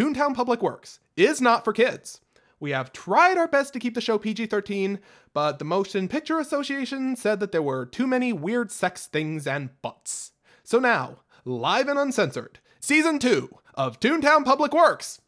[0.00, 2.22] Toontown Public Works is not for kids.
[2.58, 4.98] We have tried our best to keep the show PG 13,
[5.34, 9.68] but the Motion Picture Association said that there were too many weird sex things and
[9.82, 10.32] butts.
[10.62, 15.20] So now, live and uncensored, season two of Toontown Public Works.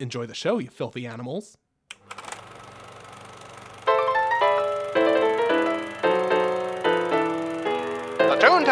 [0.00, 1.58] Enjoy the show, you filthy animals.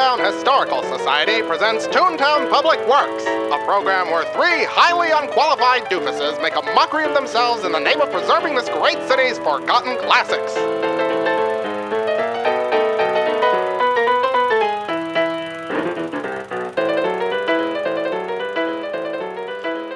[0.01, 6.57] Toontown Historical Society presents Toontown Public Works, a program where three highly unqualified doofuses make
[6.57, 10.55] a mockery of themselves in the name of preserving this great city's forgotten classics.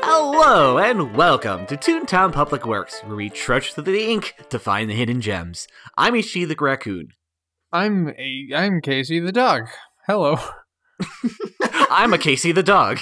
[0.05, 4.91] Hello and welcome to Toontown Public Works, where we trudge through the ink to find
[4.91, 5.67] the hidden gems.
[5.97, 7.09] I'm Ichi the raccoon.
[7.73, 9.69] I'm a I'm Casey the dog.
[10.07, 10.37] Hello.
[11.91, 13.01] I'm a Casey the dog.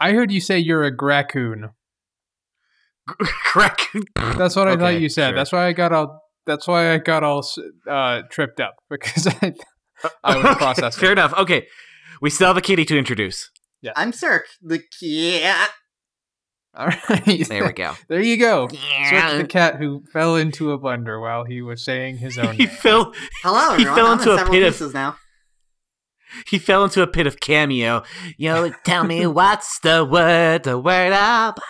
[0.00, 1.70] I heard you say you're a Gracoon.
[3.54, 4.02] raccoon.
[4.36, 5.28] That's what I thought you said.
[5.28, 5.36] sure.
[5.36, 6.20] That's why I got all.
[6.46, 7.46] That's why I got all
[7.88, 9.54] uh, tripped up because I
[10.22, 11.00] I was processing.
[11.00, 11.32] Fair enough.
[11.34, 11.66] Okay,
[12.20, 13.50] we still have a kitty to introduce.
[13.82, 13.92] Yeah.
[13.96, 15.70] I'm Cirque, the cat.
[16.76, 17.46] All right.
[17.48, 17.94] There we go.
[18.08, 18.68] There you go.
[18.68, 22.54] Cirque the cat who fell into a blender while he was saying his own.
[22.54, 22.74] he name.
[22.74, 23.12] fell.
[23.42, 25.16] Hello, He fell I'm into in a pit of- pieces now.
[26.48, 28.02] He fell into a pit of cameo.
[28.36, 30.64] Yo, tell me what's the word?
[30.64, 31.60] The word up.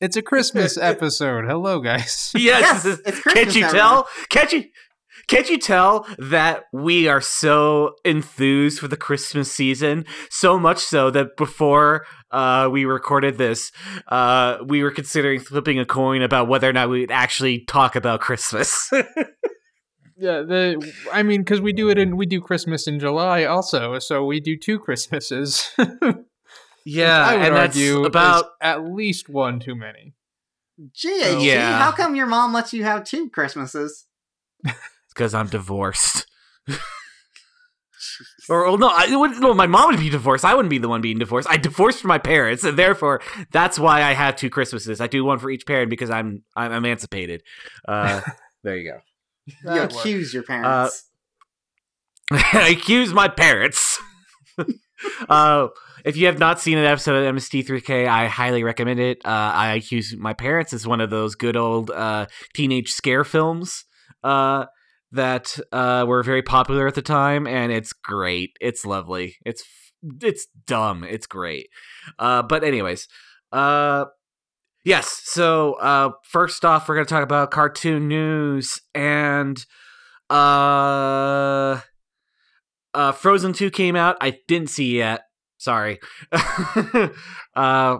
[0.00, 1.44] It's a Christmas episode.
[1.46, 2.32] Hello, guys.
[2.36, 2.84] Yes.
[2.84, 4.08] Yes, it's Can't Christmas, you tell?
[4.28, 4.64] Can't you?
[5.26, 10.04] Can't you tell that we are so enthused for the Christmas season?
[10.30, 13.72] So much so that before uh, we recorded this,
[14.08, 18.20] uh, we were considering flipping a coin about whether or not we'd actually talk about
[18.20, 18.90] Christmas.
[20.16, 23.98] Yeah, the I mean, because we do it and we do Christmas in July also,
[23.98, 25.72] so we do two Christmases.
[26.86, 30.14] yeah, I would and that's argue about at least one too many.
[30.80, 31.78] GHG, Yeah.
[31.78, 34.06] how come your mom lets you have two Christmases?
[35.14, 36.26] because I'm divorced.
[38.48, 40.44] Or well, no, I would, no, my mom would be divorced.
[40.44, 41.48] I wouldn't be the one being divorced.
[41.50, 45.00] I divorced from my parents, and therefore that's why I have two Christmases.
[45.00, 47.42] I do one for each parent because I'm I'm emancipated.
[47.88, 48.20] Uh,
[48.62, 48.98] there you go.
[49.46, 51.04] you That accuse your parents.
[52.30, 53.98] I accuse my parents.
[55.28, 55.68] uh,
[56.04, 59.18] if you have not seen an episode of MST3K, I highly recommend it.
[59.24, 63.86] Uh, I accuse my parents is one of those good old uh, teenage scare films
[64.22, 64.66] uh,
[65.14, 68.56] that uh, were very popular at the time, and it's great.
[68.60, 69.36] It's lovely.
[69.44, 69.64] It's
[70.22, 71.04] it's dumb.
[71.04, 71.68] It's great.
[72.18, 73.08] Uh, but anyways,
[73.52, 74.06] uh,
[74.84, 75.22] yes.
[75.24, 79.64] So uh, first off, we're gonna talk about cartoon news and
[80.30, 81.80] uh
[82.94, 85.24] uh frozen 2 came out i didn't see yet
[85.58, 86.00] sorry
[86.32, 87.98] uh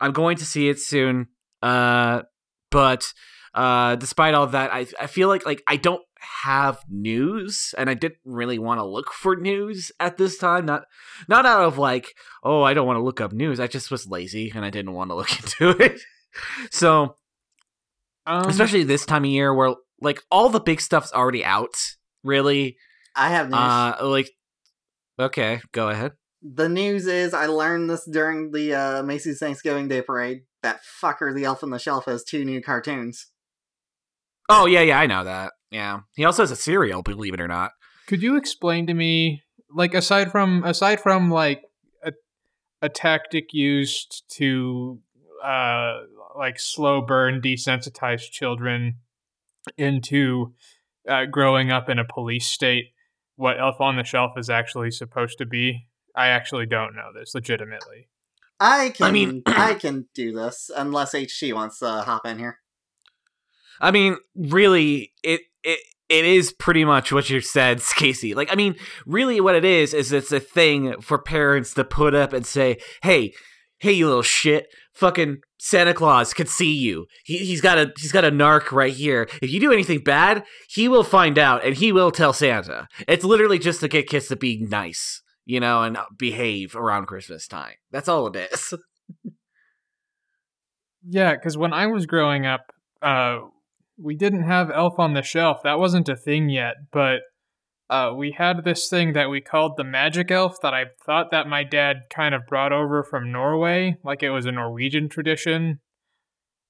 [0.00, 1.28] i'm going to see it soon
[1.62, 2.22] uh
[2.70, 3.12] but
[3.56, 6.02] uh despite all that i i feel like like i don't
[6.44, 10.84] have news and i didn't really want to look for news at this time not
[11.28, 14.06] not out of like oh i don't want to look up news i just was
[14.06, 16.00] lazy and i didn't want to look into it
[16.70, 17.16] so
[18.26, 21.76] Um, especially this time of year where like all the big stuff's already out
[22.22, 22.76] really
[23.14, 23.58] I have news.
[23.58, 24.30] uh like
[25.18, 26.12] okay go ahead
[26.42, 30.42] the news is I learned this during the uh, Macy's Thanksgiving Day Parade.
[30.62, 33.26] That fucker, the Elf on the Shelf, has two new cartoons.
[34.48, 37.48] Oh yeah yeah i know that yeah he also has a cereal believe it or
[37.48, 37.72] not
[38.06, 39.42] could you explain to me,
[39.74, 41.62] like, aside from aside from like
[42.02, 42.12] a
[42.80, 45.00] a tactic used to
[45.44, 45.98] uh
[46.38, 48.96] like slow burn desensitize children
[49.76, 50.54] into
[51.08, 52.92] uh, growing up in a police state,
[53.36, 55.88] what Elf on the Shelf is actually supposed to be?
[56.14, 58.08] I actually don't know this legitimately.
[58.58, 62.58] I can, I, mean- I can do this unless HG wants to hop in here.
[63.80, 68.54] I mean really it it it is pretty much what you said casey like i
[68.54, 68.74] mean
[69.06, 72.76] really what it is is it's a thing for parents to put up and say
[73.02, 73.32] hey
[73.78, 74.66] hey you little shit.
[74.94, 77.06] Fucking santa claus could see you.
[77.24, 79.28] He, he's got a he's got a narc right here.
[79.42, 82.88] If you do anything bad he will find out and he will tell santa.
[83.06, 87.46] It's literally just to get kids to be nice you know and behave around christmas
[87.46, 87.74] time.
[87.90, 88.74] That's all it is.
[91.08, 93.38] Yeah, because when I was growing up, uh,
[93.98, 95.62] we didn't have Elf on the Shelf.
[95.62, 97.20] That wasn't a thing yet, but
[97.88, 101.46] uh, we had this thing that we called the Magic Elf that I thought that
[101.46, 105.80] my dad kind of brought over from Norway, like it was a Norwegian tradition,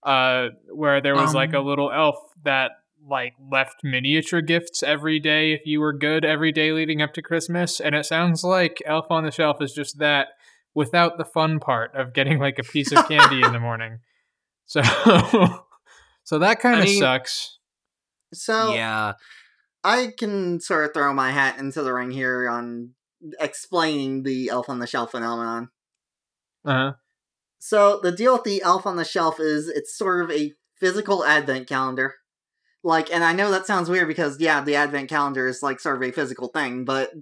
[0.03, 1.67] uh, where there was like a Um.
[1.67, 2.73] little elf that
[3.09, 7.23] like left miniature gifts every day if you were good every day leading up to
[7.23, 7.81] Christmas.
[7.81, 10.29] And it sounds like Elf on the Shelf is just that,
[10.75, 14.01] without the fun part of getting like a piece of candy in the morning.
[14.67, 14.81] So
[16.27, 17.59] so that kind I of mean- sucks.
[18.35, 19.13] So yeah.
[19.85, 22.91] I can sort of throw my hat into the ring here on
[23.39, 25.69] explaining the elf on the shelf phenomenon.
[26.65, 26.95] Uh-huh.
[27.61, 31.25] So the deal with the elf on the shelf is it's sort of a physical
[31.25, 32.15] advent calendar.
[32.83, 35.97] Like, and I know that sounds weird because yeah, the advent calendar is like sort
[35.97, 37.13] of a physical thing, but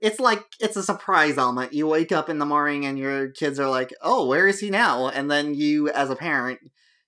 [0.00, 1.72] it's like it's a surprise element.
[1.72, 4.70] You wake up in the morning and your kids are like, "Oh, where is he
[4.70, 6.60] now?" And then you, as a parent,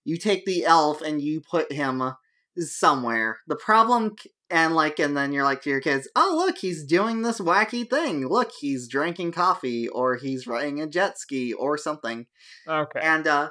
[0.04, 2.02] you take the elf and you put him
[2.58, 3.38] somewhere.
[3.46, 4.16] The problem,
[4.50, 7.88] and like, and then you're like to your kids, "Oh, look, he's doing this wacky
[7.88, 8.28] thing.
[8.28, 12.26] Look, he's drinking coffee, or he's riding a jet ski, or something."
[12.68, 13.00] Okay.
[13.02, 13.50] And uh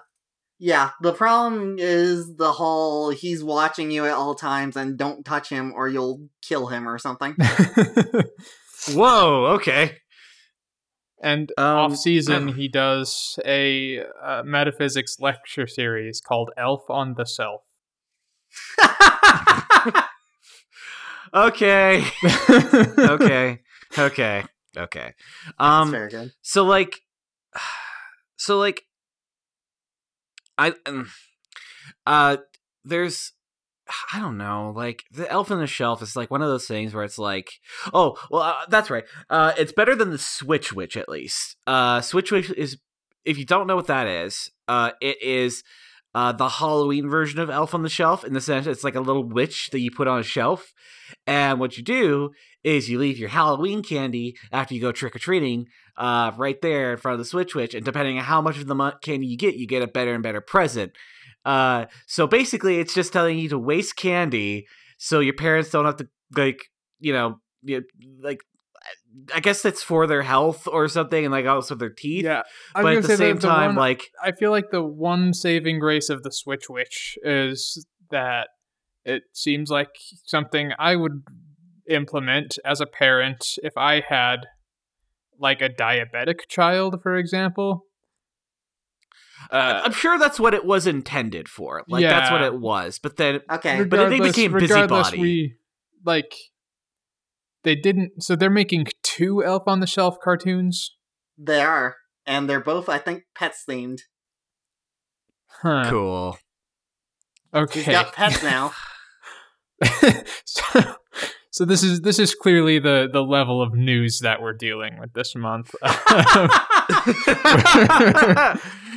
[0.59, 5.50] yeah, the problem is the whole he's watching you at all times and don't touch
[5.50, 7.35] him or you'll kill him or something.
[8.94, 9.55] Whoa.
[9.55, 9.97] Okay.
[11.23, 17.25] And Um, off season, he does a uh, metaphysics lecture series called "Elf on the
[17.25, 17.61] Self."
[21.33, 22.05] Okay.
[22.99, 23.59] okay.
[23.97, 24.43] Okay.
[24.77, 25.13] Okay.
[25.45, 25.91] That's Um.
[25.91, 26.31] very good.
[26.41, 27.01] So like,
[28.35, 28.83] so like,
[30.57, 31.09] I, um,
[32.05, 32.37] uh,
[32.85, 33.31] there's,
[34.13, 36.94] I don't know, like the Elf on the Shelf is like one of those things
[36.94, 37.51] where it's like,
[37.94, 39.03] oh, well, uh, that's right.
[39.30, 41.57] Uh, it's better than the Switch Witch at least.
[41.68, 42.77] Uh, Switch Witch is,
[43.25, 45.63] if you don't know what that is, uh, it is.
[46.15, 49.01] Uh, the Halloween version of Elf on the Shelf, in the sense it's like a
[49.01, 50.71] little witch that you put on a shelf,
[51.25, 52.29] and what you do
[52.63, 55.65] is you leave your Halloween candy after you go trick or treating,
[55.97, 58.68] uh, right there in front of the Switch Witch, and depending on how much of
[58.68, 60.91] the candy you get, you get a better and better present.
[61.45, 64.65] Uh, so basically, it's just telling you to waste candy
[64.97, 66.65] so your parents don't have to like,
[66.99, 67.83] you know, you,
[68.21, 68.39] like.
[69.33, 72.25] I guess that's for their health or something, and like also their teeth.
[72.25, 72.41] Yeah,
[72.75, 75.79] I was but at the same time, one, like I feel like the one saving
[75.79, 78.49] grace of the Switch Witch is that
[79.05, 79.91] it seems like
[80.25, 81.23] something I would
[81.89, 84.47] implement as a parent if I had
[85.39, 87.85] like a diabetic child, for example.
[89.51, 91.83] Uh, I'm sure that's what it was intended for.
[91.87, 92.99] Like that's what it was.
[92.99, 93.83] But then Okay.
[93.83, 95.21] But then they became regardless, busybody.
[95.21, 95.55] We
[96.05, 96.33] like
[97.63, 98.23] they didn't.
[98.23, 100.95] So they're making two Elf on the Shelf cartoons.
[101.37, 101.95] They are.
[102.25, 103.99] And they're both, I think, pets themed.
[105.61, 105.89] Huh.
[105.89, 106.37] cool.
[107.53, 107.81] Okay.
[107.81, 108.73] He's got pets now.
[110.45, 110.95] so,
[111.53, 115.13] so this is this is clearly the the level of news that we're dealing with
[115.13, 115.73] this month.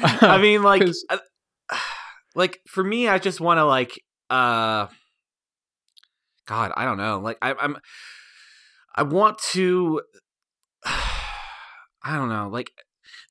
[0.02, 1.18] I mean, like, 'Cause- uh,
[2.34, 4.00] like for me, I just want to like,
[4.30, 4.86] uh,
[6.46, 7.18] God, I don't know.
[7.20, 7.76] Like, I, I'm,
[8.94, 10.02] I want to,
[10.84, 12.48] I don't know.
[12.48, 12.70] Like,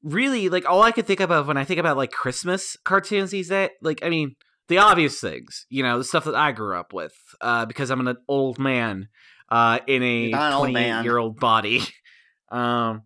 [0.03, 3.49] really, like all I could think about when I think about like Christmas cartoons these
[3.49, 4.35] days, like, I mean,
[4.67, 8.07] the obvious things, you know, the stuff that I grew up with, uh, because I'm
[8.07, 9.09] an old man,
[9.49, 11.81] uh, in a You're not an old 28 year old body,
[12.49, 13.03] um,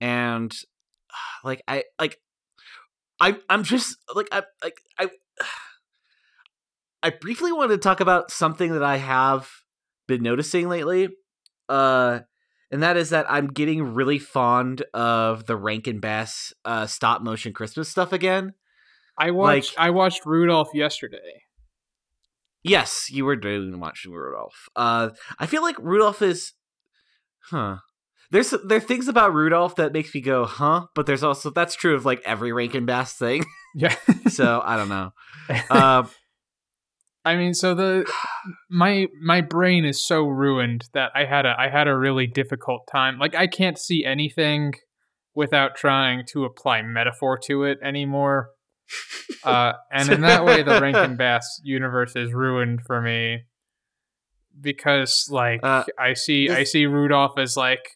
[0.00, 0.54] and
[1.44, 2.18] like I like
[3.20, 5.10] I I'm just like I like I
[7.02, 9.48] I briefly wanted to talk about something that I have
[10.08, 11.08] been noticing lately.
[11.68, 12.20] Uh
[12.70, 17.52] and that is that I'm getting really fond of the Rankin Bass uh stop motion
[17.52, 18.54] Christmas stuff again.
[19.18, 21.42] I watched like- I watched Rudolph yesterday.
[22.62, 24.68] Yes, you were doing watching Rudolph.
[24.74, 26.52] Uh I feel like Rudolph is
[27.50, 27.76] huh.
[28.30, 30.86] There's there are things about Rudolph that makes me go, huh?
[30.94, 33.44] But there's also that's true of like every Rankin Bass thing.
[33.78, 33.94] Yeah.
[34.28, 35.10] so I don't know.
[35.68, 36.04] Uh,
[37.26, 38.10] I mean, so the
[38.70, 42.88] my my brain is so ruined that I had a I had a really difficult
[42.90, 43.18] time.
[43.18, 44.72] Like I can't see anything
[45.34, 48.48] without trying to apply metaphor to it anymore.
[49.44, 53.44] Uh, and in that way, the Rankin Bass universe is ruined for me
[54.60, 57.88] because, like, Uh, I see I see Rudolph as like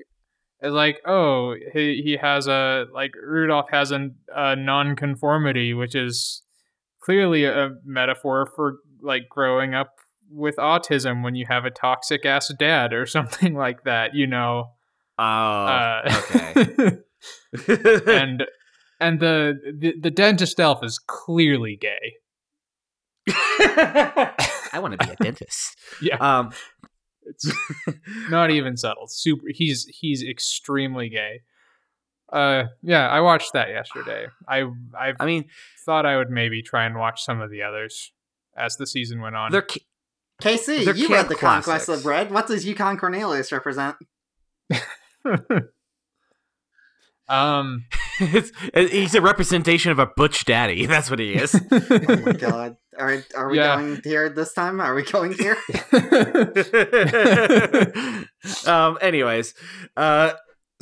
[0.63, 6.43] as like oh he he has a like Rudolph has a, a nonconformity, which is
[7.01, 9.95] clearly a metaphor for like growing up
[10.31, 14.73] with autism when you have a toxic ass dad or something like that, you know.
[15.19, 16.99] oh, uh, okay.
[18.07, 18.45] and
[19.01, 22.15] and the, the the dentist elf is clearly gay.
[23.29, 25.77] I want to be a dentist.
[26.03, 26.17] Yeah.
[26.17, 26.53] Um.
[27.23, 27.53] It's
[28.31, 29.07] not even subtle.
[29.07, 29.47] Super.
[29.55, 31.43] He's he's extremely gay.
[32.33, 34.27] Uh, yeah, I watched that yesterday.
[34.49, 34.63] I
[34.99, 35.45] I I mean,
[35.85, 38.13] thought I would maybe try and watch some of the others
[38.57, 39.53] as the season went on.
[39.53, 39.87] they're ki-
[40.41, 42.31] Casey, They're you read the Conquest of Bread.
[42.31, 43.97] What does Yukon Cornelius represent?
[47.29, 47.85] um,
[48.21, 48.53] it's,
[48.93, 50.87] he's a representation of a butch daddy.
[50.93, 51.55] That's what he is.
[51.91, 52.77] Oh my god.
[52.99, 53.77] Are are we Yeah.
[53.77, 54.81] going here this time?
[54.81, 55.57] Are we going here?
[58.67, 58.99] um.
[59.01, 59.55] Anyways,
[59.97, 60.33] uh.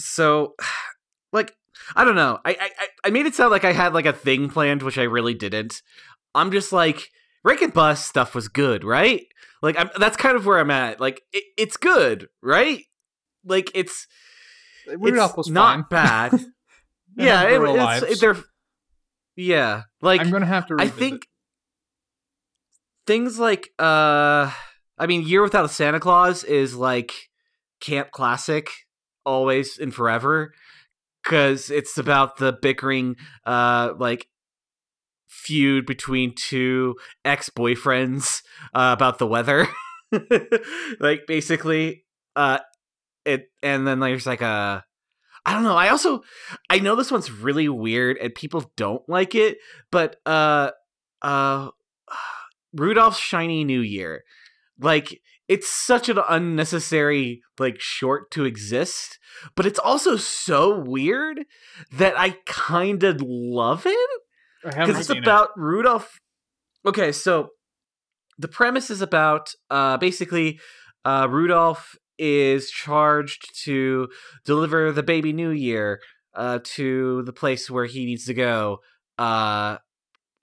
[0.01, 0.55] So,
[1.33, 1.55] like,
[1.97, 2.39] I don't know.
[2.45, 4.99] I, I I- I made it sound like I had like a thing planned, which
[4.99, 5.83] I really didn't.
[6.35, 7.11] I'm just like
[7.45, 9.23] Rankin Bass stuff was good, right?
[9.63, 11.01] Like, I'm that's kind of where I'm at.
[11.01, 12.85] Like, it, it's good, right?
[13.45, 14.07] Like, it's
[14.87, 15.85] Rudolph it's was not fine.
[15.91, 16.45] bad.
[17.19, 18.21] Yeah, it, it's lives.
[18.21, 18.37] they're
[19.37, 19.83] yeah.
[20.01, 20.77] Like I'm gonna have to.
[20.79, 21.27] I think
[23.07, 24.53] things like uh
[24.99, 27.13] I mean Year Without a Santa Claus is like
[27.81, 28.71] camp classic
[29.25, 30.53] always and forever
[31.25, 34.29] cuz it's about the bickering uh like
[35.29, 38.43] feud between two ex-boyfriends
[38.75, 39.69] uh, about the weather.
[41.01, 42.59] like basically uh
[43.25, 44.85] it and then there's like a
[45.49, 45.77] I don't know.
[45.77, 46.21] I also
[46.69, 49.57] I know this one's really weird and people don't like it,
[49.91, 50.73] but uh
[51.23, 51.71] uh
[52.75, 54.25] Rudolph's Shiny New Year.
[54.79, 59.19] Like it's such an unnecessary like short to exist,
[59.55, 61.47] but it's also so weird
[61.93, 64.11] that I kind of love it
[64.63, 65.23] because it's seen it.
[65.23, 66.21] about Rudolph.
[66.85, 67.53] Okay, so
[68.39, 70.61] the premise is about uh, basically
[71.07, 74.09] uh, Rudolph is charged to
[74.45, 76.01] deliver the baby New Year
[76.35, 78.79] uh, to the place where he needs to go
[79.19, 79.79] uh,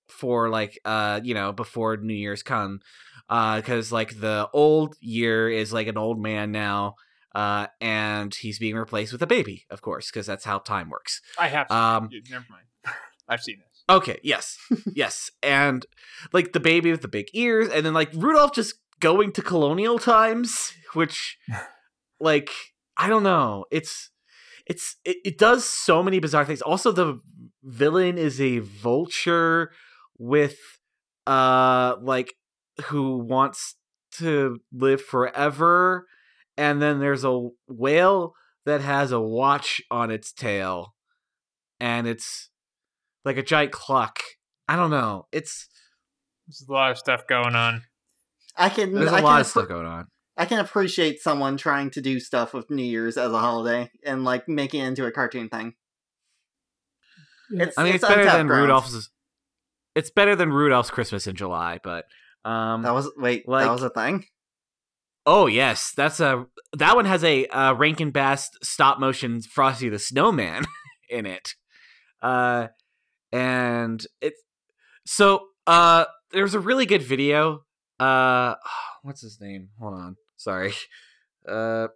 [0.08, 2.80] for like uh, you know before New Year's come
[3.28, 6.96] because like the old year is like an old man now.
[7.34, 11.20] Uh, and he's being replaced with a baby, of course, because that's how time works.
[11.38, 11.70] I have.
[11.70, 12.24] Um, it.
[12.30, 12.64] Never mind.
[13.28, 13.84] I've seen this.
[13.90, 14.58] Okay, yes.
[14.94, 15.30] yes.
[15.44, 15.86] And
[16.32, 20.00] like the baby with the big ears, and then like Rudolph just going to colonial
[20.00, 21.38] times, which
[22.20, 22.50] like
[22.98, 23.66] I don't know.
[23.72, 24.12] It's
[24.66, 26.62] it's it, it does so many bizarre things.
[26.62, 27.20] Also, the
[27.64, 29.72] villain is a vulture
[30.18, 30.58] with
[31.28, 32.34] uh like
[32.86, 33.76] who wants
[34.14, 36.08] to live forever,
[36.58, 38.34] and then there's a whale
[38.66, 40.96] that has a watch on its tail,
[41.80, 42.50] and it's
[43.24, 44.20] like a giant clock.
[44.68, 45.28] I don't know.
[45.32, 45.68] It's
[46.48, 47.84] There's a lot of stuff going on.
[48.58, 50.08] I can there's I a lot can of appre- stuff going on.
[50.38, 54.24] I can appreciate someone trying to do stuff with New Year's as a holiday and
[54.24, 55.74] like making it into a cartoon thing.
[57.52, 58.62] It's, I mean, it's, it's better than grounds.
[58.62, 59.10] Rudolph's.
[59.94, 62.06] It's better than Rudolph's Christmas in July, but
[62.44, 62.82] um.
[62.84, 64.26] That was wait, like- that was a thing.
[65.26, 70.00] oh yes, that's a that one has a uh, Rankin Bass stop motion Frosty the
[70.00, 70.66] Snowman
[71.10, 71.54] in it,
[72.22, 72.68] uh,
[73.32, 74.42] and it's
[75.06, 76.06] so uh.
[76.32, 77.64] There's a really good video.
[78.00, 78.56] Uh,
[79.04, 79.70] what's his name?
[79.80, 80.74] Hold on, sorry.
[81.48, 81.90] Uh,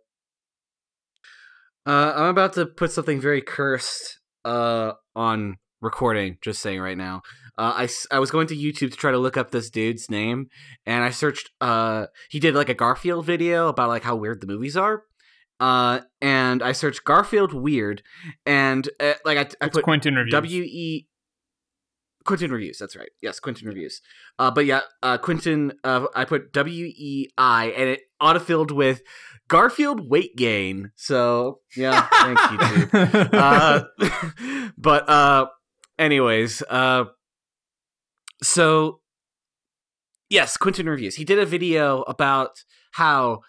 [1.88, 6.38] uh, I'm about to put something very cursed uh on recording.
[6.41, 7.24] Just saying right now.
[7.58, 10.50] Uh, I I was going to YouTube to try to look up this dude's name,
[10.86, 11.50] and I searched.
[11.60, 15.03] Uh, he did like a Garfield video about like how weird the movies are.
[15.60, 18.01] Uh, and I searched Garfield weird,
[18.46, 20.15] and uh, like I, I It's put Quinton.
[20.29, 21.08] W E
[22.29, 22.77] Quinton reviews.
[22.77, 23.09] That's right.
[23.24, 24.03] Yes, Quinton reviews.
[24.38, 25.74] Uh, but yeah, uh, Quinton.
[25.83, 29.01] Uh, I put W E I, and it autofilled with
[29.48, 30.91] Garfield weight gain.
[30.95, 33.33] So yeah, thanks YouTube.
[33.33, 35.48] Uh, but uh,
[35.98, 37.05] anyways, uh,
[38.43, 39.01] so
[40.29, 41.15] yes, Quinton reviews.
[41.15, 43.39] He did a video about how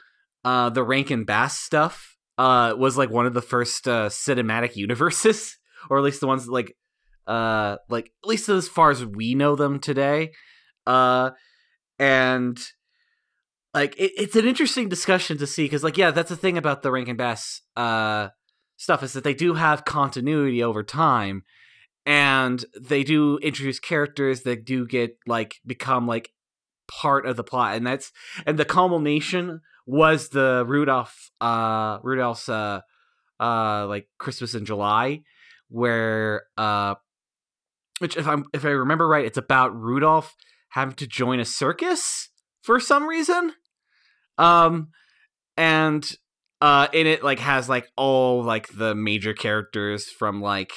[0.43, 5.59] uh the Rankin Bass stuff uh was like one of the first uh cinematic universes,
[5.91, 6.75] or at least the ones that, like
[7.31, 10.33] uh like at least as far as we know them today.
[10.87, 11.31] Uh
[11.99, 12.59] and
[13.73, 16.83] like it, it's an interesting discussion to see because like yeah that's the thing about
[16.83, 18.29] the rankin bass uh
[18.77, 21.45] stuff is that they do have continuity over time
[22.07, 26.31] and they do introduce characters that do get like become like
[26.89, 28.11] part of the plot and that's
[28.47, 32.81] and the culmination was the rudolph uh rudolph's uh
[33.39, 35.21] uh like christmas in july
[35.69, 36.95] where uh
[38.01, 40.35] which if i'm if i remember right it's about rudolph
[40.71, 42.31] having to join a circus
[42.63, 43.53] for some reason.
[44.39, 44.89] Um
[45.57, 46.09] and
[46.61, 50.73] uh in it like has like all like the major characters from like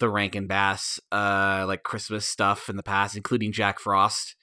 [0.00, 4.34] the rankin bass uh like christmas stuff in the past including jack frost.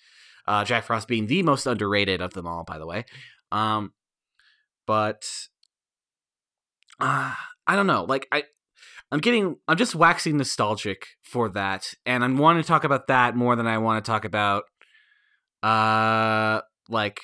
[0.48, 3.06] Uh jack frost being the most underrated of them all by the way.
[3.52, 3.94] Um
[4.88, 5.26] but
[7.00, 7.34] uh,
[7.68, 8.04] i don't know.
[8.04, 8.44] Like i
[9.12, 13.36] i'm getting i'm just waxing nostalgic for that and i'm wanting to talk about that
[13.36, 14.63] more than i want to talk about
[15.63, 17.20] uh like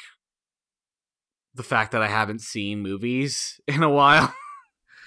[1.55, 4.31] the fact that I haven't seen movies in a while.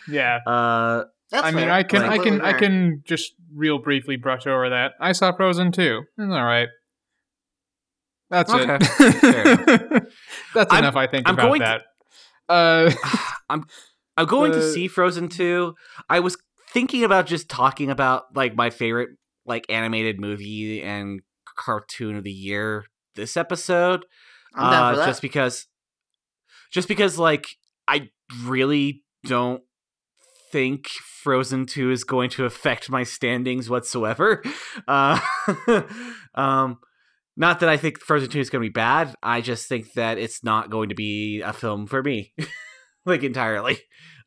[0.09, 0.41] yeah.
[0.47, 1.69] Uh That's I mean.
[1.69, 4.95] I can, That's I can, I can just real briefly brush over that.
[5.01, 6.03] I saw Frozen too.
[6.19, 6.67] It's all right.
[8.31, 10.03] That's Okay, it.
[10.55, 10.97] That's I'm- enough.
[10.97, 11.83] I think I'm about going to- that.
[12.53, 12.91] Uh,
[13.49, 13.65] I'm
[14.17, 15.73] I'm going Uh, to see Frozen 2.
[16.09, 16.37] I was
[16.73, 19.11] thinking about just talking about like my favorite
[19.47, 21.21] like animated movie and
[21.57, 22.85] cartoon of the year
[23.17, 24.05] this episode.
[24.57, 25.69] Uh, just because
[26.73, 27.47] just because like
[27.87, 28.11] I
[28.45, 29.63] really don't
[30.51, 30.89] think
[31.23, 34.43] Frozen 2 is going to affect my standings whatsoever.
[34.89, 35.21] Uh
[36.35, 36.79] um
[37.37, 39.15] not that I think Frozen 2 is going to be bad.
[39.23, 42.33] I just think that it's not going to be a film for me.
[43.07, 43.79] like entirely.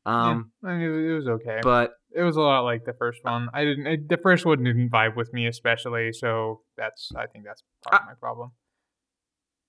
[0.05, 1.59] Um yeah, I mean, it was okay.
[1.61, 3.47] but it was a lot like the first one.
[3.53, 3.87] I didn't.
[3.87, 6.11] It, the first one didn't vibe with me especially.
[6.13, 7.11] So that's.
[7.15, 8.51] I think that's part of my problem.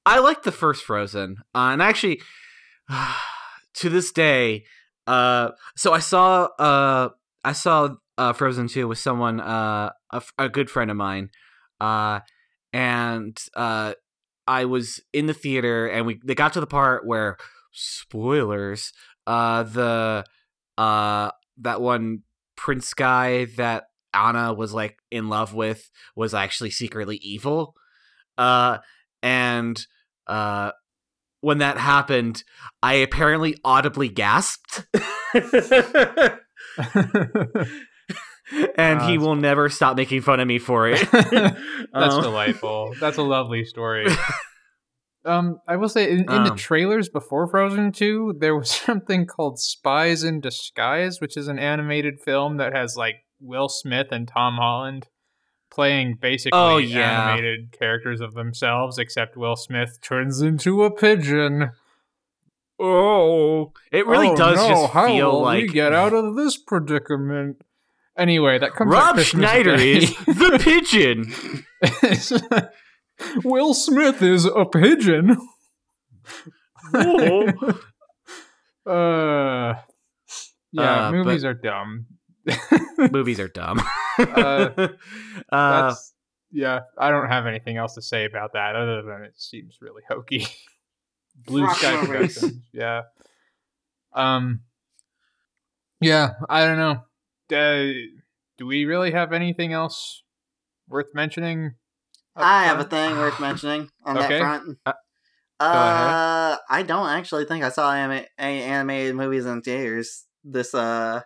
[0.06, 2.20] I like the first Frozen, uh, and actually,
[3.74, 4.64] to this day,
[5.06, 7.08] uh, so I saw, uh,
[7.42, 11.30] I saw uh, Frozen two with someone, uh, a, a good friend of mine,
[11.80, 12.20] uh,
[12.72, 13.94] and uh,
[14.46, 17.38] I was in the theater, and we they got to the part where
[17.72, 18.92] spoilers,
[19.26, 20.24] uh, the
[20.76, 22.20] uh, that one
[22.56, 27.74] prince guy that Anna was like in love with was actually secretly evil,
[28.38, 28.78] uh,
[29.22, 29.86] and
[30.26, 30.70] uh
[31.42, 32.42] when that happened
[32.82, 34.86] i apparently audibly gasped
[38.76, 42.94] and Ah, he will never stop making fun of me for it That's Um, delightful.
[43.00, 44.06] That's a lovely story.
[45.26, 46.56] Um, I will say in, in the Um.
[46.56, 52.20] trailers before Frozen 2, there was something called Spies in Disguise, which is an animated
[52.20, 55.08] film that has like Will Smith and Tom Holland
[55.70, 57.30] playing basically Oh, yeah.
[57.32, 61.70] animated characters of themselves, except Will Smith turns into a pigeon.
[62.78, 66.36] oh it really Oh, does no, just how feel will like we get out of
[66.36, 67.62] this predicament.
[68.16, 71.32] Anyway, that comes rob schneider is the pigeon
[73.44, 75.36] Will Smith is a pigeon.
[76.92, 77.46] Oh.
[78.86, 79.74] uh,
[80.72, 82.06] yeah, Uh, movies are dumb.
[83.10, 83.80] movies are dumb
[84.18, 84.88] Uh, uh,
[85.50, 86.12] That's
[86.52, 86.80] yeah.
[86.98, 90.46] I don't have anything else to say about that other than it seems really hokey.
[91.46, 92.38] Blue Sky movies.
[92.38, 93.02] Productions, yeah.
[94.12, 94.60] Um,
[96.00, 96.34] yeah.
[96.48, 97.02] I don't know.
[97.56, 97.92] Uh,
[98.56, 100.22] do we really have anything else
[100.88, 101.74] worth mentioning?
[102.36, 104.28] Up I have a thing worth mentioning on Okay.
[104.28, 104.78] that front.
[104.86, 104.92] Uh,
[105.60, 111.22] Uh, I don't actually think I saw anima- any animated movies in theaters this uh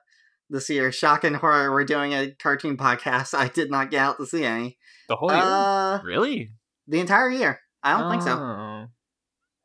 [0.50, 0.92] this year.
[0.92, 3.32] Shocking horror, we're doing a cartoon podcast.
[3.36, 4.78] I did not get out to see any.
[5.08, 5.40] the whole year.
[5.42, 6.52] Uh, really
[6.86, 7.60] the entire year.
[7.82, 8.32] I don't think so.
[8.32, 8.86] Oh.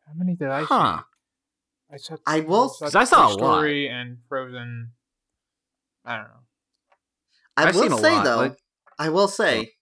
[0.07, 1.03] How many did I huh see?
[1.93, 2.15] I saw.
[2.25, 3.57] I will- 'Cause I saw Toy a lot.
[3.57, 4.93] Story and Frozen.
[6.05, 6.43] I don't know.
[7.57, 8.57] I I've will say lot, though, like-
[8.97, 9.73] I will say,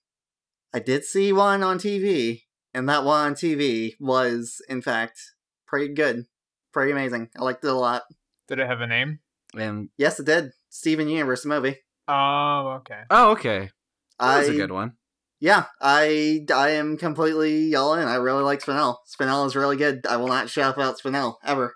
[0.74, 5.20] I did see one on TV, and that one on TV was, in fact,
[5.66, 6.26] pretty good,
[6.72, 7.30] pretty amazing.
[7.36, 8.02] I liked it a lot.
[8.48, 9.20] Did it have a name?
[9.54, 10.52] and Yes, it did.
[10.70, 11.76] Steven Universe movie.
[12.08, 13.02] Oh, okay.
[13.10, 13.70] oh okay
[14.18, 14.94] that was I a good one
[15.42, 18.06] yeah, I I am completely all in.
[18.06, 18.98] I really like Spinel.
[19.12, 20.06] Spinel is really good.
[20.08, 21.74] I will not shout out Spinel ever.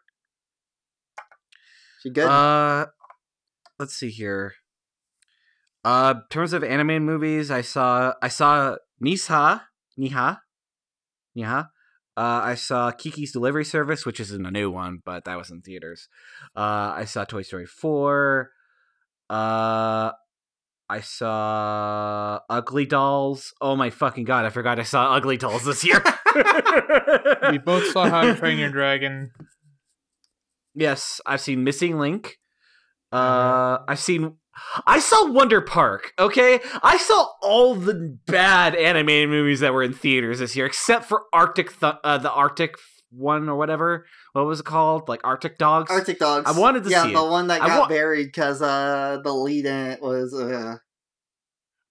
[2.01, 2.29] She good.
[2.29, 2.87] Uh,
[3.81, 4.55] let's see here.
[5.85, 9.63] Uh, in terms of anime movies, I saw I saw Nisha,
[9.99, 10.39] Niha,
[11.37, 11.69] Niha.
[12.19, 15.61] Uh, I saw Kiki's Delivery Service, which isn't a new one, but that was in
[15.61, 16.09] theaters.
[16.57, 18.53] Uh, I saw Toy Story four.
[19.29, 20.13] Uh,
[20.89, 23.53] I saw Ugly Dolls.
[23.61, 24.47] Oh my fucking god!
[24.47, 26.03] I forgot I saw Ugly Dolls this year.
[27.51, 29.31] We both saw How to Train Your Dragon.
[30.75, 32.39] Yes, I've seen Missing Link.
[33.13, 33.85] Uh, Uh-huh.
[33.89, 34.37] I've seen.
[34.87, 36.13] I saw Wonder Park.
[36.19, 41.05] Okay, I saw all the bad animated movies that were in theaters this year, except
[41.07, 42.75] for Arctic, Th- uh, the Arctic
[43.11, 44.07] one or whatever.
[44.33, 45.09] What was it called?
[45.09, 45.91] Like Arctic Dogs.
[45.91, 46.51] Arctic Dogs.
[46.51, 47.31] I wanted to yeah, see Yeah, the it.
[47.31, 50.77] one that got wa- buried because uh the lead in it was uh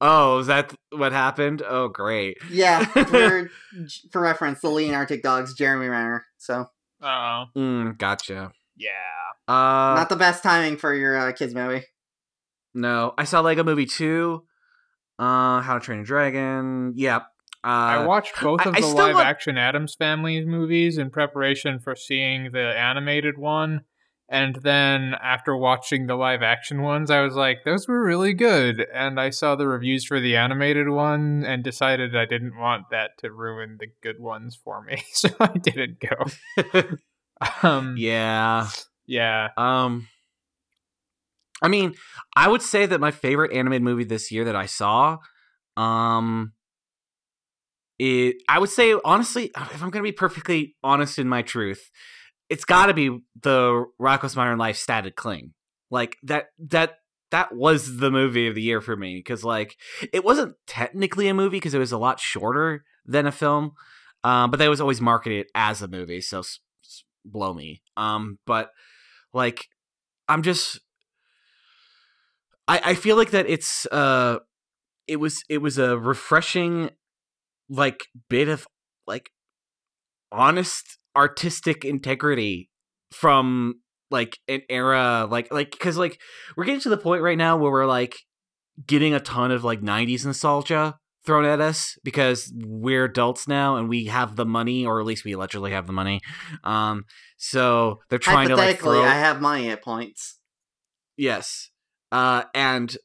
[0.01, 1.63] Oh, is that what happened?
[1.67, 2.37] Oh, great.
[2.49, 3.49] yeah for
[4.11, 6.25] for reference the lead in Arctic Dogs Jeremy Renner.
[6.37, 6.65] So
[7.01, 8.51] Oh, Mm, gotcha.
[8.75, 8.91] yeah.
[9.47, 11.83] Uh, not the best timing for your uh, kids movie.
[12.75, 14.43] No, I saw Lego Movie two.
[15.17, 16.93] Uh, How to Train a Dragon.
[16.95, 17.23] Yep.
[17.63, 21.09] Uh, I watched both of I the still live want- action Addams Family movies in
[21.09, 23.85] preparation for seeing the animated one.
[24.27, 28.83] And then after watching the live action ones, I was like, those were really good.
[28.93, 33.19] And I saw the reviews for the animated one and decided I didn't want that
[33.19, 35.03] to ruin the good ones for me.
[35.13, 36.81] So I didn't go.
[37.63, 38.69] Um, yeah.
[39.05, 39.49] yeah.
[39.57, 40.07] Um,
[41.65, 41.95] I mean,
[42.35, 45.17] I would say that my favorite animated movie this year that I saw,
[45.75, 46.53] um,
[47.97, 51.89] it I would say honestly, if I'm gonna be perfectly honest in my truth,
[52.49, 55.53] it's got to be the Rocko's Modern Life Static Cling.
[55.89, 56.97] Like that that
[57.31, 59.75] that was the movie of the year for me because like
[60.13, 63.71] it wasn't technically a movie because it was a lot shorter than a film,
[64.23, 66.21] um, but they was always marketed as a movie.
[66.21, 67.81] So s- s- blow me.
[67.97, 68.69] Um, but
[69.33, 69.65] like
[70.27, 70.79] I'm just
[72.67, 74.39] I I feel like that it's uh
[75.07, 76.89] it was it was a refreshing
[77.69, 78.67] like bit of
[79.07, 79.31] like
[80.31, 82.69] honest artistic integrity
[83.11, 83.75] from
[84.11, 86.19] like an era like like because like
[86.55, 88.17] we're getting to the point right now where we're like
[88.85, 93.89] getting a ton of like 90s nostalgia thrown at us because we're adults now and
[93.89, 96.19] we have the money or at least we allegedly have the money
[96.63, 97.05] um
[97.37, 100.39] so they're trying to like throw I have money at points.
[101.17, 101.69] Yes.
[102.15, 102.95] Uh, and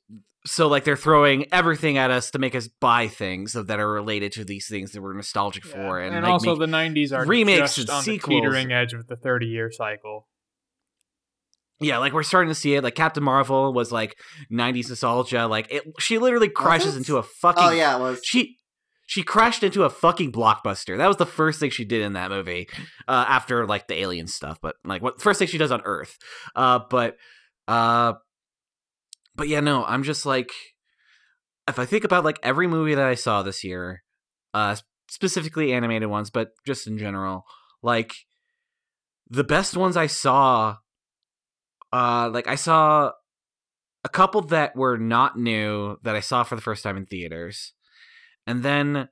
[0.46, 4.32] so like they're throwing everything at us to make us buy things that are related
[4.32, 5.72] to these things that we're nostalgic Yeah.
[5.72, 8.40] for, and, and like, also the 90s are remakes just and on sequels.
[8.42, 10.26] the teetering edge of the 30 year cycle.
[11.80, 12.84] yeah, like we're starting to see it.
[12.84, 14.16] Like Captain Marvel was like
[14.52, 15.46] '90s nostalgia.
[15.46, 17.62] Like it, she literally crashes into a fucking.
[17.64, 18.20] Oh yeah, it was.
[18.22, 18.58] She
[19.06, 20.96] she crashed into a fucking blockbuster.
[20.98, 22.68] That was the first thing she did in that movie.
[23.08, 26.16] Uh, after like the alien stuff, but like what first thing she does on Earth.
[26.54, 27.16] Uh, but
[27.66, 28.12] uh,
[29.40, 30.52] but yeah, no, I'm just like,
[31.66, 34.02] if I think about like every movie that I saw this year,
[34.52, 34.76] uh,
[35.08, 37.44] specifically animated ones, but just in general,
[37.82, 38.12] like
[39.30, 40.76] the best ones I saw,
[41.90, 43.12] uh, like I saw
[44.04, 47.72] a couple that were not new that I saw for the first time in theaters,
[48.46, 49.08] and then,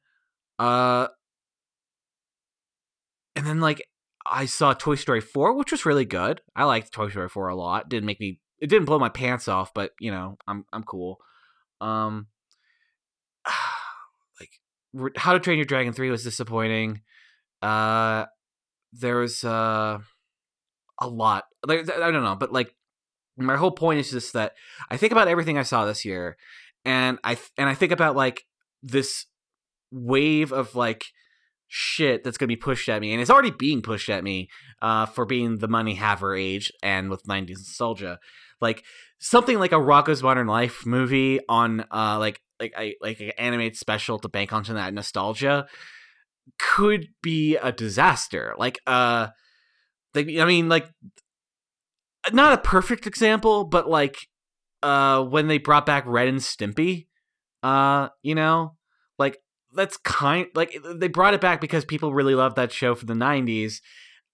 [0.59, 1.09] uh,
[3.35, 3.83] and then like
[4.31, 6.43] I saw Toy Story four, which was really good.
[6.55, 7.89] I liked Toy Story four a lot.
[7.89, 11.19] Didn't make me, it didn't blow my pants off, but you know, I'm I'm cool.
[11.81, 12.27] Um,
[14.41, 17.03] like How to Train Your Dragon three was disappointing.
[17.63, 18.27] Uh,
[18.93, 19.99] there was uh
[21.01, 21.45] a lot.
[21.67, 22.75] Like I don't know, but like
[23.37, 24.55] my whole point is just that
[24.91, 26.37] I think about everything I saw this year,
[26.85, 28.45] and I th- and I think about like
[28.83, 29.27] this
[29.91, 31.05] wave of like
[31.69, 34.49] shit that's gonna be pushed at me, and it's already being pushed at me
[34.83, 38.19] uh, for being the money haver age and with '90s nostalgia,
[38.61, 38.85] like
[39.19, 43.77] something like a Rocko's Modern Life movie on uh like like I like an animated
[43.77, 45.67] special to bank onto that nostalgia
[46.59, 48.55] could be a disaster.
[48.59, 49.29] Like uh,
[50.15, 50.89] like I mean like
[52.33, 54.17] not a perfect example, but like
[54.83, 57.07] uh when they brought back Ren and Stimpy,
[57.63, 58.77] uh, you know,
[59.19, 59.39] like
[59.79, 63.15] that's kind like they brought it back because people really loved that show from the
[63.15, 63.81] 90s.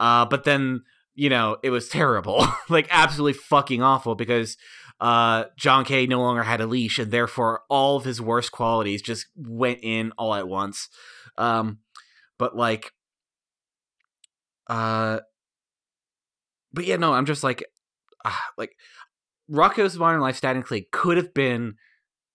[0.00, 0.82] Uh but then,
[1.14, 2.46] you know, it was terrible.
[2.70, 4.56] like absolutely fucking awful because
[5.00, 6.06] uh John K.
[6.06, 10.12] no longer had a leash and therefore all of his worst qualities just went in
[10.16, 10.88] all at once.
[11.36, 11.80] Um
[12.38, 12.92] but like
[14.68, 15.20] uh
[16.72, 17.62] but yeah, no, I'm just like
[18.24, 18.76] ah, like
[19.50, 21.74] Rocko's Modern Life technically could have been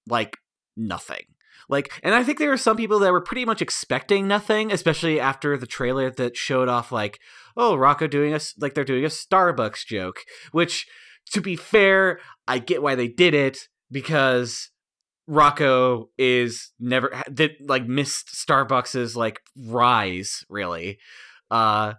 [0.06, 0.38] like
[0.78, 1.24] nothing.
[1.70, 5.20] Like, and I think there were some people that were pretty much expecting nothing, especially
[5.20, 7.20] after the trailer that showed off like,
[7.56, 10.22] oh, Rocko doing a s- like they're doing a Starbucks joke.
[10.52, 10.88] Which,
[11.32, 13.60] to be fair, I get why they did it
[13.92, 14.72] because
[15.30, 20.98] Rocko is never ha- did like missed Starbucks's like rise really.
[21.52, 21.94] Uh,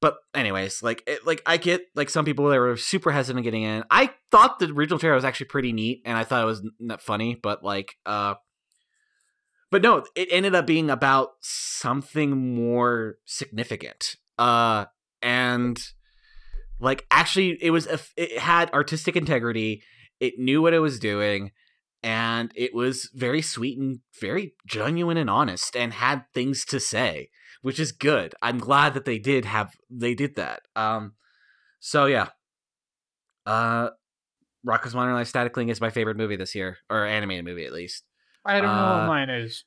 [0.00, 3.64] but anyways, like it, like I get like some people that were super hesitant getting
[3.64, 3.82] in.
[3.90, 6.62] I thought the original trailer was actually pretty neat, and I thought it was
[7.00, 8.34] funny, but like uh,
[9.70, 14.16] but no, it ended up being about something more significant.
[14.38, 14.86] Uh,
[15.22, 15.78] and
[16.78, 19.82] like actually, it was a it had artistic integrity.
[20.18, 21.52] It knew what it was doing,
[22.02, 27.30] and it was very sweet and very genuine and honest, and had things to say
[27.62, 28.34] which is good.
[28.42, 30.62] I'm glad that they did have they did that.
[30.74, 31.14] Um,
[31.78, 32.28] so yeah,
[33.46, 33.90] uh,
[34.66, 37.72] Rocko's Modern Life Static Cling is my favorite movie this year, or animated movie at
[37.72, 38.04] least.
[38.44, 39.64] I don't know Uh, what mine is.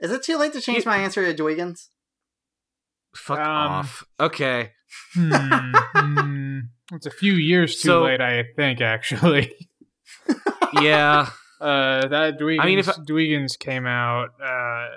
[0.00, 1.90] Is it too late to change You- my answer to Dwiggins?
[3.14, 4.04] Fuck Um, off.
[4.18, 4.72] Okay.
[5.14, 6.58] Hmm, hmm.
[6.92, 9.54] It's a few years too So- late, I think, actually.
[10.80, 11.30] Yeah.
[11.60, 14.88] Uh, that Dwegons, I mean, if I- Dwegons came out, uh,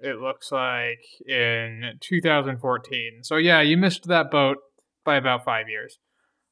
[0.00, 3.24] it looks like in 2014.
[3.24, 4.58] So yeah, you missed that boat
[5.04, 5.98] by about five years.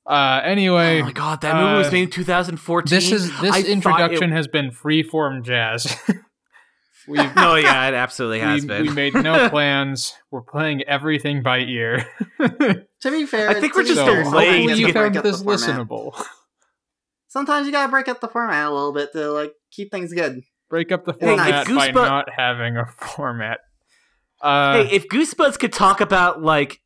[0.04, 2.90] Uh, anyway, oh my god, that movie was uh, made in 2014.
[2.90, 5.96] this is this I introduction it- has been freeform jazz.
[7.08, 8.82] We've no, yeah, it absolutely has we, been.
[8.86, 10.14] we made no plans.
[10.30, 12.04] We're playing everything by ear.
[12.40, 15.24] To be fair, I think we're just fair, delaying hopefully you you gotta break found
[15.26, 16.20] this listenable.
[17.28, 20.42] Sometimes you gotta break up the format a little bit to like keep things good.
[20.68, 23.58] Break up the Hey, if format by Goosebump- not having a format.
[24.40, 26.80] Uh, hey, if Goosebuds could talk about like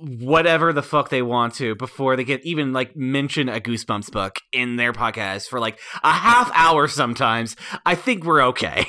[0.00, 4.38] whatever the fuck they want to before they get even like mention a Goosebumps book
[4.52, 8.86] in their podcast for like a half hour sometimes, I think we're okay.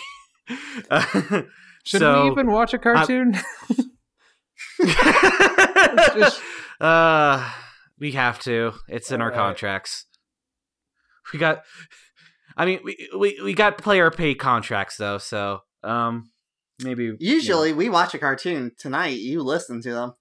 [0.89, 1.01] Uh,
[1.83, 3.33] should so- we even watch a cartoon?
[6.15, 6.41] just-
[6.79, 7.51] uh,
[7.99, 8.73] we have to.
[8.87, 9.47] It's in our Alright.
[9.47, 10.05] contracts.
[11.31, 11.63] We got.
[12.57, 16.31] I mean, we we we got player pay contracts though, so um,
[16.83, 17.17] maybe you know.
[17.19, 19.19] Usually, we watch a cartoon tonight.
[19.19, 20.13] You listen to them.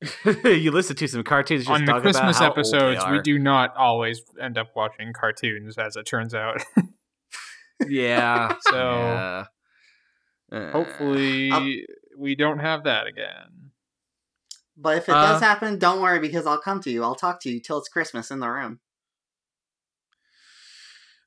[0.44, 3.38] you listen to some cartoons just on the talk Christmas about how episodes, we do
[3.38, 6.62] not always end up watching cartoons, as it turns out.
[7.86, 8.54] Yeah.
[8.70, 9.44] So, yeah.
[10.50, 11.70] Uh, Hopefully, I'll-
[12.16, 13.72] we don't have that again.
[14.78, 17.02] But if it Uh, does happen, don't worry because I'll come to you.
[17.04, 18.80] I'll talk to you till it's Christmas in the room.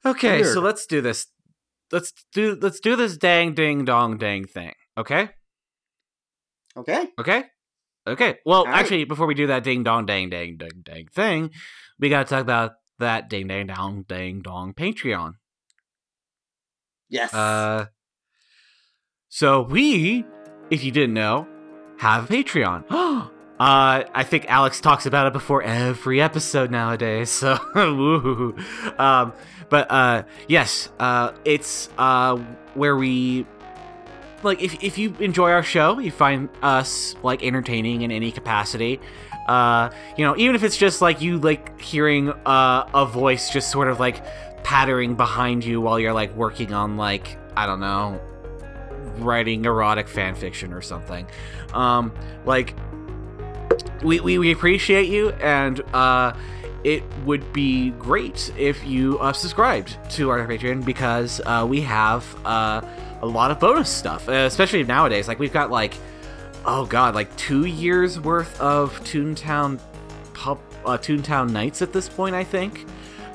[0.05, 1.27] Okay, so let's do this.
[1.91, 4.73] Let's do let's do this dang ding dong dang thing.
[4.97, 5.29] Okay?
[6.75, 7.09] Okay?
[7.19, 7.43] Okay?
[8.07, 8.37] Okay.
[8.45, 8.75] Well, right.
[8.75, 11.51] actually, before we do that ding dong dang dang dang dang thing,
[11.99, 15.33] we gotta talk about that ding dang dong dang dong Patreon.
[17.09, 17.33] Yes.
[17.33, 17.87] Uh,
[19.29, 20.25] so we,
[20.69, 21.47] if you didn't know,
[21.97, 22.83] have a Patreon.
[22.91, 27.29] uh, I think Alex talks about it before every episode nowadays.
[27.39, 28.55] So,
[28.97, 29.33] um,
[29.69, 32.37] but uh, yes, uh, it's uh
[32.73, 33.45] where we.
[34.43, 38.99] Like if, if you enjoy our show, you find us like entertaining in any capacity.
[39.47, 43.71] Uh, you know, even if it's just like you like hearing uh, a voice just
[43.71, 44.23] sort of like
[44.63, 48.21] pattering behind you while you're like working on like I don't know,
[49.17, 51.27] writing erotic fan fiction or something.
[51.73, 52.13] Um,
[52.45, 52.75] like
[54.03, 56.33] we, we, we appreciate you and uh
[56.83, 62.23] it would be great if you uh, subscribed to our Patreon because uh, we have
[62.45, 62.81] uh,
[63.21, 65.27] a lot of bonus stuff, uh, especially nowadays.
[65.27, 65.95] Like we've got like,
[66.65, 69.79] oh god, like two years worth of Toontown
[70.33, 72.85] pub, uh, Toontown Nights at this point, I think.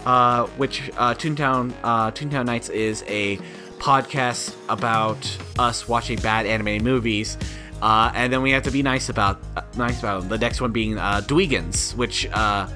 [0.05, 3.39] Uh, which uh, Toontown uh, Toontown Nights is a
[3.79, 5.19] podcast about
[5.59, 7.39] us watching bad animated movies.
[7.81, 10.29] Uh, and then we have to be nice about uh, nice about them.
[10.29, 12.67] The next one being uh, Dwegons, which uh,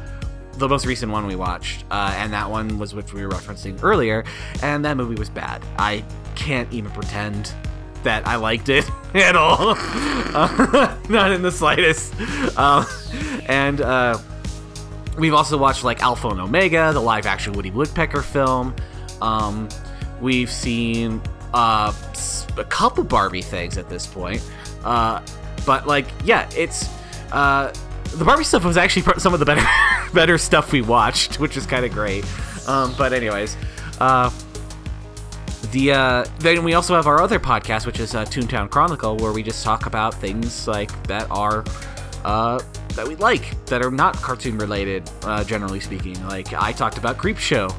[0.54, 3.78] the most recent one we watched, uh, and that one was which we were referencing
[3.82, 4.24] earlier,
[4.62, 5.62] and that movie was bad.
[5.78, 6.04] I
[6.38, 7.52] can't even pretend
[8.04, 12.14] that I liked it at all, Uh, not in the slightest.
[12.56, 12.86] Um,
[13.46, 14.18] and uh,
[15.18, 18.74] we've also watched like Alpha and Omega, the live-action Woody Woodpecker film.
[19.20, 19.68] Um,
[20.20, 21.20] we've seen
[21.52, 21.92] uh,
[22.56, 24.42] a couple Barbie things at this point,
[24.84, 25.20] uh,
[25.66, 26.88] but like, yeah, it's.
[27.32, 27.72] Uh,
[28.14, 29.66] the Barbie stuff was actually some of the better
[30.14, 32.24] better stuff we watched, which is kind of great.
[32.66, 33.54] Um, but anyways,
[34.00, 34.30] uh,
[35.72, 39.32] the uh, then we also have our other podcast, which is uh, Toontown Chronicle, where
[39.32, 41.64] we just talk about things like that are
[42.24, 42.62] uh,
[42.94, 46.22] that we like that are not cartoon related, uh, generally speaking.
[46.26, 47.72] Like I talked about Creepshow,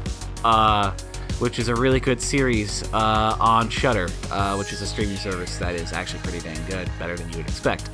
[0.44, 0.92] uh,
[1.40, 5.58] which is a really good series uh, on Shudder, uh, which is a streaming service
[5.58, 7.90] that is actually pretty dang good, better than you would expect.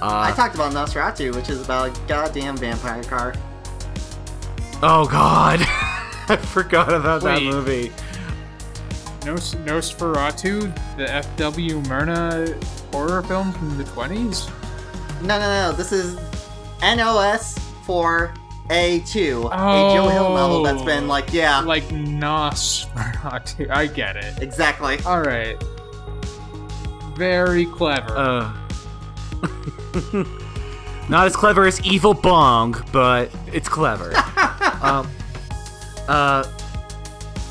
[0.00, 3.34] Uh, I talked about Nosferatu, which is about a goddamn vampire car.
[4.84, 5.60] Oh God,
[6.28, 7.92] I forgot about that movie.
[9.24, 11.80] Nos- Nosferatu, the F.W.
[11.82, 14.50] Murnau horror film from the 20s?
[15.22, 15.72] No, no, no.
[15.76, 16.16] This is
[16.82, 18.34] NOS for
[18.68, 23.70] A2, a Joe Hill novel that's been like, yeah, Like Nosferatu.
[23.70, 24.42] I get it.
[24.42, 24.98] exactly.
[25.06, 25.62] Alright.
[27.16, 28.16] Very clever.
[28.16, 28.52] Uh,
[31.08, 34.12] not as clever as Evil Bong, but it's clever.
[34.82, 35.08] um,
[36.08, 36.44] uh,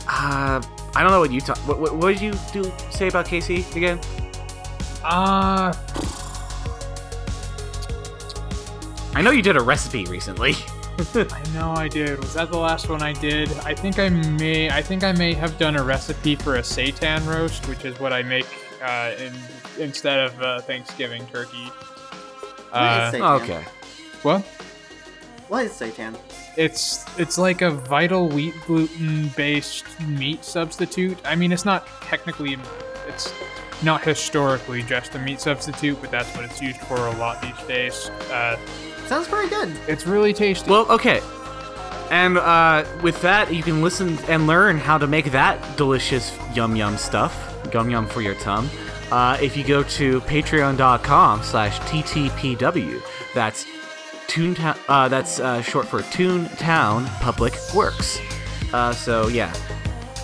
[0.08, 0.62] uh,
[0.96, 1.58] I don't know what you talk.
[1.68, 4.00] What, what, what did you do say about Casey again?
[5.04, 5.74] Uh,
[9.14, 10.54] I know you did a recipe recently.
[11.16, 12.20] I know I did.
[12.20, 13.52] Was that the last one I did?
[13.60, 14.70] I think I may.
[14.70, 18.14] I think I may have done a recipe for a seitan roast, which is what
[18.14, 18.46] I make
[18.84, 19.34] uh, in
[19.80, 21.66] instead of uh, Thanksgiving turkey.
[21.66, 23.64] What Uh, is okay.
[24.22, 24.42] what?
[25.48, 26.16] What is Seitan?
[26.58, 31.18] It's it's like a vital wheat gluten based meat substitute.
[31.26, 32.58] I mean, it's not technically,
[33.08, 33.34] it's
[33.84, 37.68] not historically just a meat substitute, but that's what it's used for a lot these
[37.68, 38.10] days.
[38.32, 38.58] Uh,
[39.08, 39.72] Sounds pretty good.
[39.88, 40.70] it's really tasty.
[40.70, 41.22] Well, okay.
[42.10, 46.76] And uh, with that, you can listen and learn how to make that delicious yum
[46.76, 48.70] yum stuff, yum yum for your tum.
[49.12, 53.02] Uh, if you go to patreon.com slash ttpw,
[53.34, 53.66] that's
[54.32, 54.80] Toontown.
[54.88, 58.18] Uh, that's uh, short for Toontown Public Works.
[58.72, 59.54] Uh, so yeah,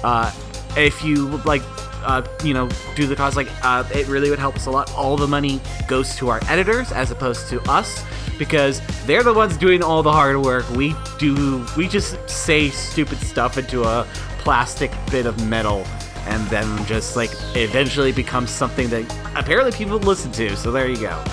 [0.01, 0.33] uh,
[0.77, 1.61] if you like,
[2.05, 4.89] uh, you know, do the cause, like, uh, it really would help us a lot.
[4.93, 8.01] All the money goes to our editors as opposed to us
[8.39, 10.69] because they're the ones doing all the hard work.
[10.69, 15.85] We do, we just say stupid stuff into a plastic bit of metal
[16.27, 19.03] and then just like eventually becomes something that
[19.35, 20.55] apparently people listen to.
[20.55, 21.23] So there you go.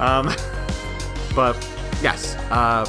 [0.00, 0.34] Um,
[1.36, 1.54] but
[2.02, 2.84] yes, uh,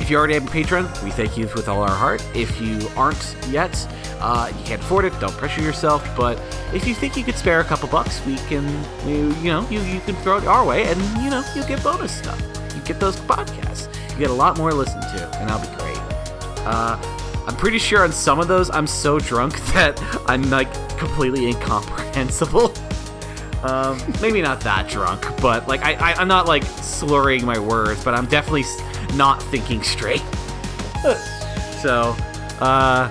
[0.00, 2.24] if you already have a patron, we thank you with all our heart.
[2.34, 3.86] If you aren't yet,
[4.20, 5.18] uh, you can't afford it.
[5.20, 6.06] Don't pressure yourself.
[6.16, 6.40] But
[6.72, 8.66] if you think you could spare a couple bucks, we can,
[9.06, 11.82] you, you know, you, you can throw it our way, and you know, you get
[11.82, 12.40] bonus stuff.
[12.74, 13.88] You get those podcasts.
[14.12, 15.98] You get a lot more to listen to, and that'll be great.
[16.66, 16.98] Uh,
[17.46, 22.72] I'm pretty sure on some of those, I'm so drunk that I'm like completely incomprehensible.
[23.62, 28.02] Um, maybe not that drunk, but like I, I, I'm not like slurring my words,
[28.02, 28.64] but I'm definitely
[29.14, 30.22] not thinking straight.
[31.82, 32.16] so,
[32.60, 33.10] uh,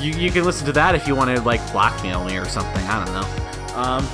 [0.00, 2.82] you, you can listen to that if you want to like blackmail me or something.
[2.86, 3.74] I don't know.
[3.74, 4.08] Um,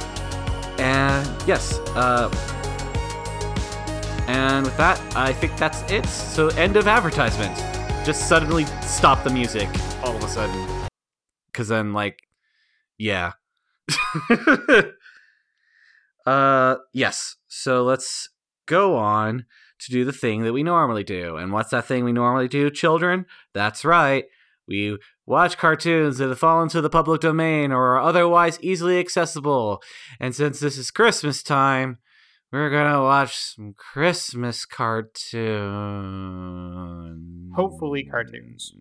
[0.80, 2.28] and yes, uh,
[4.26, 6.06] and with that, I think that's it.
[6.06, 7.56] So, end of advertisement.
[8.06, 9.68] Just suddenly stop the music
[10.02, 10.88] all of a sudden.
[11.50, 12.20] Because then, like,
[12.96, 13.32] yeah.
[16.30, 17.36] uh, yes.
[17.48, 18.28] So let's
[18.66, 19.46] go on
[19.80, 21.36] to do the thing that we normally do.
[21.36, 23.26] And what's that thing we normally do, children?
[23.54, 24.26] That's right.
[24.68, 29.82] We watch cartoons that have fallen to the public domain or are otherwise easily accessible.
[30.20, 31.98] And since this is Christmas time,
[32.52, 35.16] we're gonna watch some Christmas cartoons.
[37.56, 38.72] Hopefully cartoons.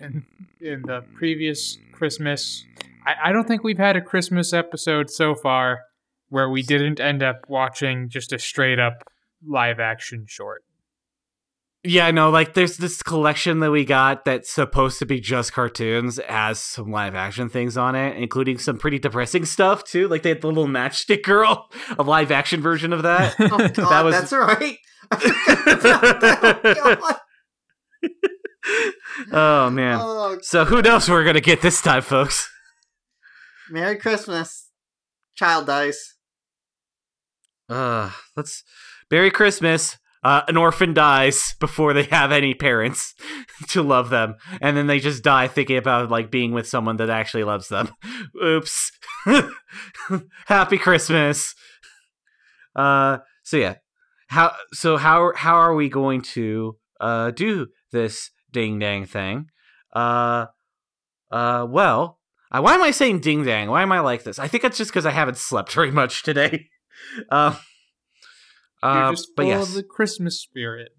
[0.00, 0.24] in,
[0.60, 2.64] in the previous Christmas.
[3.08, 5.80] I, I don't think we've had a Christmas episode so far
[6.28, 9.02] where we didn't end up watching just a straight up
[9.46, 10.62] live action short.
[11.84, 16.18] Yeah, no, like there's this collection that we got that's supposed to be just cartoons,
[16.18, 20.08] it has some live action things on it, including some pretty depressing stuff too.
[20.08, 23.36] Like they had the little matchstick girl, a live action version of that.
[23.40, 24.76] Oh god, was- that's right.
[25.10, 25.16] I
[25.82, 26.76] that.
[26.78, 27.16] Oh, God.
[29.32, 29.98] oh man.
[30.02, 32.50] Oh, So who knows what we're gonna get this time, folks?
[33.70, 34.70] Merry Christmas.
[35.34, 36.14] Child dies.
[37.68, 38.64] Uh let's
[39.10, 39.98] Merry Christmas.
[40.22, 43.14] Uh, an orphan dies before they have any parents
[43.68, 47.08] to love them, and then they just die thinking about like being with someone that
[47.08, 47.88] actually loves them.
[48.42, 48.92] Oops.
[50.46, 51.54] Happy Christmas.
[52.74, 53.74] Uh, so yeah,
[54.28, 59.46] how so how how are we going to uh do this ding dang thing?
[59.94, 60.46] Uh,
[61.30, 62.17] uh, well,
[62.50, 63.68] uh, why am I saying ding dang?
[63.70, 64.38] Why am I like this?
[64.38, 66.66] I think it's just because I haven't slept very much today.
[67.30, 67.56] Um.
[68.82, 69.68] You're uh, just but yes.
[69.68, 70.90] of the Christmas spirit.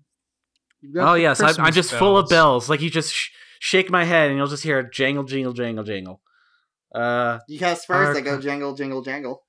[0.98, 2.64] Oh yes, I'm, I'm Christmas just full of bells.
[2.66, 2.70] bells.
[2.70, 5.84] Like you just sh- shake my head and you'll just hear a jangle, jingle, jangle,
[5.86, 6.22] jingle.
[6.94, 8.44] Uh, You have spurs that go Hark.
[8.44, 9.44] jangle, jingle, jangle.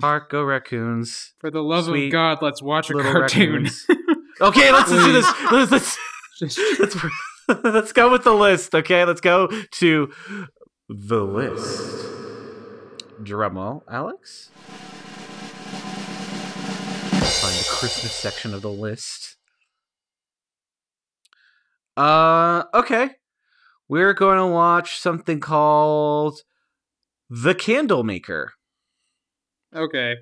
[0.00, 3.64] hark, go raccoons, For the love Sweet of God, let's watch a little cartoon.
[3.64, 3.86] raccoons.
[4.38, 5.26] Okay, let's do this.
[5.50, 5.96] Let's let's,
[6.38, 6.58] Just-
[7.48, 8.74] let's let's go with the list.
[8.74, 10.12] Okay, let's go to
[10.88, 12.06] the list.
[13.22, 14.50] Drumroll, Alex.
[17.40, 19.36] Find the Christmas section of the list.
[21.96, 23.10] Uh, okay.
[23.88, 26.40] We're going to watch something called
[27.30, 28.52] The Candle Maker.
[29.74, 30.16] okay.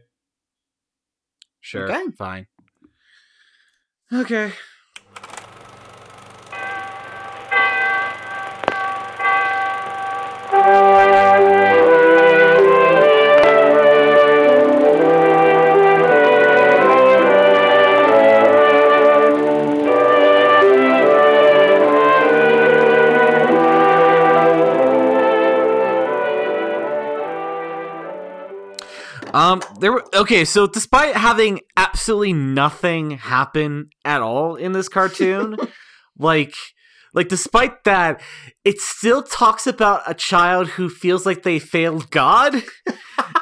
[1.61, 1.91] Sure.
[1.91, 2.11] Okay.
[2.19, 2.47] Fine.
[4.13, 4.53] Okay.
[29.55, 30.45] Um, there were okay.
[30.45, 35.57] So, despite having absolutely nothing happen at all in this cartoon,
[36.19, 36.55] like,
[37.13, 38.21] like despite that,
[38.65, 42.63] it still talks about a child who feels like they failed God,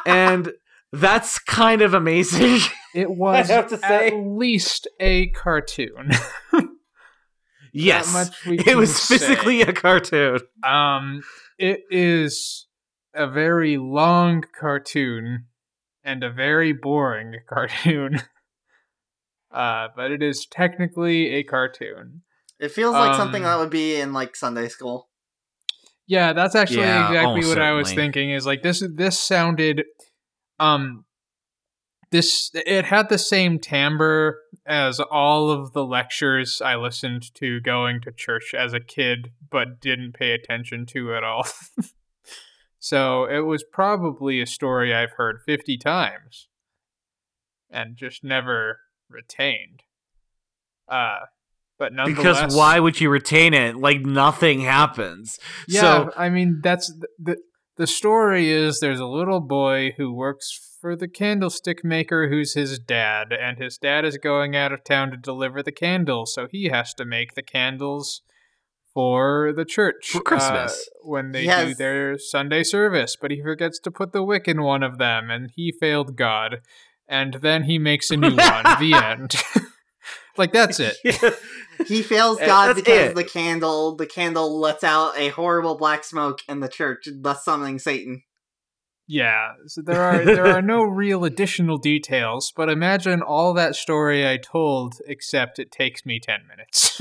[0.06, 0.52] and
[0.92, 2.60] that's kind of amazing.
[2.94, 4.08] It was have to say.
[4.08, 6.10] at least a cartoon.
[7.72, 9.16] yes, it was say.
[9.16, 10.40] physically a cartoon.
[10.62, 11.22] Um,
[11.56, 12.66] it is
[13.14, 15.46] a very long cartoon
[16.04, 18.22] and a very boring cartoon.
[19.50, 22.22] Uh, but it is technically a cartoon.
[22.58, 25.08] It feels like something Um, that would be in like Sunday school.
[26.06, 28.30] Yeah, that's actually Yeah, exactly almost what I was thinking.
[28.30, 28.82] Is like this.
[28.94, 29.84] This sounded,
[30.58, 31.04] um,
[32.10, 38.00] this it had the same timbre as all of the lectures I listened to going
[38.02, 41.46] to church as a kid, but didn't pay attention to at all.
[42.82, 46.48] so it was probably a story I've heard fifty times
[47.70, 49.84] and just never retained.
[50.88, 51.20] Uh,
[51.78, 53.76] but nonetheless, Because why would you retain it?
[53.76, 55.38] Like nothing happens.
[55.68, 57.36] Yeah, So I mean that's the, the
[57.76, 62.80] the story is there's a little boy who works for the candlestick maker who's his
[62.80, 66.64] dad and his dad is going out of town to deliver the candles so he
[66.64, 68.22] has to make the candles
[68.94, 70.88] for the church For Christmas.
[70.88, 71.78] uh, when they do Yes.
[71.78, 75.50] their Sunday service but he forgets to put the wick in one of them and
[75.54, 76.60] he failed God
[77.08, 79.34] and then he makes a new one the end
[80.36, 80.96] like that's it
[81.86, 83.14] He fails Uh, God that's because it.
[83.16, 87.80] the candle the candle lets out a horrible black smoke in the church, thus summoning
[87.80, 88.22] Satan.
[89.08, 94.26] Yeah, so there are there are no real additional details, but imagine all that story
[94.28, 97.00] I told, except it takes me ten minutes.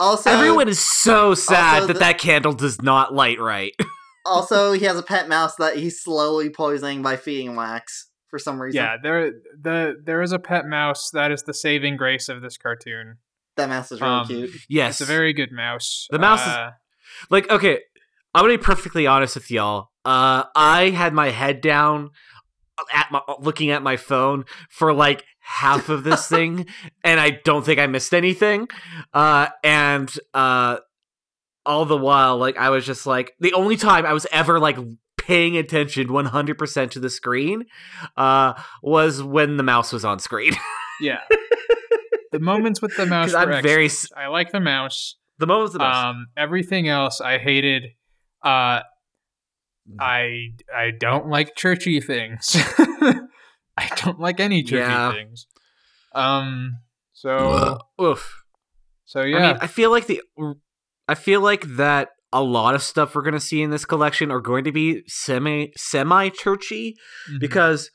[0.00, 3.74] Also, everyone is so sad that the- that candle does not light right.
[4.26, 8.60] also he has a pet mouse that he's slowly poisoning by feeding wax for some
[8.60, 8.80] reason.
[8.82, 12.56] yeah, there the there is a pet mouse that is the saving grace of this
[12.56, 13.18] cartoon.
[13.56, 14.50] that mouse is really Um, cute.
[14.68, 16.06] yes, It's a very good mouse.
[16.10, 16.70] The mouse is- Uh,
[17.30, 17.80] like okay
[18.34, 22.08] i'm gonna be perfectly honest with y'all uh i had my head down
[22.94, 26.66] at my looking at my phone for like half of this thing
[27.04, 28.66] and i don't think i missed anything
[29.12, 30.78] uh and uh
[31.66, 34.78] all the while like i was just like the only time i was ever like
[35.18, 37.64] paying attention 100% to the screen
[38.16, 40.52] uh was when the mouse was on screen
[41.00, 41.20] yeah.
[42.32, 43.88] the moments with the mouse I'm very.
[44.16, 45.16] I like the mouse.
[45.38, 47.84] the moment was the mouse Um, everything else I hated.
[48.42, 48.80] Uh,
[49.88, 49.96] Mm-hmm.
[50.00, 52.56] I I don't like churchy things.
[53.78, 55.12] I don't like any churchy Yeah.
[55.12, 55.46] things.
[56.14, 56.78] Um.
[57.12, 58.42] So Oof.
[59.04, 59.36] so yeah.
[59.38, 60.20] I mean, I feel like the
[61.08, 64.30] I feel like that a lot of stuff we're going to see in this collection
[64.30, 66.96] are going to be semi semi churchy
[67.30, 67.40] Mhm.
[67.40, 67.90] because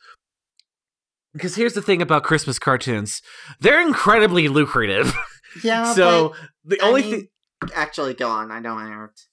[1.34, 3.22] because here's the thing about Christmas cartoons.
[3.60, 5.14] They're incredibly lucrative.
[5.64, 7.28] Yeah, so the I only thing
[7.74, 8.52] actually go on.
[8.52, 9.28] I don't interrupt.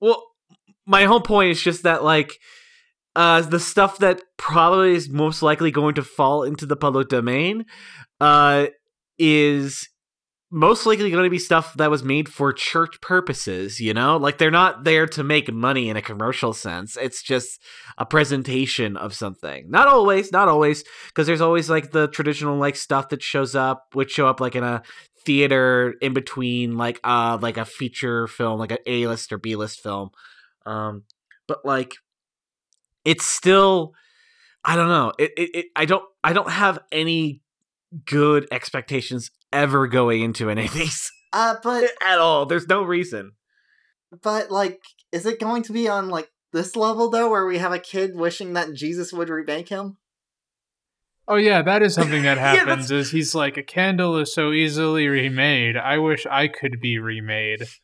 [0.00, 0.22] well
[0.84, 2.36] my whole point is just that like
[3.16, 7.64] uh the stuff that probably is most likely going to fall into the public domain
[8.20, 8.66] uh
[9.18, 9.88] is
[10.54, 14.18] most likely going to be stuff that was made for church purposes, you know?
[14.18, 16.98] Like they're not there to make money in a commercial sense.
[17.00, 17.58] It's just
[17.96, 19.70] a presentation of something.
[19.70, 23.86] Not always, not always, because there's always like the traditional like stuff that shows up,
[23.94, 24.82] would show up like in a
[25.24, 30.10] theater in between like uh like a feature film, like an A-list or B-list film.
[30.66, 31.04] Um
[31.48, 31.94] but like
[33.04, 33.94] it's still
[34.64, 35.12] I don't know.
[35.18, 37.40] It, it, it I don't I don't have any
[38.06, 42.46] good expectations ever going into any of these Uh, but at all.
[42.46, 43.32] There's no reason.
[44.22, 44.80] but like,
[45.12, 48.14] is it going to be on like this level though, where we have a kid
[48.14, 49.96] wishing that Jesus would remake him?
[51.28, 52.90] oh yeah, that is something that Yeah, happens.
[52.90, 55.76] is he's like a candle is so easily remade.
[55.76, 57.66] I wish I could be remade.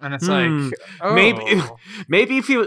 [0.00, 0.68] And it's Hmm.
[0.68, 1.62] like oh, Maybe-
[2.08, 2.62] Maybe if he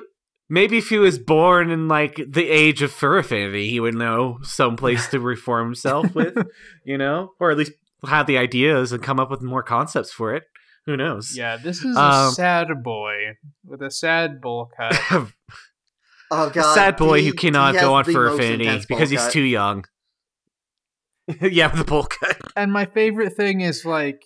[0.49, 4.39] maybe if he was born in like the age of fur affinity, he would know
[4.43, 6.35] some place to reform himself with,
[6.85, 7.73] you know, or at least
[8.07, 10.43] have the ideas and come up with more concepts for it.
[10.85, 11.35] Who knows?
[11.35, 13.35] Yeah, this is Um, a sad boy
[13.65, 14.97] with a sad bowl cut.
[16.29, 19.21] Oh god, sad boy he- who cannot go on the fur affinity because bowl he's
[19.21, 19.31] cut.
[19.31, 19.85] too young.
[21.41, 22.37] yeah, with the bowl cut.
[22.55, 24.23] and my favorite thing is like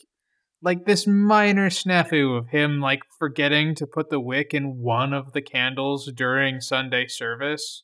[0.63, 5.33] like this minor snafu of him like forgetting to put the wick in one of
[5.33, 7.83] the candles during Sunday service.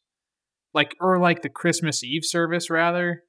[0.73, 3.23] Like or like the Christmas Eve service rather.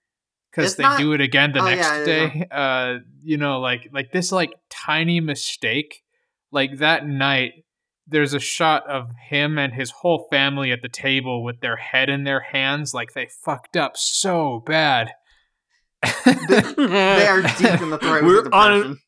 [0.51, 2.47] Because they not- do it again the Oh, next yeah, yeah, day.
[2.51, 6.03] Uh you know, like like this like tiny mistake.
[6.53, 7.53] Like that night
[8.11, 12.09] there's a shot of him and his whole family at the table with their head
[12.09, 15.11] in their hands like they fucked up so bad.
[16.25, 18.99] They are deep in the throes We're of on- depression.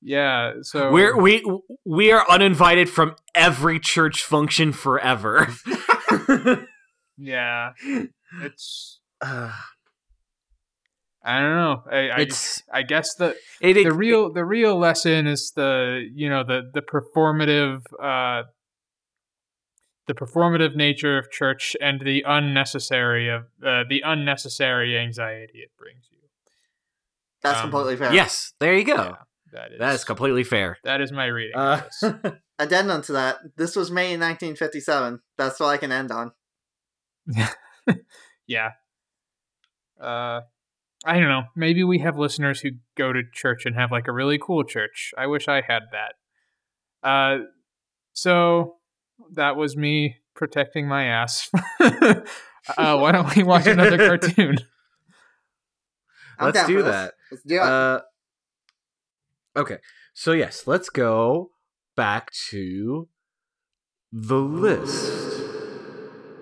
[0.00, 1.44] Yeah, so We're we
[1.84, 5.48] we are uninvited from every church function forever.
[7.18, 7.72] yeah,
[8.42, 9.52] it's Uh,
[11.24, 11.82] I don't know.
[11.90, 16.08] I I, it's I guess the it, it, the real the real lesson is the
[16.14, 18.44] you know the the performative uh
[20.06, 26.08] the performative nature of church and the unnecessary of uh, the unnecessary anxiety it brings
[26.10, 26.18] you.
[27.42, 28.14] That's Um, completely fair.
[28.14, 28.94] yes, there you go.
[28.96, 29.16] Yeah,
[29.52, 30.78] that is That is completely fair.
[30.84, 31.56] that is my reading.
[31.56, 32.32] Uh, of this.
[32.58, 35.20] Addendum to that, this was made in 1957.
[35.36, 36.32] That's what I can end on.
[38.46, 38.70] yeah.
[40.00, 40.40] Uh,
[41.04, 41.44] I don't know.
[41.54, 45.12] Maybe we have listeners who go to church and have like a really cool church.
[45.16, 47.08] I wish I had that.
[47.08, 47.44] Uh,
[48.12, 48.76] so
[49.34, 51.48] that was me protecting my ass.
[51.80, 52.22] uh,
[52.76, 54.58] why don't we watch another cartoon?
[56.38, 57.14] I'm Let's do that.
[57.30, 58.02] Let's do it.
[59.58, 59.78] Okay,
[60.14, 61.50] so yes, let's go
[61.96, 63.08] back to
[64.12, 65.40] the list.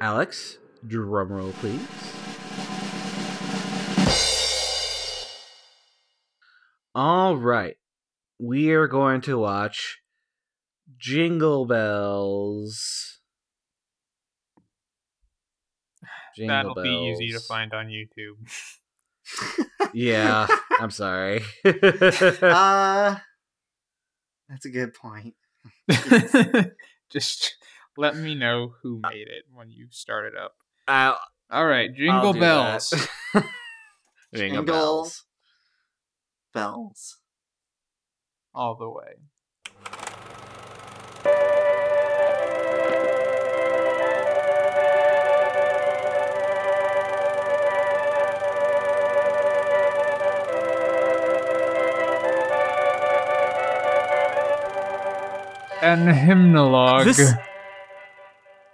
[0.02, 1.80] Alex, drum roll, please.
[6.94, 7.76] All right,
[8.38, 10.00] we are going to watch
[10.98, 13.20] Jingle Bells.
[16.36, 18.36] Jingle That'll be easy to find on YouTube.
[19.92, 20.46] Yeah,
[20.80, 21.42] I'm sorry.
[21.64, 23.16] uh,
[24.48, 25.34] that's a good point.
[27.10, 27.56] Just
[27.96, 30.52] let me know who made it when you start it up.
[30.88, 31.18] I'll-
[31.50, 32.90] All right, I'll Jingle Bells.
[33.34, 33.48] Jingle
[34.34, 34.64] Jingle.
[34.64, 35.24] bells.
[36.52, 37.18] Bells.
[38.54, 39.14] all the way.
[55.86, 57.04] And hymnologue.
[57.04, 57.32] This-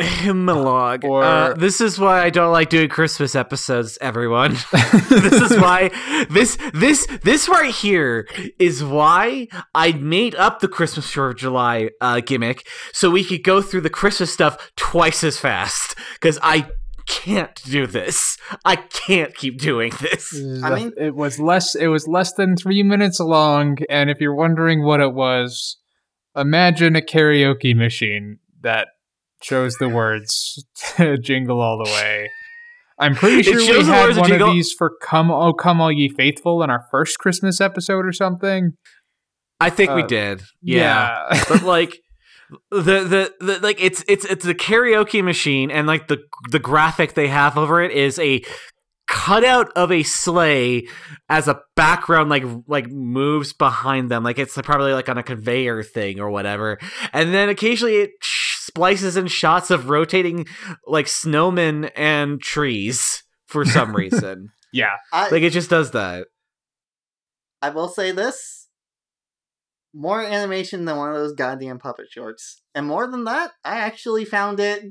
[0.00, 1.04] Hymnologue.
[1.04, 4.52] Or- Uh, this is why I don't like doing Christmas episodes, everyone.
[4.72, 5.90] this is why
[6.30, 8.26] this this this right here
[8.58, 13.60] is why I made up the Christmas for July uh, gimmick so we could go
[13.62, 16.68] through the Christmas stuff twice as fast because I
[17.06, 18.38] can't do this.
[18.64, 20.32] I can't keep doing this.
[20.64, 21.74] I mean- it was less.
[21.74, 25.76] It was less than three minutes long, and if you're wondering what it was,
[26.36, 28.88] imagine a karaoke machine that
[29.42, 30.64] shows the words
[31.22, 32.28] "Jingle All the Way."
[32.98, 35.90] I'm pretty sure we had words of one of these for "Come Oh Come All
[35.90, 38.72] Ye Faithful" in our first Christmas episode or something.
[39.60, 40.42] I think we Uh, did.
[40.60, 41.26] yeah.
[41.32, 41.44] yeah.
[41.48, 41.98] but like
[42.70, 46.18] the, the the like it's it's it's a karaoke machine and like the
[46.50, 48.42] the graphic they have over it is a
[49.12, 50.88] cutout of a sleigh
[51.28, 55.82] as a background like like moves behind them like it's probably like on a conveyor
[55.82, 56.78] thing or whatever
[57.12, 60.46] and then occasionally it sh- splices in shots of rotating
[60.86, 64.96] like snowmen and trees for some reason yeah.
[65.12, 66.26] I, like it just does that
[67.62, 68.68] I will say this.
[69.94, 72.62] More animation than one of those goddamn puppet shorts.
[72.74, 74.84] And more than that, I actually found it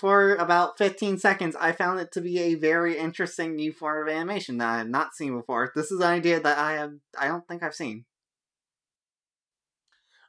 [0.00, 1.54] for about 15 seconds.
[1.60, 4.88] I found it to be a very interesting new form of animation that I have
[4.88, 5.70] not seen before.
[5.74, 8.06] This is an idea that I have I don't think I've seen.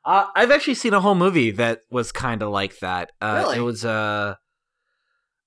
[0.04, 3.12] Uh, I've actually seen a whole movie that was kind of like that.
[3.22, 3.58] Uh, Really?
[3.58, 4.36] It was uh,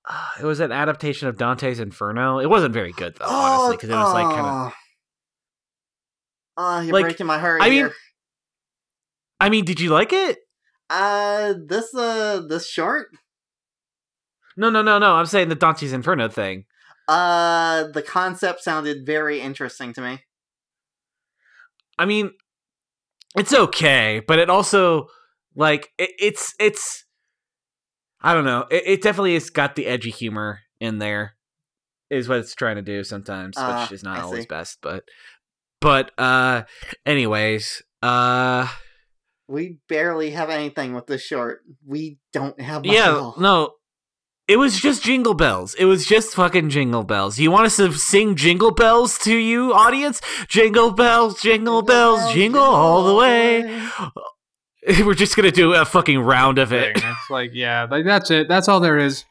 [0.05, 2.39] uh, it was an adaptation of Dante's Inferno.
[2.39, 4.73] It wasn't very good though, honestly, because it was like kind of.
[6.57, 7.91] Oh, you're Like, breaking my heart I mean-
[9.41, 10.37] I mean, did you like it?
[10.89, 13.07] Uh, this uh, this short.
[14.57, 15.15] No, no, no, no.
[15.15, 16.65] I'm saying the Dante's Inferno thing.
[17.07, 20.19] Uh, the concept sounded very interesting to me.
[21.99, 22.31] I mean,
[23.37, 25.07] it's okay, but it also
[25.55, 27.03] like it, it's it's.
[28.21, 28.65] I don't know.
[28.71, 31.35] It, it definitely has got the edgy humor in there,
[32.09, 34.47] is what it's trying to do sometimes, Ah, which is not I always see.
[34.47, 34.79] best.
[34.81, 35.03] But,
[35.79, 36.63] but uh,
[37.05, 38.67] anyways, uh,
[39.47, 41.61] We barely have anything with this short.
[41.85, 43.35] We don't have much yeah, all.
[43.37, 43.73] no.
[44.47, 45.73] It was just jingle bells.
[45.73, 47.39] It was just fucking jingle bells.
[47.39, 50.21] You want us to sing jingle bells to you, audience?
[50.47, 53.87] Jingle bells, jingle bells, jingle all the way.
[55.03, 56.95] We're just gonna do a fucking round of it.
[56.95, 58.47] It's like yeah, like that's it.
[58.47, 59.25] That's all there is.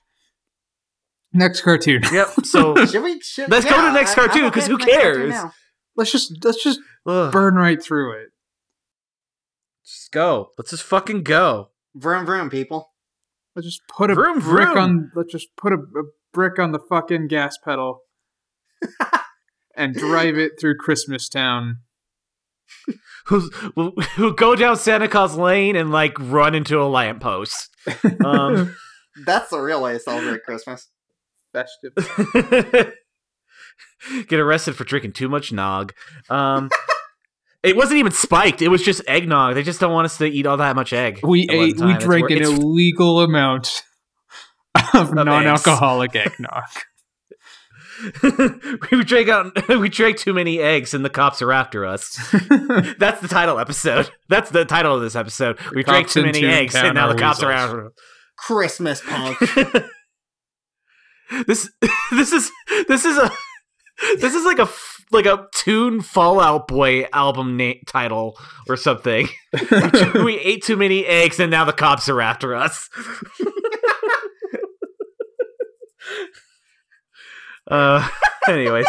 [1.33, 2.03] Next cartoon.
[2.13, 2.29] Yep.
[2.45, 3.21] So Should we?
[3.21, 5.53] Should, Let's go to the next I- cartoon, because who with the next cartoon cares?
[5.97, 8.29] Let's just let's just ugh, burn right through it.
[9.87, 10.51] just go.
[10.59, 11.71] Let's just fucking go.
[11.95, 12.91] Vroom vroom, people.
[13.57, 14.79] Let's just put a Vroom, brick vroom.
[14.79, 15.11] on.
[15.15, 16.03] Let's just put a, a
[16.33, 18.01] brick on the fucking gas pedal
[19.77, 21.79] and drive it through Christmas Town.
[23.29, 23.41] Who
[24.17, 27.71] who go down Santa Claus Lane and like run into a lamppost.
[28.23, 28.75] Um,
[29.25, 30.91] That's the real way to celebrate Christmas.
[31.53, 31.95] Festive.
[34.29, 35.95] get arrested for drinking too much nog.
[36.29, 36.69] Um,
[37.65, 38.63] it wasn't even spiked.
[38.63, 39.55] It was just eggnog.
[39.55, 41.21] They just don't want us to eat all that much egg.
[41.23, 41.81] We ate.
[41.81, 43.83] We drank wor- an illegal amount
[44.93, 46.65] of non-alcoholic eggnog.
[48.93, 49.69] we drank out.
[49.79, 52.17] We drank too many eggs, and the cops are after us.
[52.99, 54.11] That's the title episode.
[54.29, 55.59] That's the title of this episode.
[55.75, 57.93] we drank too many eggs, and now the cops are after us.
[58.37, 59.39] Christmas punk.
[61.47, 61.71] this
[62.11, 62.51] this is
[62.89, 63.31] this is a
[64.21, 68.39] This is like a f- like a Tune Fall Out Boy album na- title
[68.69, 69.29] or something.
[70.15, 72.89] we ate too many eggs and now the cops are after us.
[77.71, 78.09] uh,
[78.49, 78.87] anyways,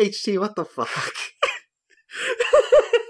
[0.00, 0.88] HT, what the fuck?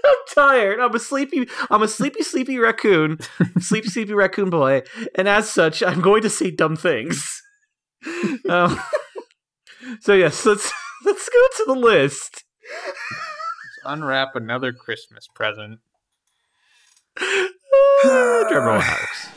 [0.05, 0.79] I'm tired.
[0.79, 1.47] I'm a sleepy.
[1.69, 3.19] I'm a sleepy, sleepy raccoon,
[3.59, 4.83] sleepy, sleepy raccoon boy,
[5.15, 7.41] and as such, I'm going to say dumb things.
[8.49, 8.79] Um,
[9.99, 10.71] so yes, let's
[11.05, 12.43] let's go to the list.
[12.63, 15.79] Let's unwrap another Christmas present.
[17.17, 19.29] Drum roll, Alex.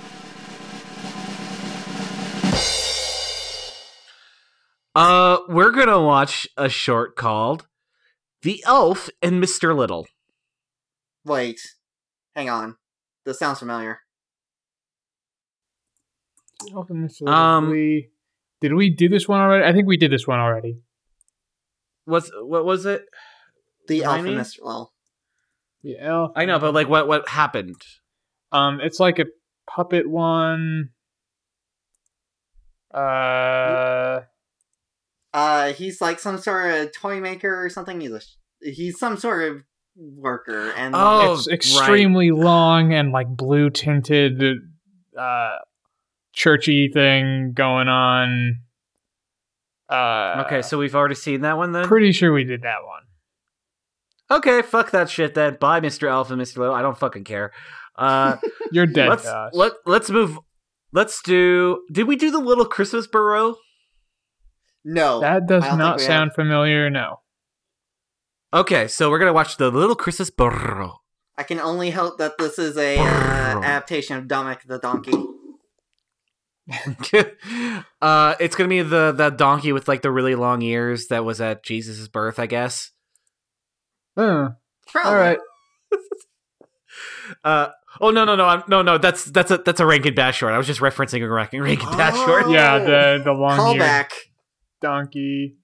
[4.94, 7.66] Uh, we're gonna watch a short called
[8.42, 9.76] "The Elf and Mr.
[9.76, 10.06] Little."
[11.24, 11.60] Wait,
[12.34, 12.76] hang on.
[13.24, 14.00] This sounds familiar.
[16.74, 18.10] Open this Um, we,
[18.62, 19.64] did we do this one already?
[19.66, 20.78] I think we did this one already.
[22.06, 23.04] What's what was it?
[23.88, 24.46] The Remind Elf?
[24.46, 24.58] Mr.
[24.62, 24.92] Well,
[25.82, 26.32] The elf.
[26.36, 27.82] I know, but like, what what happened?
[28.52, 29.26] Um, it's like a
[29.68, 30.90] puppet one.
[32.94, 34.20] Uh,
[35.32, 38.00] uh, he's like some sort of toy maker or something.
[38.00, 38.20] He's a
[38.70, 39.62] he's some sort of
[39.96, 44.42] worker, and Oh, it's extremely long and like blue tinted,
[45.18, 45.56] uh,
[46.32, 48.60] churchy thing going on.
[49.88, 51.86] Uh, Okay, so we've already seen that one then.
[51.86, 53.02] pretty sure we did that one.
[54.38, 55.58] Okay, fuck that shit then.
[55.60, 56.08] Bye, Mr.
[56.08, 56.56] Alpha, Mr.
[56.58, 56.74] Little.
[56.74, 57.52] I don't fucking care.
[57.96, 58.36] Uh,
[58.72, 59.50] You're dead, let's Josh.
[59.52, 60.38] let let's move.
[60.92, 61.82] Let's do.
[61.92, 63.56] Did we do the little Christmas burro?
[64.84, 66.88] no, that does don't not think we sound familiar.
[66.88, 67.20] No.
[68.54, 71.00] Okay, so we're gonna watch the little Christmas burro.
[71.36, 75.12] I can only hope that this is a uh, adaptation of Dominic the Donkey.
[78.02, 81.40] uh, it's gonna be the the donkey with like the really long ears that was
[81.40, 82.90] at Jesus' birth, I guess.
[84.16, 84.50] Uh,
[84.88, 85.10] Probably.
[85.10, 85.38] all right.
[87.44, 87.68] Uh,
[88.00, 90.52] oh no no no I'm, no no that's that's a that's a Rankin Bass short.
[90.52, 92.44] I was just referencing a Rankin Rankin Bass short.
[92.46, 92.52] Oh.
[92.52, 94.10] Yeah, the the long eared Callback.
[94.82, 95.56] donkey.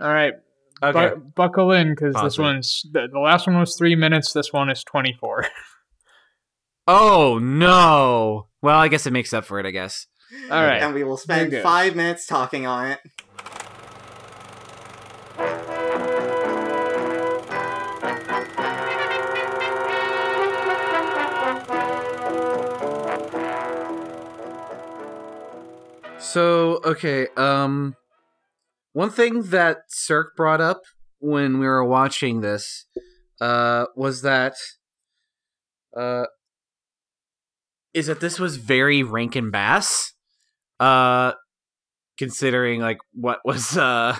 [0.00, 0.34] All right,
[0.82, 1.14] Okay.
[1.16, 4.32] bu- buckle in because this one's the, the last one was three minutes.
[4.32, 5.46] This one is twenty four.
[6.86, 8.48] Oh no.
[8.64, 9.66] Well, I guess it makes up for it.
[9.66, 10.06] I guess.
[10.50, 10.80] All right.
[10.80, 13.00] And we will spend There five minutes talking on it.
[26.18, 27.96] So okay, um,
[28.94, 30.80] one thing that Cirque brought up
[31.18, 32.86] when we were watching this,
[33.42, 34.54] uh, was that,
[35.94, 36.24] uh,
[37.94, 40.12] is that this was very Rankin Bass,
[40.80, 41.32] uh,
[42.18, 44.16] considering like what was uh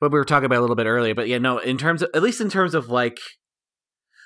[0.00, 1.14] what we were talking about a little bit earlier.
[1.14, 3.18] But yeah, no, in terms of at least in terms of like,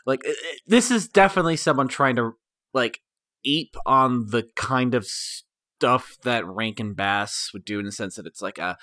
[0.06, 2.32] like it- it- this is definitely someone trying to
[2.72, 3.00] like
[3.44, 8.26] ape on the kind of stuff that Rankin Bass would do in the sense that
[8.26, 8.78] it's like a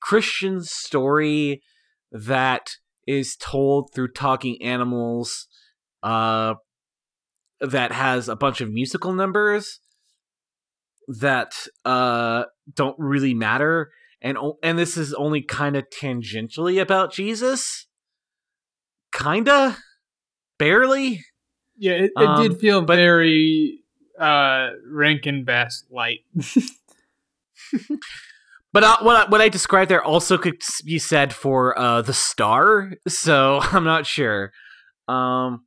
[0.00, 1.62] Christian story
[2.12, 2.70] that
[3.06, 5.46] is told through talking animals
[6.02, 6.54] uh
[7.60, 9.80] that has a bunch of musical numbers
[11.18, 11.52] that
[11.84, 12.44] uh
[12.74, 13.90] don't really matter
[14.22, 17.86] and and this is only kind of tangentially about Jesus
[19.12, 19.76] kinda
[20.58, 21.24] barely
[21.76, 23.82] Yeah, it, it Um, did feel but- very
[24.18, 26.20] uh Rankin Bass light.
[28.72, 32.12] But uh, what I, what I described there also could be said for uh, the
[32.12, 34.52] star, so I'm not sure.
[35.08, 35.64] Um,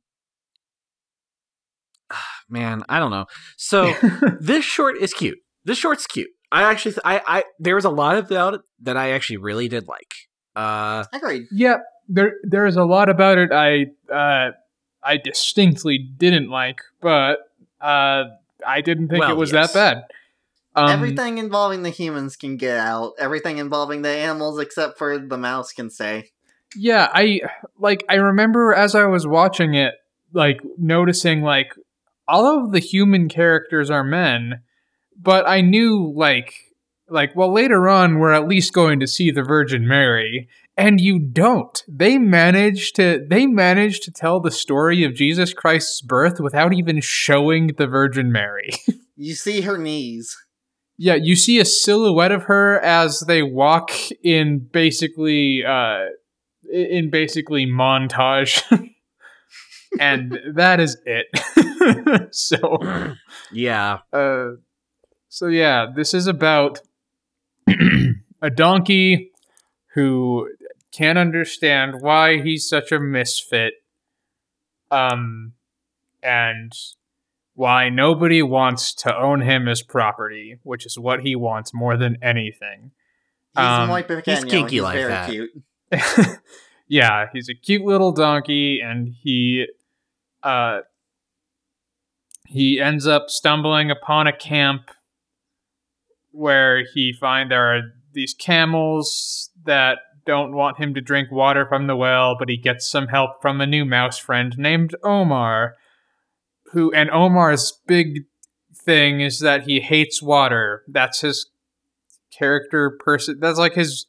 [2.48, 3.26] man, I don't know.
[3.56, 3.92] So
[4.40, 5.38] this short is cute.
[5.64, 6.28] This short's cute.
[6.52, 9.68] I actually, th- I, I, there was a lot about it that I actually really
[9.68, 10.14] did like.
[10.54, 11.46] Uh, Agreed.
[11.50, 14.52] Yep, there there is a lot about it I uh
[15.02, 17.38] I distinctly didn't like, but
[17.80, 18.24] uh
[18.66, 19.72] I didn't think Well, it was yes.
[19.72, 20.04] that bad.
[20.76, 23.12] Um, Everything involving the humans can get out.
[23.18, 26.30] Everything involving the animals except for the mouse can stay.
[26.76, 27.40] Yeah, I
[27.78, 29.94] like I remember as I was watching it,
[30.32, 31.74] like noticing like
[32.26, 34.62] all of the human characters are men,
[35.20, 36.54] but I knew like
[37.08, 41.18] like well later on we're at least going to see the Virgin Mary, and you
[41.18, 41.82] don't.
[41.88, 47.00] They manage to they manage to tell the story of Jesus Christ's birth without even
[47.00, 48.70] showing the Virgin Mary.
[49.16, 50.36] You see her knees.
[50.96, 53.92] Yeah, you see a silhouette of her as they walk
[54.24, 56.06] in basically uh
[56.72, 58.60] in basically montage.
[60.00, 61.26] and that is it.
[62.34, 62.58] so
[63.52, 64.50] yeah, uh
[65.28, 66.80] So yeah, this is about
[68.42, 69.30] a donkey
[69.94, 70.48] who
[70.92, 73.74] can't understand why he's such a misfit.
[74.90, 75.52] Um
[76.22, 76.72] and
[77.54, 82.16] why nobody wants to own him as property, which is what he wants more than
[82.22, 82.90] anything.
[83.56, 84.50] He's Um, muy pequeño.
[84.50, 85.30] kinky He's like very that.
[85.30, 85.50] cute.
[86.88, 89.66] yeah, he's a cute little donkey, and he
[90.44, 90.80] uh
[92.46, 94.90] he ends up stumbling upon a camp
[96.30, 97.80] where he find there are
[98.12, 102.88] these camels that don't want him to drink water from the well, but he gets
[102.88, 105.76] some help from a new mouse friend named Omar,
[106.72, 108.24] who and Omar's big
[108.74, 110.82] thing is that he hates water.
[110.88, 111.46] That's his
[112.36, 113.38] character person.
[113.40, 114.06] That's like his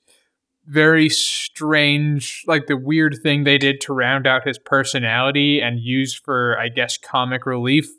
[0.67, 6.13] very strange, like the weird thing they did to round out his personality and use
[6.13, 7.89] for, I guess, comic relief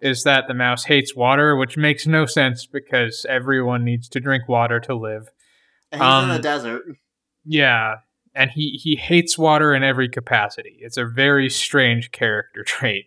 [0.00, 4.48] is that the mouse hates water, which makes no sense because everyone needs to drink
[4.48, 5.28] water to live.
[5.92, 6.82] And he's in the Um, desert.
[7.44, 7.96] Yeah,
[8.34, 10.78] and he he hates water in every capacity.
[10.80, 13.06] It's a very strange character trait.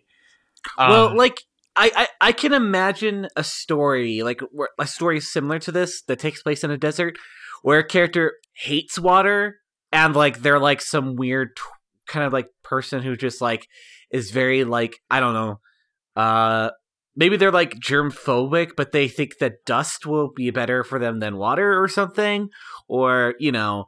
[0.78, 1.40] well, Um, like
[1.76, 4.40] I, I I can imagine a story like
[4.78, 7.16] a story similar to this that takes place in a desert
[7.62, 9.56] where a character hates water
[9.92, 11.62] and like they're like some weird t-
[12.06, 13.66] kind of like person who just like
[14.10, 15.60] is very like I don't know
[16.16, 16.70] uh
[17.16, 21.20] maybe they're like germ phobic but they think that dust will be better for them
[21.20, 22.48] than water or something
[22.88, 23.86] or you know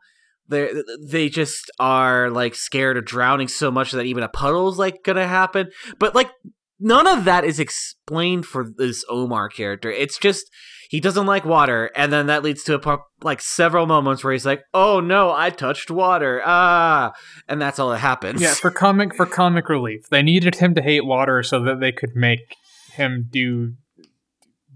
[0.48, 0.70] they
[1.08, 5.26] they just are like scared of drowning so much that even a puddle's like gonna
[5.26, 5.70] happen.
[5.98, 6.30] But like
[6.78, 9.90] none of that is explained for this Omar character.
[9.90, 10.50] It's just
[10.88, 14.32] he doesn't like water, and then that leads to a par- like several moments where
[14.32, 17.12] he's like, "Oh no, I touched water!" Ah,
[17.48, 18.40] and that's all that happens.
[18.40, 21.92] yeah, for comic for comic relief, they needed him to hate water so that they
[21.92, 22.54] could make
[22.92, 23.74] him do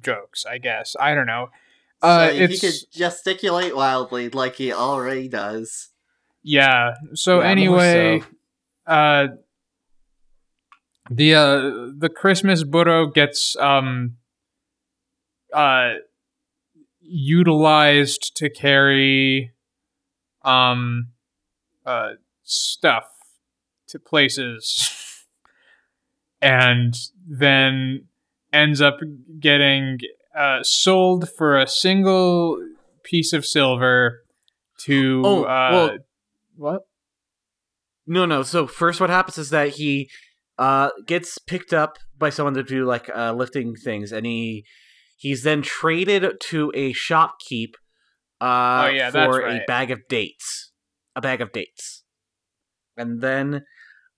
[0.03, 0.45] jokes.
[0.45, 1.49] I guess I don't know.
[2.03, 5.91] Uh, so he could gesticulate wildly like he already does.
[6.43, 6.95] yeah.
[7.15, 8.93] So Yeah, anyway, so.
[8.93, 9.27] uh,
[11.11, 11.61] the uh
[11.99, 14.17] the Christmas Burro gets um
[15.53, 15.95] uh
[17.01, 19.53] utilized to carry
[20.43, 21.09] um
[21.85, 22.11] uh
[22.45, 23.05] stuff
[23.89, 25.27] to places
[26.41, 26.95] and
[27.29, 28.07] then
[28.53, 29.01] ends up
[29.41, 29.99] getting
[30.39, 32.57] uh sold for a single
[33.03, 34.23] piece of silver
[34.79, 35.99] to Oh, uh well-
[36.57, 36.83] what
[38.07, 38.43] No, no.
[38.43, 40.11] So first, what happens is that he
[40.61, 44.65] uh, gets picked up by someone to do like uh, lifting things, and he
[45.17, 47.73] he's then traded to a shopkeep
[48.41, 49.63] uh, Oh, yeah, that's for right.
[49.63, 50.71] a bag of dates,
[51.17, 52.05] a bag of dates,
[52.97, 53.65] and then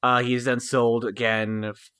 [0.02, 1.90] uh, he's then sold again f-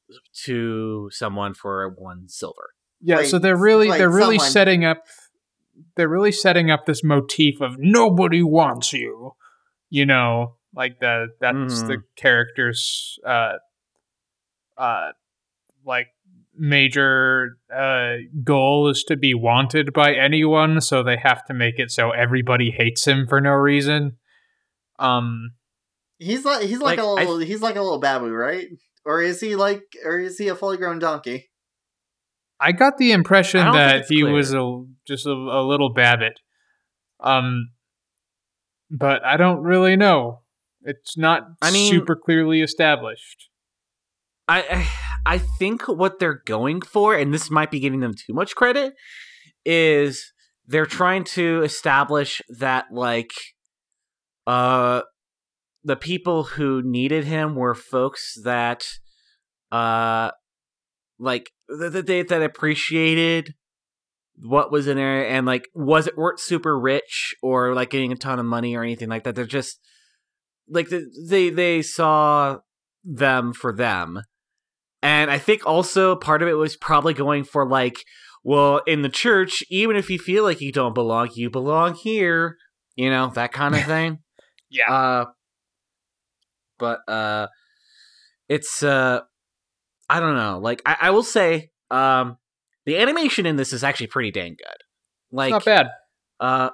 [0.44, 2.70] to someone for one silver.
[3.00, 4.98] Yeah, Wait, so they're really wait, they're really someone- setting up
[5.96, 9.32] they're really setting up this motif of nobody wants you.
[9.90, 13.54] You know, like the that's the character's uh
[14.82, 15.10] uh
[15.86, 16.08] like
[16.54, 18.14] major uh
[18.44, 22.70] goal is to be wanted by anyone, so they have to make it so everybody
[22.70, 24.16] hates him for no reason.
[24.98, 25.52] Um
[26.18, 28.68] He's like he's like, Like, a I- little he's like a little babu, right?
[29.04, 31.50] Or is he like or is he a fully grown donkey?
[32.60, 34.32] I got the impression I don't think that he clear.
[34.32, 36.38] was a just a, a little babbit.
[37.18, 37.70] Um,
[38.90, 40.42] but I don't really know.
[40.82, 43.48] It's not I mean- super clearly established.
[44.60, 44.88] I
[45.24, 48.94] I think what they're going for, and this might be giving them too much credit,
[49.64, 50.32] is
[50.66, 53.30] they're trying to establish that like
[54.46, 55.02] uh
[55.84, 58.84] the people who needed him were folks that
[59.70, 60.30] uh
[61.18, 63.54] like that they that appreciated
[64.40, 68.16] what was in there and like was it weren't super rich or like getting a
[68.16, 69.34] ton of money or anything like that.
[69.34, 69.78] They're just
[70.68, 70.88] like
[71.28, 72.58] they they saw
[73.04, 74.22] them for them
[75.02, 77.96] and i think also part of it was probably going for like
[78.44, 82.56] well in the church even if you feel like you don't belong you belong here
[82.96, 84.18] you know that kind of thing
[84.70, 84.92] Yeah.
[84.92, 85.24] uh
[86.78, 87.46] but uh
[88.48, 89.20] it's uh
[90.08, 92.36] i don't know like i, I will say um
[92.86, 94.76] the animation in this is actually pretty dang good
[95.30, 95.86] like Not bad.
[96.40, 96.70] uh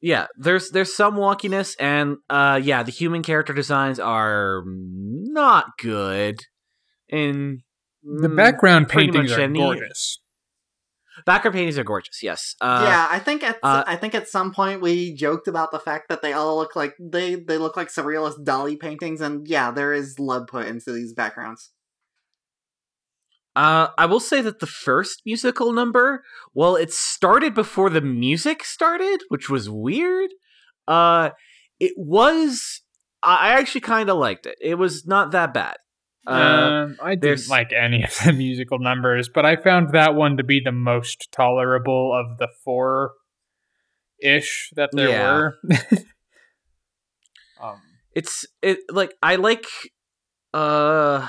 [0.00, 6.40] yeah there's there's some wonkiness and uh yeah the human character designs are not good
[7.08, 7.60] in
[8.02, 10.20] The mm, background pretty paintings are any- gorgeous.
[11.26, 14.54] background paintings are gorgeous yes uh yeah, I think at uh, I think at some
[14.54, 17.88] point we joked about the fact that they all look like they they look like
[17.88, 21.72] surrealist Dalí paintings, and yeah, there is love put into these backgrounds.
[23.56, 26.22] Uh, I will say that the first musical number,
[26.54, 30.30] well, it started before the music started, which was weird.
[30.86, 31.30] Uh,
[31.78, 32.82] it was.
[33.22, 34.56] I actually kind of liked it.
[34.62, 35.76] It was not that bad.
[36.26, 40.36] Uh, um, I didn't like any of the musical numbers, but I found that one
[40.36, 43.12] to be the most tolerable of the four
[44.22, 45.22] ish that there Yeah.
[45.22, 45.54] were.
[47.60, 47.80] um,
[48.14, 49.66] it's it like I like.
[50.52, 51.26] Uh,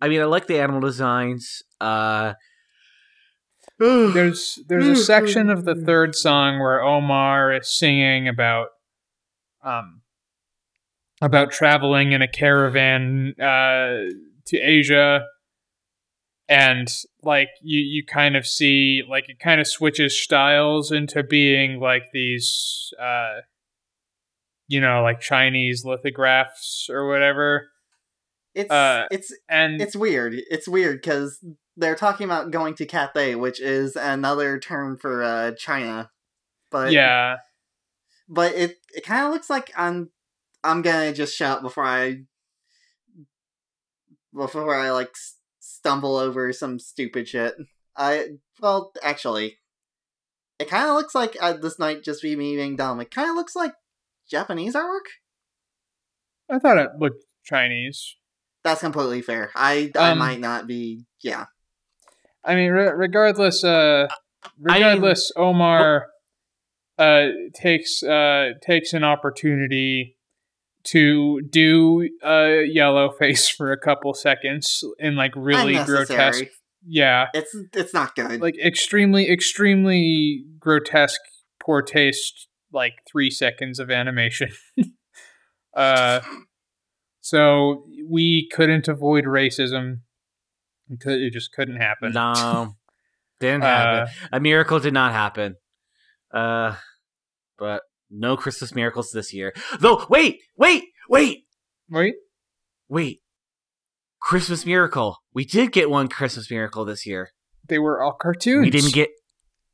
[0.00, 1.62] I mean, I like the animal designs.
[1.80, 2.34] Uh,
[3.78, 8.68] there's there's a section of the third song where Omar is singing about
[9.62, 10.02] um
[11.24, 14.10] about traveling in a caravan uh
[14.46, 15.24] to Asia
[16.48, 16.88] and
[17.22, 22.04] like you you kind of see like it kind of switches styles into being like
[22.12, 23.40] these uh
[24.68, 27.68] you know like Chinese lithographs or whatever
[28.54, 30.34] It's Uh, it's and it's weird.
[30.34, 31.42] It's weird because
[31.76, 36.10] they're talking about going to Cathay, which is another term for uh, China.
[36.70, 37.36] But yeah
[38.28, 40.10] but it it kind of looks like I'm
[40.64, 42.22] I'm gonna just shout before I
[44.34, 45.14] before I like
[45.60, 47.54] stumble over some stupid shit.
[47.96, 48.28] I
[48.60, 49.58] well actually,
[50.58, 53.00] it kind of looks like uh, this might just be me being dumb.
[53.00, 53.72] It kind of looks like
[54.28, 55.06] Japanese artwork.
[56.50, 58.16] I thought it looked Chinese
[58.64, 59.50] That's completely fair.
[59.54, 61.04] I I Um, might not be.
[61.22, 61.46] Yeah,
[62.44, 66.06] I mean, re- regardless, uh, I mean- regardless, Omar
[66.96, 70.13] uh takes uh takes an opportunity
[70.88, 76.44] to do a yellow face for a couple seconds in like really grotesque.
[76.86, 78.40] Yeah, It's it's not good.
[78.42, 81.20] like extremely, extremely grotesque,
[81.60, 82.48] poor taste.
[82.72, 84.48] Like three seconds of animation.
[85.76, 86.20] uh,
[87.20, 90.00] so we couldn't avoid racism.
[90.90, 92.12] It, could, it just couldn't happen.
[92.12, 92.74] no,
[93.40, 94.14] didn't Uh, happen.
[94.32, 95.54] A miracle did not happen.
[96.32, 96.74] Uh,
[97.58, 99.52] but no Christmas miracles this year.
[99.80, 101.44] Though, wait, wait, wait,
[101.90, 102.14] Wait,
[102.88, 103.20] wait.
[104.20, 105.18] Christmas miracle.
[105.34, 107.30] We did get one Christmas miracle this year.
[107.68, 108.62] they were all cartoons.
[108.64, 109.10] We didn't get.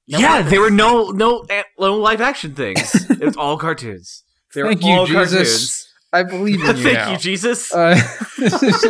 [0.08, 0.50] No yeah, puppets.
[0.50, 1.44] there were no no
[1.78, 2.94] no live action things.
[3.10, 4.24] it was all cartoons.
[4.54, 5.30] They were Thank you, all Jesus.
[5.32, 5.86] cartoons.
[6.12, 7.12] I believe in you Thank now.
[7.12, 7.72] you, Jesus.
[7.72, 7.94] Uh,
[8.36, 8.84] this is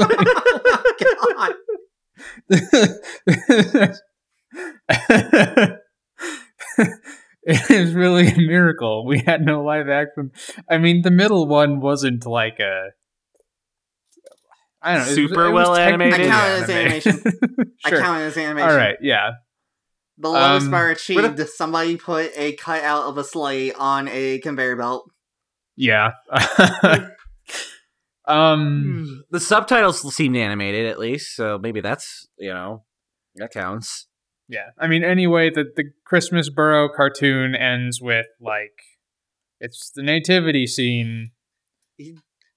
[1.29, 1.55] God.
[7.47, 9.07] Like- it is really a miracle.
[9.07, 10.31] We had no live action.
[10.69, 12.91] I mean, the middle one wasn't like a.
[14.83, 15.05] I don't know.
[15.05, 16.21] it was- Super it was well animated?
[16.21, 17.69] I count it as animated.
[17.85, 18.01] I sure.
[18.01, 18.71] count it as animation.
[18.71, 18.97] All right.
[19.03, 19.31] Yeah.
[20.19, 21.49] The lowest Um, bar what achieved.
[21.49, 25.11] Somebody put a cutout of a sleigh on a conveyor belt.
[25.77, 26.11] Yeah.
[28.27, 29.25] um.
[29.31, 32.85] the subtitles seemed animated at least, so maybe that's you know
[33.37, 34.07] that counts.
[34.51, 34.71] Yeah.
[34.79, 38.73] I mean, anyway, the the Christmas Burro cartoon ends with like
[39.61, 41.31] it's the nativity scene.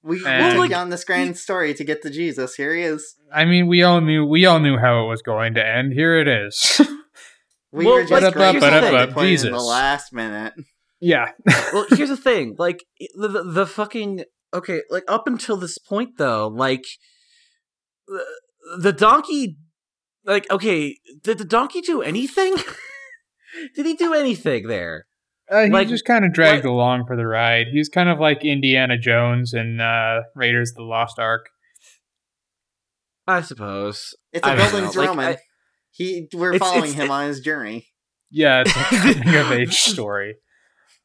[0.01, 2.55] We And- we took on this grand story to get to Jesus.
[2.55, 3.15] Here he is.
[3.31, 5.93] I mean, we all knew we all knew how it was going to end.
[5.93, 6.81] Here it is.
[7.75, 8.71] We Well, were like, just here's great the thing.
[9.07, 10.53] to put in the last minute.
[11.01, 11.31] yeah.
[11.73, 12.55] well, here's the thing.
[12.59, 12.83] Like
[13.15, 14.81] the, the the fucking okay.
[14.91, 16.83] Like up until this point, though, like
[18.07, 18.23] the,
[18.79, 19.57] the donkey.
[20.26, 22.55] Like okay, did the donkey do anything?
[23.76, 25.05] did he do anything there?
[25.51, 27.67] Uh, he Like, just kind of dragged what- along for the ride.
[27.71, 31.47] He's kind of like Indiana Jones in uh, Raiders of the Lost Ark.
[33.28, 34.15] I suppose.
[34.32, 35.26] It's a I don't Bildung's like, Roman.
[35.26, 35.38] I-
[35.91, 37.88] he we're It's- following it's- him on his journey.
[38.32, 38.74] Yeah, it's a
[39.24, 40.36] coming of age story.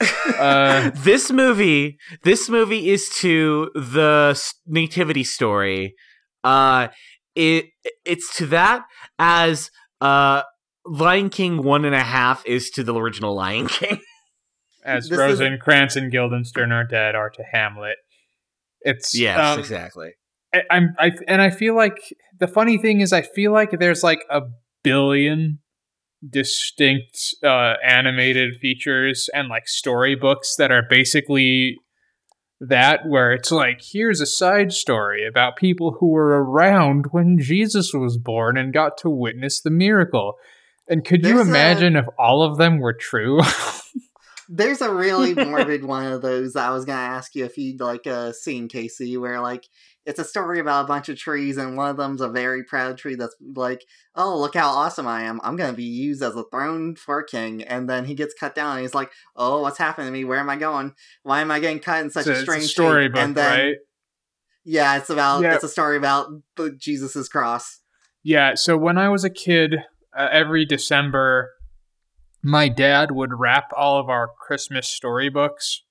[0.01, 5.95] Uh, this movie, this movie is to the nativity story.
[6.43, 6.89] Uh,
[7.39, 7.67] it
[8.05, 8.83] it's to that
[9.19, 9.71] as
[10.01, 10.43] uh,
[10.85, 14.01] Lion King one and a half is to the original Lion King.
[14.85, 17.97] as This is- Rosencrantz and Guildenstern are dead are to Hamlet.
[18.81, 20.11] It's yes, um, exactly.
[20.55, 21.97] I, I'm I and I feel like
[22.39, 24.43] the funny thing is I feel like there's like a
[24.83, 25.61] billion
[26.29, 31.77] distinct uh, animated features and like storybooks that are basically
[32.61, 37.93] that where it's like here's a side story about people who were around when Jesus
[37.93, 40.35] was born and got to witness the miracle.
[40.89, 43.41] And could you There's a- imagine if all of them were true?
[44.49, 48.07] There's a really morbid one of those I was gonna ask you if you'd like
[48.07, 49.67] uh seen Casey, where like
[50.09, 52.97] it's a story about a bunch of trees and one of them's a very proud
[52.97, 53.85] tree that's like,
[54.15, 57.27] oh look how awesome I am, I'm gonna be used as a throne for a
[57.27, 60.25] king, and then he gets cut down and he's like, oh what's happening to me?
[60.25, 60.95] Where am I going?
[61.23, 63.77] Why am I getting cut in such a strange a shape?" storybook, And then right?
[64.65, 65.55] yeah, it's about Yeah.
[65.55, 67.81] it's a story about the Jesus's cross.
[68.25, 69.77] Yeah, so when I was a kid,
[70.17, 71.51] uh, every December,
[72.43, 75.83] my dad would wrap all of our Christmas storybooks,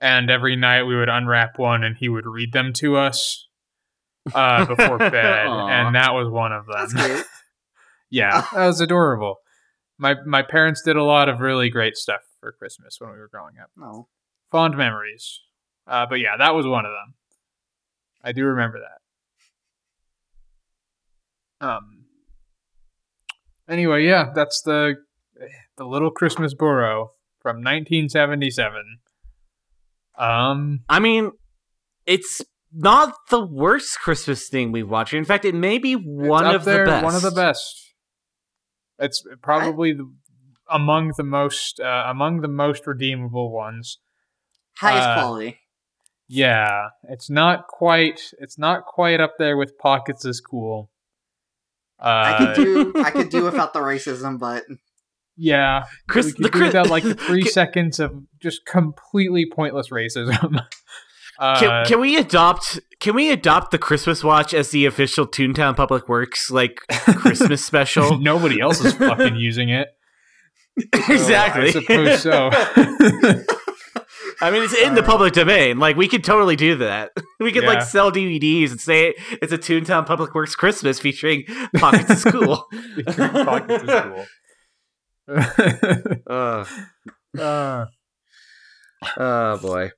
[0.00, 3.46] and every night we would unwrap one and he would read them to us
[4.34, 7.24] uh, before bed, and that was one of them.
[8.10, 9.36] yeah, that was adorable.
[9.98, 13.28] My my parents did a lot of really great stuff for Christmas when we were
[13.28, 13.70] growing up.
[13.76, 14.08] No.
[14.50, 15.40] Fond memories.
[15.86, 17.14] Uh, but yeah, that was one of them.
[18.22, 18.80] I do remember
[21.60, 21.66] that.
[21.66, 22.04] Um.
[23.68, 24.96] Anyway, yeah, that's the
[25.76, 29.00] the Little Christmas Burro from 1977.
[30.16, 31.32] Um, I mean,
[32.06, 32.42] it's
[32.72, 35.14] not the worst Christmas thing we've watched.
[35.14, 37.04] In fact, it may be one it's up of there, the best.
[37.04, 37.94] One of the best.
[38.98, 40.12] It's probably the,
[40.70, 43.98] among the most uh, among the most redeemable ones.
[44.76, 45.60] Highest Uh, quality.
[46.28, 50.90] Yeah, it's not quite it's not quite up there with Pockets is cool.
[51.98, 54.64] Uh, I could do I could do without the racism, but
[55.40, 55.84] yeah.
[56.08, 60.64] Chris, we could the Chris, without like the three seconds of just completely pointless racism.
[61.38, 62.78] uh, Can, can we adopt?
[63.00, 66.80] Can we adopt the Christmas watch as the official Toontown Public Works like
[67.16, 68.18] Christmas special?
[68.20, 69.88] nobody else is fucking using it.
[71.08, 71.72] exactly.
[71.72, 72.50] So I suppose so.
[74.42, 75.78] I mean, it's in the Uh, public domain.
[75.78, 77.10] Like we could totally do that.
[77.40, 77.70] We could Yeah.
[77.70, 81.44] like sell DVDs and say it's a Toontown Public Works Christmas featuring
[81.76, 82.66] Pockets of School.
[83.06, 84.26] Pockets is cool.
[86.26, 86.64] Uh,
[87.38, 87.86] uh,
[89.16, 89.90] oh boy.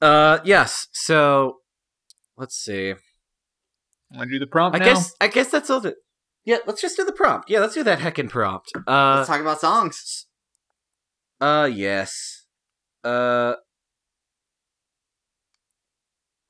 [0.00, 0.86] Uh, yes.
[0.92, 1.56] So
[2.36, 2.94] let's see.
[4.12, 4.84] want to do the prompt I now?
[4.86, 5.80] guess I guess that's all.
[5.80, 5.94] The,
[6.44, 7.50] yeah, let's just do the prompt.
[7.50, 8.70] Yeah, let's do that heckin' prompt.
[8.86, 10.26] Uh, let's talk about songs.
[11.40, 12.44] uh, yes.
[13.04, 13.54] Uh,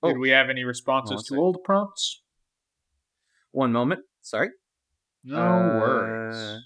[0.03, 0.19] Did oh.
[0.19, 1.39] we have any responses to second.
[1.43, 2.23] old prompts?
[3.53, 4.01] one moment.
[4.23, 4.49] Sorry.
[5.25, 6.61] No Uh, worries.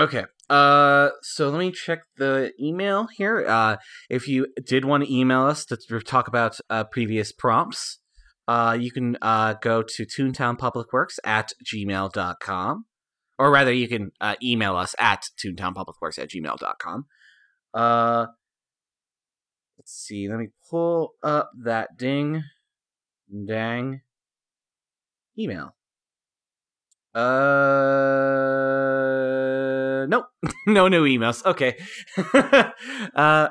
[0.00, 0.24] Okay.
[0.48, 3.44] Uh, so let me check the email here.
[3.46, 3.76] Uh,
[4.08, 7.98] if you did want to email us to talk about uh, previous prompts,
[8.48, 12.86] uh, you can uh, go to toontownpublicworks at gmail.com.
[13.38, 17.06] Or rather, you can uh, email us at toontownpublicworks at gmail.com.
[17.74, 18.26] Uh,
[19.78, 20.28] let's see.
[20.28, 22.42] Let me pull up that ding
[23.46, 24.00] dang
[25.38, 25.74] email.
[27.14, 27.20] Uh,
[30.06, 30.26] nope,
[30.66, 31.44] no new emails.
[31.44, 31.76] Okay.
[33.14, 33.48] uh,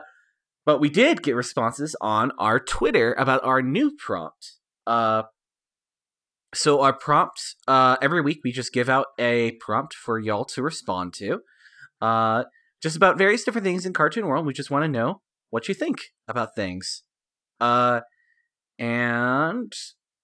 [0.66, 4.58] but we did get responses on our Twitter about our new prompt.
[4.86, 5.24] Uh,
[6.54, 10.62] so our prompt, uh, every week we just give out a prompt for y'all to
[10.62, 11.42] respond to.
[12.02, 12.46] Uh,
[12.82, 14.46] just about various different things in cartoon world.
[14.46, 17.04] We just want to know what you think about things.
[17.60, 18.02] Uh,
[18.78, 19.74] and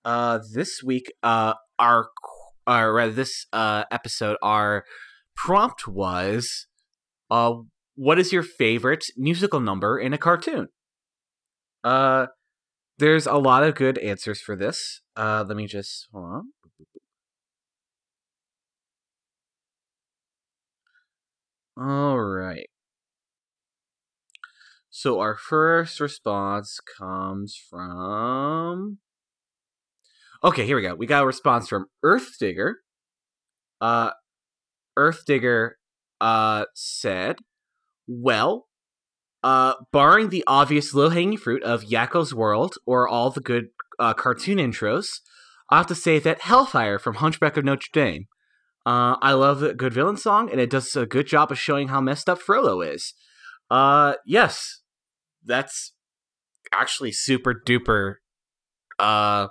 [0.05, 2.07] uh, this week, uh, our
[2.67, 4.85] or rather this uh episode our
[5.35, 6.67] prompt was
[7.31, 7.53] uh
[7.95, 10.67] what is your favorite musical number in a cartoon?
[11.83, 12.27] Uh
[12.99, 15.01] there's a lot of good answers for this.
[15.15, 16.43] Uh let me just hold on.
[21.77, 22.67] All right.
[24.89, 28.99] So our first response comes from
[30.45, 30.93] Okay, here we go.
[30.93, 32.81] We got a response from Earth Digger.
[33.81, 34.11] Uh,
[34.95, 35.77] Earth Digger
[36.21, 37.37] uh, said,
[38.07, 38.67] Well,
[39.43, 44.13] uh, barring the obvious low hanging fruit of Yakko's World or all the good uh,
[44.13, 45.19] cartoon intros,
[45.71, 48.25] I have to say that Hellfire from Hunchback of Notre Dame.
[48.85, 51.87] Uh, I love a good villain song, and it does a good job of showing
[51.87, 53.15] how messed up Frollo is.
[53.71, 54.81] Uh, yes,
[55.43, 55.93] that's
[56.71, 58.17] actually super duper.
[58.99, 59.47] Uh,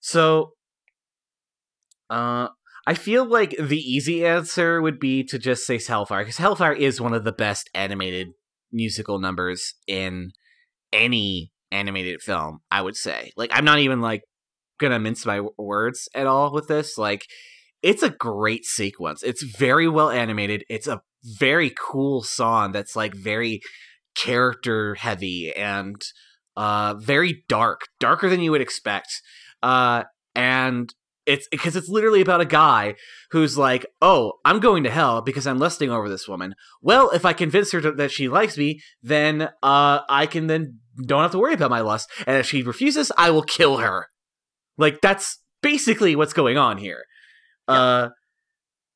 [0.00, 0.52] so,
[2.08, 2.48] uh,
[2.86, 7.00] I feel like the easy answer would be to just say Hellfire, because Hellfire is
[7.00, 8.28] one of the best animated
[8.72, 10.32] musical numbers in
[10.92, 13.32] any animated film, I would say.
[13.36, 14.22] Like, I'm not even, like,
[14.78, 16.98] gonna mince my words at all with this.
[16.98, 17.26] Like,
[17.82, 19.22] it's a great sequence.
[19.22, 20.64] It's very well animated.
[20.68, 23.60] It's a very cool song that's, like, very
[24.16, 26.02] character heavy and,
[26.56, 27.82] uh, very dark.
[28.00, 29.22] Darker than you would expect
[29.62, 30.04] uh,
[30.34, 30.92] and
[31.26, 32.94] it's because it's literally about a guy
[33.30, 37.24] who's like, "Oh, I'm going to hell because I'm lusting over this woman." Well, if
[37.24, 41.32] I convince her to, that she likes me, then uh, I can then don't have
[41.32, 42.10] to worry about my lust.
[42.26, 44.06] And if she refuses, I will kill her.
[44.76, 47.04] Like that's basically what's going on here.
[47.68, 48.08] Uh,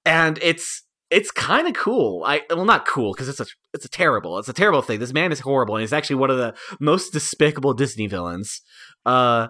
[0.04, 2.24] and it's it's kind of cool.
[2.26, 4.98] I well, not cool because it's a it's a terrible it's a terrible thing.
[4.98, 8.60] This man is horrible, and he's actually one of the most despicable Disney villains.
[9.06, 9.48] Uh,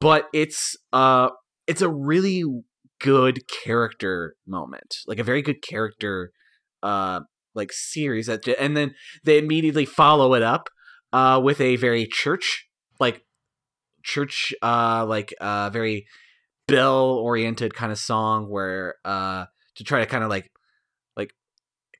[0.00, 1.28] but it's uh
[1.66, 2.44] it's a really
[3.00, 6.30] good character moment like a very good character
[6.82, 7.20] uh
[7.54, 10.68] like series that and then they immediately follow it up
[11.12, 12.66] uh with a very church
[13.00, 13.22] like
[14.02, 16.06] church uh like uh very
[16.66, 19.44] bell oriented kind of song where uh
[19.76, 20.50] to try to kind of like like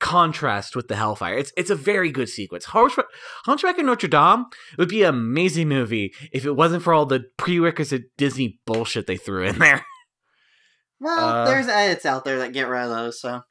[0.04, 3.06] contrast with the hellfire it's it's a very good sequence hunchback,
[3.46, 4.44] hunchback of notre dame
[4.76, 9.16] would be an amazing movie if it wasn't for all the prerequisite disney bullshit they
[9.16, 9.84] threw in there
[11.00, 13.42] Well, Uh, there's edits out there that get rid of those, so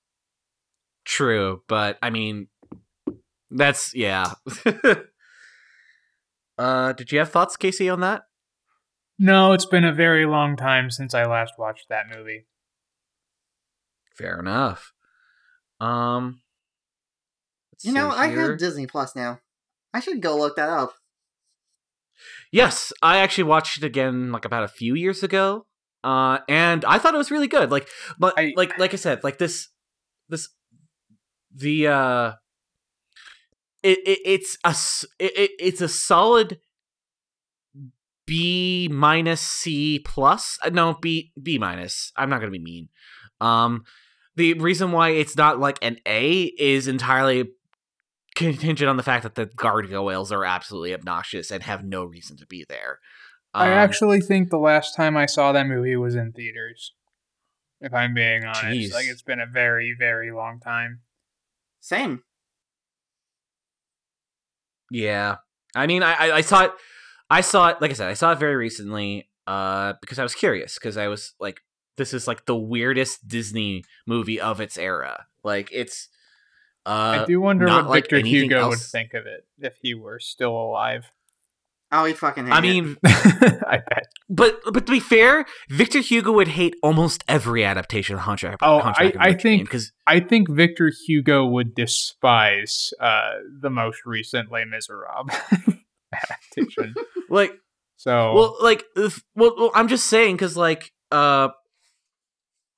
[1.06, 2.48] True, but I mean,
[3.52, 4.34] that's yeah.
[6.58, 8.24] uh, did you have thoughts, Casey, on that?
[9.20, 12.46] No, it's been a very long time since I last watched that movie.
[14.18, 14.94] Fair enough.
[15.80, 16.42] Um,
[17.84, 18.50] let's you know, see I here.
[18.52, 19.40] have Disney Plus now.
[19.94, 20.94] I should go look that up.
[22.52, 25.66] Yes, I actually watched it again like about a few years ago.
[26.04, 27.72] Uh, and I thought it was really good.
[27.72, 27.88] Like,
[28.20, 29.70] but I- like like I said, like this,
[30.30, 30.50] this,
[31.56, 32.32] the uh,
[33.82, 36.60] it, it it's a s- it, it, it's a solid
[38.26, 40.58] B minus C plus.
[40.64, 42.12] Uh, No, B B minus.
[42.16, 42.90] I'm not gonna be mean.
[43.42, 43.84] Um,
[44.36, 47.52] the reason why it's not like an A is entirely
[48.36, 52.46] contingent on the fact that the gargoyles are absolutely obnoxious and have no reason to
[52.48, 53.00] be there.
[53.54, 56.94] I Um, actually think the last time I saw that movie was in theaters.
[57.80, 58.94] If I'm being honest, Jeez.
[58.94, 61.02] like it's been a very, very long time.
[61.82, 62.24] Same.
[64.90, 65.38] Yeah,
[65.76, 66.72] I mean, I, I I saw it.
[67.30, 67.82] I saw it.
[67.82, 69.30] Like I said, I saw it very recently.
[69.46, 70.76] Uh, because I was curious.
[70.76, 71.60] Because I was like,
[71.98, 75.26] this is like the weirdest Disney movie of its era.
[75.44, 76.10] Like it's.
[76.86, 79.94] Uh, I do wonder what like Victor anything Hugo would think of it if he
[79.94, 81.06] were still alive.
[81.96, 82.62] Oh, he fucking hate I it.
[82.62, 84.08] mean, I bet.
[84.28, 88.58] but but to be fair, Victor Hugo would hate almost every adaptation of Hunchback.
[88.64, 94.00] Oh, Hunchback I- I think- because I think Victor Hugo would despise uh, the most
[94.06, 95.30] recent Les Miserables
[96.14, 96.96] adaptation.
[97.30, 97.54] like
[97.96, 101.50] So, well like if, well, well i'm just saying because like uh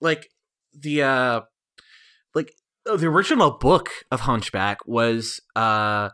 [0.02, 0.28] like
[0.74, 1.42] the uh,
[2.86, 6.10] the original book of hunchback was uh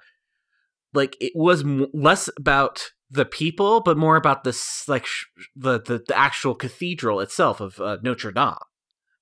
[0.93, 5.81] like it was m- less about the people but more about this like sh- the,
[5.81, 8.55] the the actual cathedral itself of uh, notre dame.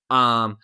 [0.10, 0.58] Um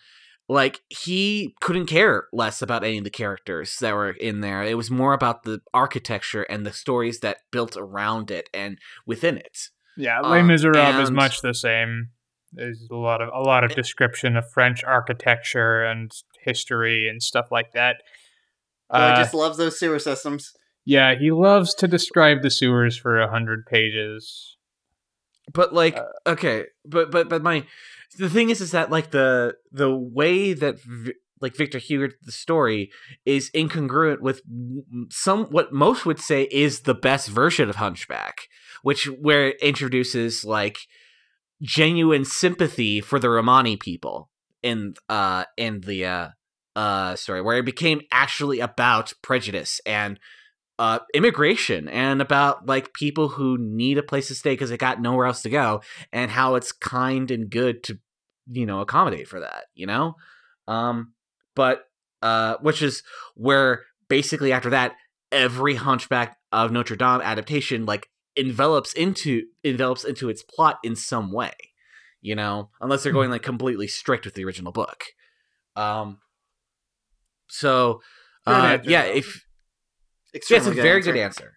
[0.47, 4.63] like he couldn't care less about any of the characters that were in there.
[4.63, 8.77] It was more about the architecture and the stories that built around it and
[9.07, 9.69] within it.
[9.97, 12.09] Yeah, Les um, Miserables is much the same.
[12.51, 16.11] There's a lot of a lot of description of French architecture and
[16.45, 17.97] history and stuff like that.
[18.91, 20.53] So he Uh, just love those sewer systems.
[20.85, 24.57] yeah, he loves to describe the sewers for a hundred pages.
[25.53, 27.65] but like Uh, okay but but but my
[28.17, 32.31] the thing is is that like the the way that v- like Victor Hugo the
[32.31, 32.89] story
[33.25, 34.41] is incongruent with
[35.11, 38.47] some what most would say is the best version of Hunchback,
[38.83, 40.77] which where it introduces like
[41.61, 44.29] genuine sympathy for the Romani people
[44.65, 46.29] in uh in the uh
[46.75, 50.19] uh story where it became actually about prejudice and
[50.79, 54.99] uh immigration and about like people who need a place to stay because they got
[54.99, 57.99] nowhere else to go and how it's kind and good to
[58.51, 60.15] you know accommodate for that you know?
[60.67, 61.13] Um
[61.55, 61.83] but
[62.23, 63.03] uh which is
[63.35, 64.93] where basically after that
[65.31, 71.31] every hunchback of notre dame adaptation like envelops into envelops into its plot in some
[71.31, 71.53] way
[72.25, 75.05] you know unless they're going like completely strict with the original book
[75.75, 76.19] um
[77.47, 78.01] so
[78.47, 79.13] uh answer, yeah though.
[79.13, 79.41] if yeah,
[80.35, 81.53] Extremely it's a very good answer.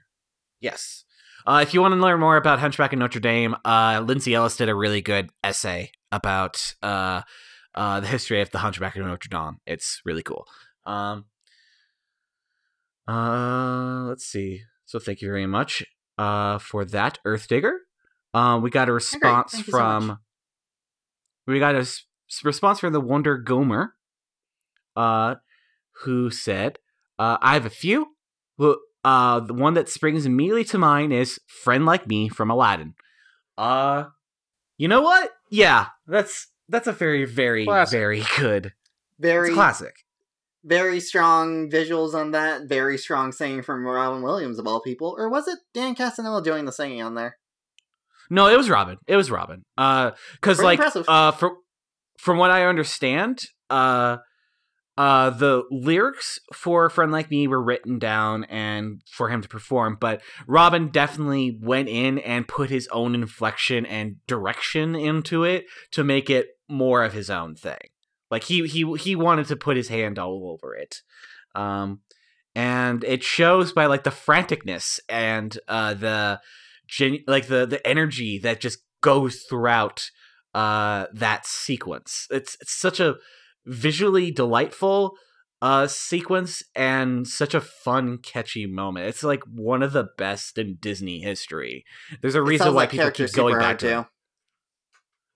[0.60, 1.04] Yes.
[1.46, 4.56] Uh, if you want to learn more about Hunchback of Notre Dame, uh, Lindsay Ellis
[4.56, 7.22] did a really good essay about uh,
[7.74, 9.58] uh, the history of the Hunchback of Notre Dame.
[9.66, 10.46] It's really cool.
[10.86, 11.24] Um,
[13.08, 14.62] uh, let's see.
[14.84, 15.84] So thank you very much
[16.16, 17.80] uh, for that, Earth Digger.
[18.32, 20.18] Uh, we got a response Thank you so from.
[21.48, 22.04] We got a s-
[22.44, 23.94] response from the Wonder Gomer,
[24.94, 25.36] uh,
[26.02, 26.78] who said,
[27.18, 28.08] uh, "I have a few.
[28.58, 32.94] Well, uh, the one that springs immediately to mind is "Friend Like Me" from Aladdin.
[33.56, 34.08] Uh,
[34.76, 35.32] you know what?
[35.50, 37.98] Yeah, that's that's a very, very, Classic.
[37.98, 38.74] very good.
[39.18, 40.04] Very a classic.
[40.62, 42.68] very strong visuals on that.
[42.68, 46.66] Very strong singing from Robin Williams of all people, or was it Dan Castellaneta doing
[46.66, 47.38] the singing on there?
[48.30, 48.98] No, it was Robin.
[49.06, 49.64] It was Robin.
[49.76, 51.08] Uh, because like, impressive.
[51.08, 51.56] uh, from
[52.18, 53.40] from what I understand,
[53.70, 54.18] uh,
[54.98, 59.96] uh, the lyrics for "Friend Like Me" were written down and for him to perform,
[60.00, 66.02] but Robin definitely went in and put his own inflection and direction into it to
[66.02, 67.78] make it more of his own thing.
[68.30, 70.96] Like he he he wanted to put his hand all over it,
[71.54, 72.00] um,
[72.54, 76.40] and it shows by like the franticness and uh, the
[76.88, 80.10] gen- like the the energy that just goes throughout
[80.54, 82.26] uh, that sequence.
[82.30, 83.16] It's it's such a
[83.66, 85.14] visually delightful
[85.60, 90.76] uh sequence and such a fun catchy moment it's like one of the best in
[90.80, 91.84] disney history
[92.22, 94.06] there's a reason why people keep going back to it.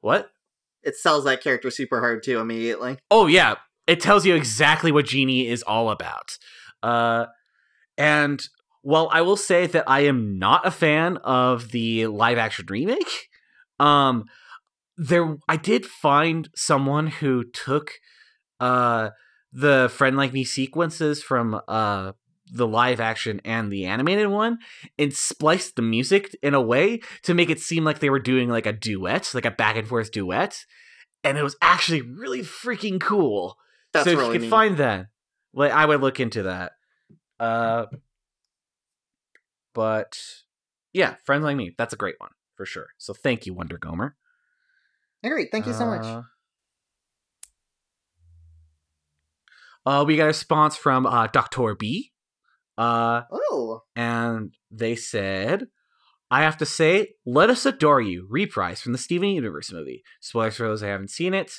[0.00, 0.30] what
[0.82, 2.98] It sells that character super hard too immediately.
[3.10, 3.56] oh yeah
[3.86, 6.38] it tells you exactly what genie is all about
[6.84, 7.26] uh
[7.98, 8.44] and
[8.82, 13.28] while i will say that i am not a fan of the live action remake.
[13.80, 14.24] Um
[14.96, 17.92] there i did find someone who took
[18.60, 19.10] uh
[19.52, 22.12] the friend like me sequences from uh
[22.54, 24.58] the live action and the animated one
[24.98, 28.48] and spliced the music in a way to make it seem like they were doing
[28.50, 30.64] like a duet like a back and forth duet.
[31.24, 33.56] And it was actually really freaking cool.
[33.92, 34.50] That's so if really you could neat.
[34.50, 35.06] find that
[35.54, 36.72] like i would look into that.
[37.40, 37.86] Uh
[39.74, 40.18] but
[40.92, 44.16] yeah friends like me that's a great one for sure so thank you wonder gomer
[45.24, 46.04] Great, thank you so much.
[46.04, 46.22] uh,
[49.84, 51.74] Uh, we got a response from uh, Dr.
[51.74, 52.12] B.
[52.78, 55.68] Uh, Oh, and they said,
[56.30, 60.02] I have to say, Let Us Adore You, reprise from the Steven Universe movie.
[60.20, 61.52] Spoilers for those who haven't seen it.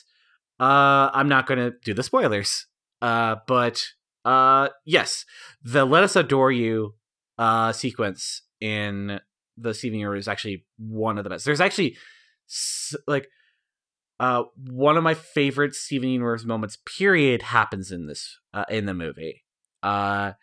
[0.60, 2.68] Uh, I'm not going to do the spoilers.
[3.02, 3.86] Uh, but
[4.24, 5.26] uh, yes,
[5.62, 6.96] the Let Us Adore You
[7.38, 9.20] uh, sequence in
[9.58, 11.46] the Steven Universe is actually one of the best.
[11.46, 11.98] There's actually
[13.08, 13.28] like
[14.20, 16.78] uh, one of my favorite Steven Universe moments.
[16.98, 19.44] Period happens in this uh, in the movie.
[19.82, 20.34] Uh,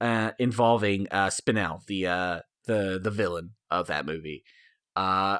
[0.00, 4.44] uh, involving uh, Spinel, the uh, the the villain of that movie.
[4.96, 5.38] Uh,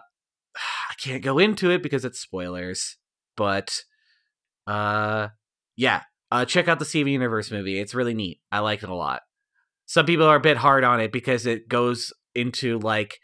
[0.57, 2.97] I can't go into it because it's spoilers,
[3.37, 3.83] but
[4.67, 5.29] uh,
[5.77, 7.79] yeah, uh, check out the Steven Universe movie.
[7.79, 8.41] It's really neat.
[8.51, 9.23] I like it a lot.
[9.89, 13.19] Some people are a bit hard on it because it goes into like,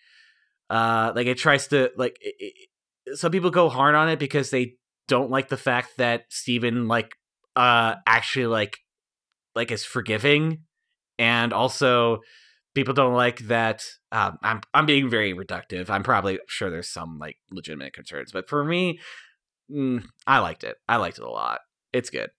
[0.70, 2.16] uh, like it tries to like.
[2.22, 4.76] It, it, some people go hard on it because they
[5.08, 7.14] don't like the fact that Steven like
[7.54, 8.78] uh actually like
[9.54, 10.60] like is forgiving
[11.18, 12.20] and also
[12.74, 15.90] people don't like that um, I'm I'm being very reductive.
[15.90, 19.00] I'm probably sure there's some like legitimate concerns, but for me,
[19.70, 20.76] mm, I liked it.
[20.88, 21.60] I liked it a lot.
[21.92, 22.30] It's good.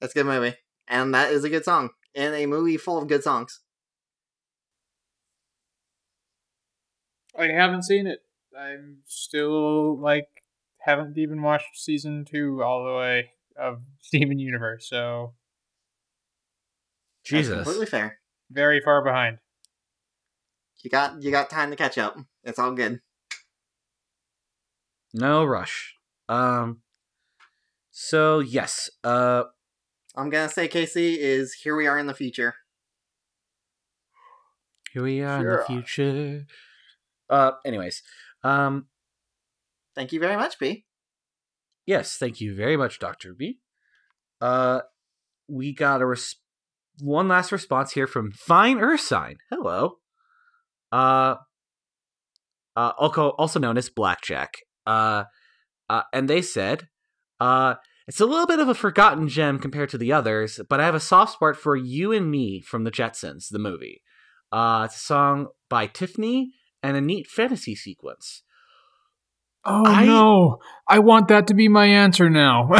[0.00, 0.56] that's good movie,
[0.88, 3.60] and that is a good song in a movie full of good songs.
[7.38, 8.20] I haven't seen it.
[8.58, 10.28] I'm still like
[10.78, 15.34] haven't even watched season two all the way of Steven Universe, so
[17.30, 17.54] That's Jesus.
[17.64, 18.18] completely fair.
[18.50, 19.38] very far behind.
[20.82, 22.16] You got you got time to catch up.
[22.44, 23.00] It's all good.
[25.14, 25.96] No rush.
[26.28, 26.82] Um
[27.90, 29.44] so yes, uh
[30.14, 31.76] I'm gonna say Casey is here.
[31.76, 32.54] We are in the future.
[34.92, 36.46] here we are in the future.
[37.30, 38.02] Uh anyways,
[38.44, 38.86] um
[39.94, 40.84] Thank you very much, B.
[41.86, 43.58] Yes, thank you very much, Doctor B.
[44.40, 44.80] Uh,
[45.48, 46.36] we got a res-
[47.00, 49.36] one last response here from Fine Ursine.
[49.50, 49.98] Hello.
[50.90, 51.36] Uh,
[52.74, 54.58] uh, also also known as Blackjack.
[54.86, 55.24] Uh,
[55.90, 56.88] uh, and they said,
[57.38, 57.74] uh,
[58.08, 60.94] it's a little bit of a forgotten gem compared to the others, but I have
[60.94, 64.02] a soft spot for "You and Me" from the Jetsons, the movie.
[64.50, 66.52] Uh, it's a song by Tiffany
[66.82, 68.42] and a neat fantasy sequence.
[69.64, 70.58] Oh I- no!
[70.88, 72.68] I want that to be my answer now.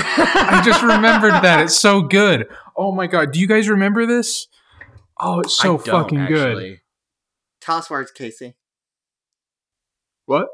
[0.00, 1.60] I just remembered that.
[1.64, 2.48] It's so good.
[2.76, 3.32] Oh my god!
[3.32, 4.48] Do you guys remember this?
[5.20, 6.48] Oh, it's so I don't, fucking good.
[6.48, 6.80] actually.
[7.60, 8.56] Tell us words, Casey.
[10.26, 10.48] What?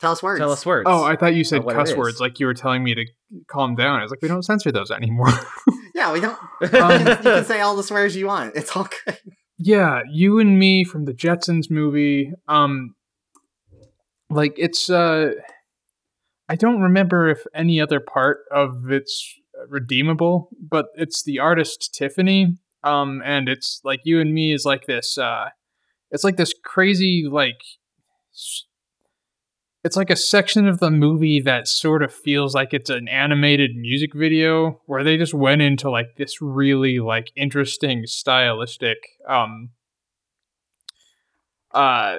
[0.00, 0.38] Tell us words.
[0.40, 0.86] Tell us words.
[0.90, 3.04] Oh, I thought you said cuss words like you were telling me to
[3.48, 4.00] calm down.
[4.00, 5.28] I was like, we don't censor those anymore.
[5.92, 6.38] Yeah, we don't.
[6.40, 8.56] Um, you, can, you can say all the swears you want.
[8.56, 9.18] It's all good.
[9.58, 12.32] yeah, you and me from the Jetsons movie.
[12.48, 12.94] Um,
[14.30, 14.88] like it's.
[14.88, 15.32] uh
[16.48, 19.34] I don't remember if any other part of it's
[19.68, 22.56] redeemable, but it's the artist Tiffany.
[22.82, 25.18] Um, and it's like you and me is like this.
[25.18, 25.50] uh
[26.10, 27.60] It's like this crazy like.
[28.32, 28.64] s-
[29.82, 33.76] It's like a section of the movie that sort of feels like it's an animated
[33.76, 39.70] music video where they just went into like this really like interesting stylistic um
[41.72, 42.16] uh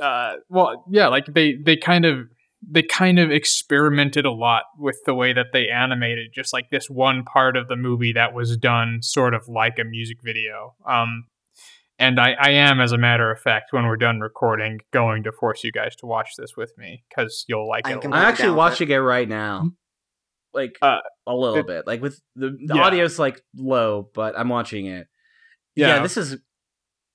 [0.00, 2.26] uh well yeah like they they kind of
[2.68, 6.88] they kind of experimented a lot with the way that they animated just like this
[6.88, 10.74] one part of the movie that was done sort of like a music video.
[10.88, 11.24] Um,
[11.98, 15.32] and I, I am, as a matter of fact, when we're done recording, going to
[15.32, 17.98] force you guys to watch this with me because you'll like I'm it.
[17.98, 18.20] a com- lot.
[18.20, 19.70] I'm actually with watching it right now.
[20.52, 21.86] Like Uh, a little it- bit.
[21.86, 22.82] Like with the, the Yeah.
[22.84, 25.06] audio's like low, but I'm watching it.
[25.76, 25.96] Yeah.
[25.96, 26.02] Yeah.
[26.02, 26.36] this is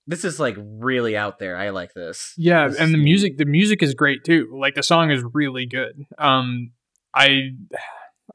[0.08, 1.56] this is like really out there.
[1.56, 2.34] I like this.
[2.36, 4.48] Yeah, This and the music the music is great too.
[4.60, 6.04] Like the song is really good.
[6.18, 6.72] Um
[7.14, 7.52] I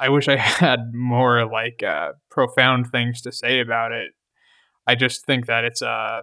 [0.00, 4.12] I wish I had more like uh profound things to say about it.
[4.86, 6.20] I just think that it's uh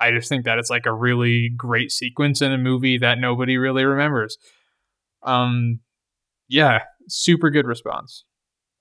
[0.00, 3.56] I just think that it's like a really great sequence in a movie that nobody
[3.56, 4.38] really remembers.
[5.22, 5.80] Um
[6.48, 8.24] yeah, super good response.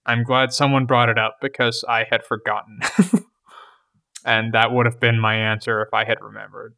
[0.05, 2.79] I'm glad someone brought it up because I had forgotten.
[4.25, 6.75] and that would have been my answer if I had remembered.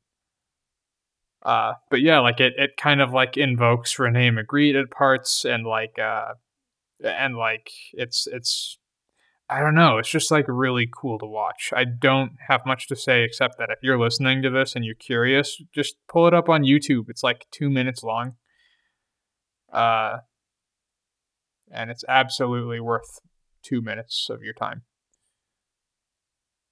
[1.43, 5.65] Uh, but yeah, like it, it kind of like invokes René Magritte at parts, and
[5.65, 6.33] like, uh,
[7.01, 8.77] and like it's it's,
[9.49, 11.73] I don't know, it's just like really cool to watch.
[11.75, 14.93] I don't have much to say except that if you're listening to this and you're
[14.93, 17.09] curious, just pull it up on YouTube.
[17.09, 18.35] It's like two minutes long.
[19.73, 20.17] Uh,
[21.71, 23.19] and it's absolutely worth
[23.63, 24.83] two minutes of your time,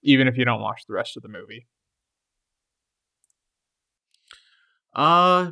[0.04, 1.68] even if you don't watch the rest of the movie.
[4.94, 5.52] Uh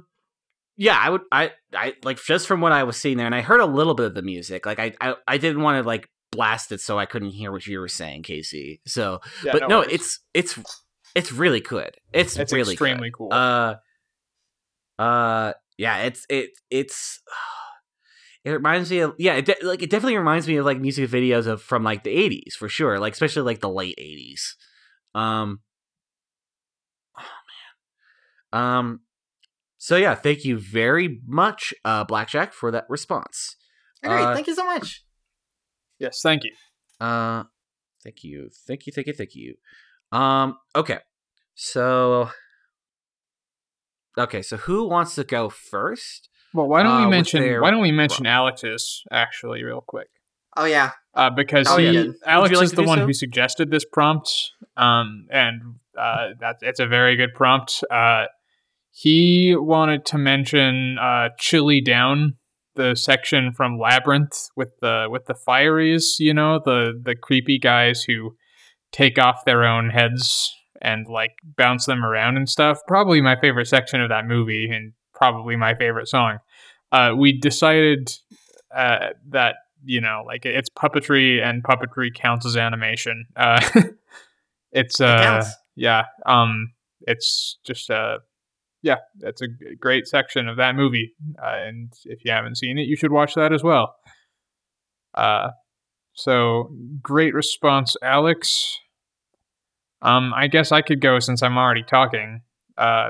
[0.77, 3.41] yeah, I would I I like just from what I was seeing there and I
[3.41, 4.65] heard a little bit of the music.
[4.65, 7.66] Like I I, I didn't want to like blast it so I couldn't hear what
[7.66, 8.82] you were saying, Casey.
[8.86, 9.94] So Yeah, but no, worries.
[9.94, 10.60] it's it's
[11.16, 11.95] it's really good.
[12.14, 13.18] It's, it's really extremely good.
[13.18, 13.34] cool.
[13.34, 13.76] Uh
[14.99, 17.22] uh yeah, it's it it's
[18.44, 21.10] it reminds me of yeah, it de- like it definitely reminds me of like music
[21.10, 24.56] videos of from like the 80s for sure, like especially like the late 80s.
[25.14, 25.62] Um
[27.18, 27.24] oh
[28.53, 28.62] man.
[28.62, 28.99] Um
[29.78, 33.56] so yeah, thank you very much uh Blackjack for that response.
[34.03, 35.05] Great, Uh, thank you so much.
[35.99, 36.51] Yes, thank you.
[36.99, 37.43] Uh
[38.03, 38.49] thank you.
[38.67, 38.93] Thank you.
[38.93, 39.13] Thank you.
[39.13, 39.55] Thank you.
[40.11, 40.99] Um okay.
[41.55, 42.30] So
[44.17, 46.30] Okay, so who wants to go first?
[46.53, 50.07] Well, why don't uh, we mention their why don't we mention Alex's actually real quick?
[50.57, 52.05] Oh yeah, Uh, because Oh, he, yeah.
[52.26, 53.05] Alex like is the one so?
[53.05, 54.31] who suggested this prompt,
[54.77, 55.61] um, and
[55.99, 57.84] uh, that's it's a very good prompt.
[57.91, 58.27] Uh,
[58.89, 62.38] he wanted to mention uh, Chilly Down,"
[62.76, 66.19] the section from Labyrinth with the with the fireys.
[66.19, 68.35] You know, the the creepy guys who
[68.91, 72.80] take off their own heads and like bounce them around and stuff.
[72.88, 76.39] Probably my favorite section of that movie, and probably my favorite song.
[76.91, 78.11] Uh, we decided
[78.76, 83.26] uh, that you know, like it's puppetry and puppetry counts as animation.
[83.35, 83.61] Uh,
[84.72, 85.56] it's uh, counts.
[85.76, 88.19] yeah, um, it's just uh,
[88.86, 89.48] yeah, that's a
[89.80, 93.34] great section of that movie, uh, and if you haven't seen it, you should watch
[93.34, 93.95] that as well.
[95.16, 95.49] Uh,
[96.14, 96.70] so
[97.02, 98.78] great response, Alex.
[100.03, 102.41] Um, I guess I could go since I'm already talking.
[102.78, 103.10] Uh,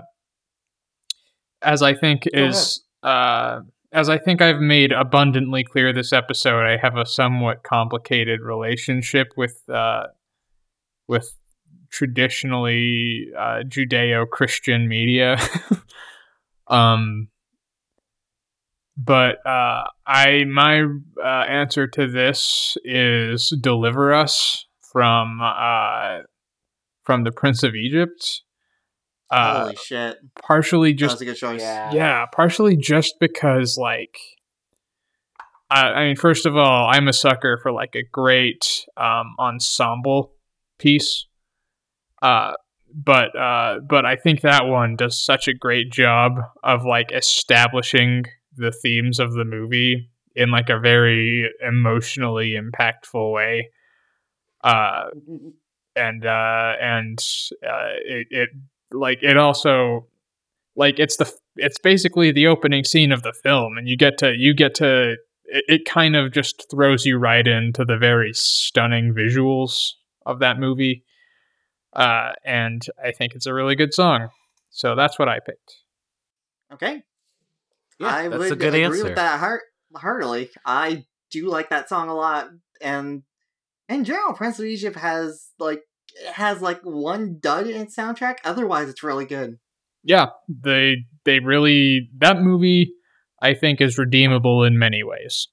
[1.62, 3.60] as I think Go is uh,
[3.92, 9.34] as I think I've made abundantly clear this episode, I have a somewhat complicated relationship
[9.36, 10.08] with uh,
[11.06, 11.34] with
[11.96, 15.38] traditionally uh, Judeo-Christian media.
[16.68, 17.30] um,
[18.98, 20.84] but uh, I my
[21.24, 26.20] uh, answer to this is deliver us from uh,
[27.04, 28.42] from the Prince of Egypt.
[29.32, 31.62] Uh, holy shit, partially that just was a good choice.
[31.62, 34.18] yeah, partially just because like
[35.70, 40.34] I, I mean, first of all, I'm a sucker for like a great um, ensemble
[40.78, 41.26] piece.
[42.26, 42.54] Uh,
[42.92, 48.24] but uh, but I think that one does such a great job of like establishing
[48.58, 53.70] the themes of the movie in like a very emotionally impactful way.
[54.64, 55.10] Uh,
[55.96, 57.20] and uh, and
[57.64, 58.50] uh, it, it
[58.92, 60.08] like it also
[60.76, 64.34] like it's the it's basically the opening scene of the film and you get to
[64.36, 65.12] you get to
[65.46, 69.92] it, it kind of just throws you right into the very stunning visuals
[70.26, 71.04] of that movie
[71.96, 74.30] uh and i think it's a really good song
[74.70, 75.76] so that's what i picked
[76.74, 77.04] Okay,
[78.00, 79.04] Yeah, I that's would a good agree answer.
[79.04, 79.62] with that heart-
[79.96, 80.50] heartily.
[80.66, 82.50] I do like that song a lot,
[82.82, 83.22] and
[83.88, 85.84] in general, Prince of Egypt has like
[86.34, 88.38] has like one dud in its soundtrack.
[88.44, 89.60] Otherwise, it's really good.
[90.04, 92.92] yeah they they really that movie
[93.42, 95.48] i think is redeemable in many ways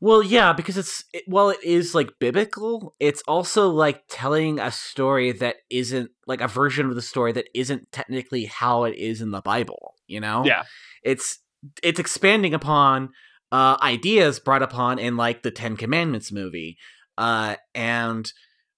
[0.00, 4.70] Well, yeah, because it's it, while it is like biblical, it's also like telling a
[4.70, 9.20] story that isn't like a version of the story that isn't technically how it is
[9.20, 9.94] in the Bible.
[10.06, 10.64] You know, yeah
[11.02, 11.38] it's
[11.82, 13.10] it's expanding upon
[13.50, 16.76] uh, ideas brought upon in like the Ten Commandments movie,
[17.16, 18.30] uh, and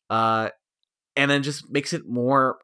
[0.09, 0.51] uh,
[1.17, 2.59] and then just makes it more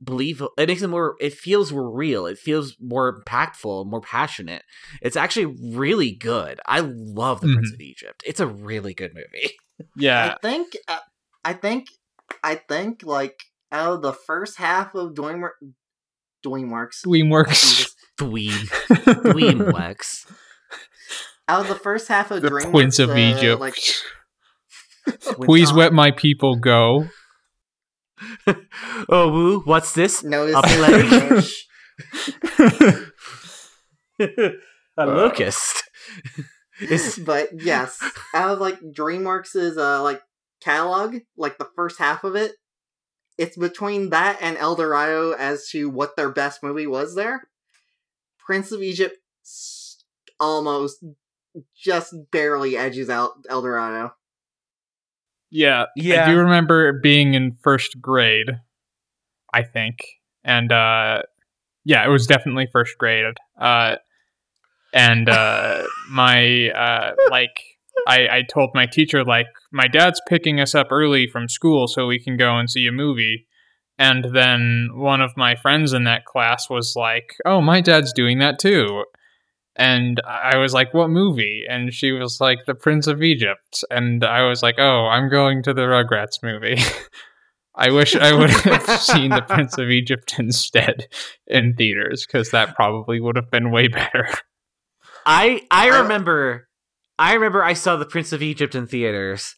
[0.00, 0.52] believable.
[0.58, 1.16] It makes it more.
[1.20, 2.26] It feels more real.
[2.26, 4.62] It feels more impactful, more passionate.
[5.02, 5.46] It's actually
[5.76, 6.60] really good.
[6.66, 7.74] I love the Prince Mhm.
[7.74, 8.22] of Egypt.
[8.26, 9.52] It's a really good movie.
[9.96, 10.34] Yeah.
[10.34, 10.98] I think, uh,
[11.44, 11.86] I think,
[12.42, 13.40] I think, like
[13.72, 15.50] out of the first half of Dreamworks,
[16.44, 17.48] Dreamworks, Dreamworks.
[17.48, 17.94] Jesus.
[18.18, 18.68] Dweeb,
[21.48, 23.60] out of the first half of the DreamWorks, Prince of uh, Egypt.
[23.60, 23.76] like
[25.42, 27.08] Please Tom- let my people go.
[29.08, 29.60] Oh, woo!
[29.60, 30.22] What's this?
[30.24, 31.44] notice A the
[34.18, 34.52] plague?
[34.96, 35.84] A locust.
[36.80, 38.00] Is but yes,
[38.34, 40.22] out of like DreamWorks' uh like
[40.60, 42.52] catalog, like the first half of it,
[43.36, 47.48] it's between that and El Dorado as to what their best movie was there.
[48.38, 49.16] Prince of Egypt
[50.38, 51.04] almost
[51.76, 54.12] just barely edges out El Dorado.
[55.50, 55.86] Yeah.
[55.96, 56.24] yeah.
[56.24, 58.50] I do remember being in first grade,
[59.52, 59.98] I think.
[60.44, 61.22] And uh
[61.84, 63.34] yeah, it was definitely first grade.
[63.58, 63.96] Uh
[64.92, 67.56] and uh my uh like
[68.06, 72.06] I I told my teacher like my dad's picking us up early from school so
[72.06, 73.46] we can go and see a movie.
[74.00, 78.38] And then one of my friends in that class was like, "Oh, my dad's doing
[78.38, 79.04] that too."
[79.78, 84.24] And I was like, "What movie?" And she was like, "The Prince of Egypt." And
[84.24, 86.82] I was like, "Oh, I'm going to the Rugrats movie."
[87.76, 91.06] I wish I would have seen The Prince of Egypt instead
[91.46, 94.28] in theaters because that probably would have been way better.
[95.24, 96.68] I I I- remember
[97.18, 99.54] I remember I saw the Prince of Egypt in theaters.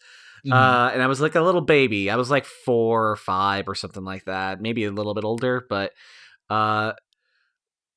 [0.46, 0.52] Mm-hmm.
[0.52, 2.08] Uh, and I was like a little baby.
[2.10, 5.66] I was like four or five or something like that, maybe a little bit older.
[5.68, 5.92] But
[6.48, 6.92] uh,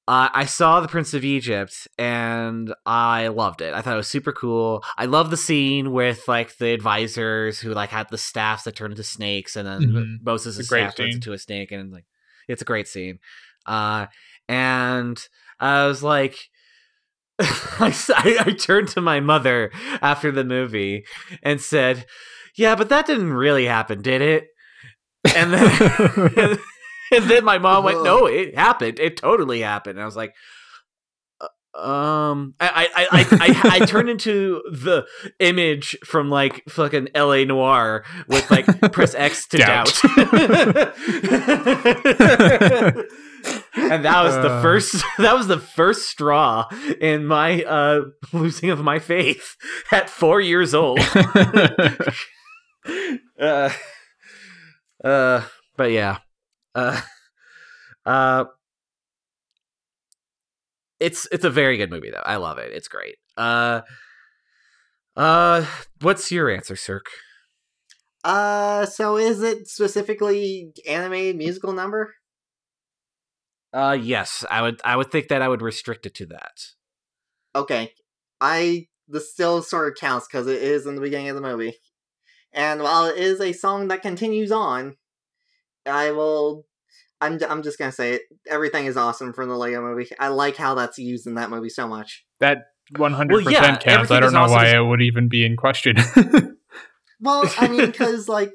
[0.07, 3.73] I I saw the Prince of Egypt and I loved it.
[3.73, 4.83] I thought it was super cool.
[4.97, 8.91] I love the scene with like the advisors who like had the staffs that turn
[8.91, 10.17] into snakes, and then Mhm.
[10.25, 12.05] Moses' It's staff turns into a snake, and like
[12.47, 13.19] it's a great scene.
[13.65, 14.07] Uh,
[14.49, 15.25] and
[15.59, 16.37] I was like.
[17.79, 19.71] I turned to my mother
[20.03, 21.03] after the movie
[21.41, 22.05] and said,
[22.55, 24.47] "Yeah, but that didn't really happen, did it?"
[25.35, 26.59] And then
[27.13, 28.99] and then my mom went, "No, it happened.
[28.99, 30.33] It totally happened." And I was like,
[31.41, 31.47] "Uh,
[31.79, 35.05] "Um, I I I I, I turned into the
[35.39, 37.45] image from like fucking L.A.
[37.45, 40.13] Noire with like press X to doubt." Doubt.
[43.75, 44.61] and that was the Uh.
[44.61, 46.65] first that was the first straw
[47.01, 49.55] in my uh losing of my faith
[49.91, 50.99] at 4 years old.
[53.39, 53.69] uh,
[55.03, 55.41] uh,
[55.75, 56.19] but yeah,
[56.75, 57.01] uh,
[58.05, 58.45] uh,
[60.99, 62.23] it's it's a very good movie though.
[62.25, 62.71] I love it.
[62.73, 63.15] It's great.
[63.35, 63.81] Uh,
[65.15, 65.65] uh,
[66.01, 67.09] what's your answer, Cirque?
[68.23, 72.13] Uh, so is it specifically animated musical number?
[73.73, 76.59] Uh, yes, I would I would think that I would restrict it to that.
[77.55, 77.91] Okay,
[78.39, 81.75] I this still sort of counts because it is in the beginning of the movie,
[82.53, 84.95] and while it is a song that continues on,
[85.85, 86.65] I will.
[87.21, 88.21] I'm I'm just gonna say it.
[88.47, 90.09] Everything is awesome from the Lego Movie.
[90.19, 92.25] I like how that's used in that movie so much.
[92.39, 92.65] that
[92.97, 94.11] 100% Well, yeah, counts.
[94.11, 95.95] I don't know awesome why is- it would even be in question.
[97.23, 98.53] Well, I mean, because like,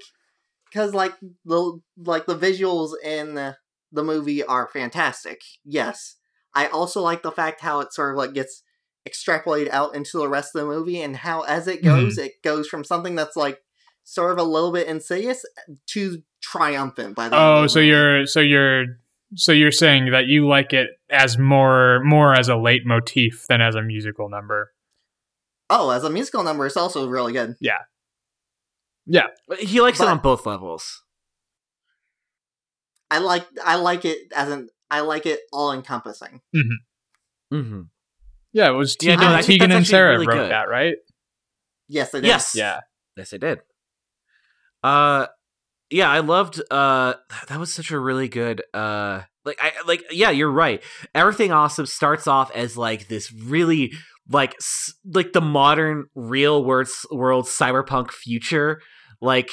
[0.70, 1.14] because like
[1.44, 3.56] the like the visuals in the,
[3.90, 5.40] the movie are fantastic.
[5.64, 6.16] Yes,
[6.54, 8.62] I also like the fact how it sort of like gets
[9.08, 12.04] extrapolated out into the rest of the movie, and how as it mm-hmm.
[12.04, 13.58] goes, it goes from something that's like
[14.08, 15.44] sort of a little bit insidious
[15.86, 18.84] to triumphant by the oh, the so you're so you're
[19.34, 23.74] so you're saying that you like it as more more as a leitmotif than as
[23.74, 24.72] a musical number.
[25.68, 27.54] oh, as a musical number, it's also really good.
[27.60, 27.80] Yeah.
[29.04, 29.26] Yeah.
[29.58, 31.02] He likes it on both levels.
[33.10, 36.40] I like I like it as an I like it all encompassing.
[36.56, 37.82] Mm-hmm.
[38.52, 40.50] Yeah, it was Yeah, Tegan, no, Tegan and Sara really wrote good.
[40.50, 40.96] that, right?
[41.88, 42.28] Yes, it is.
[42.28, 42.54] Yes.
[42.54, 42.80] Yeah.
[43.16, 43.60] Yes, I did.
[44.82, 45.26] Uh
[45.90, 47.14] yeah, I loved uh
[47.48, 50.82] that was such a really good uh like I like yeah, you're right.
[51.14, 53.92] Everything awesome starts off as like this really
[54.30, 54.56] like
[55.04, 58.80] like the modern real world world cyberpunk future
[59.20, 59.50] like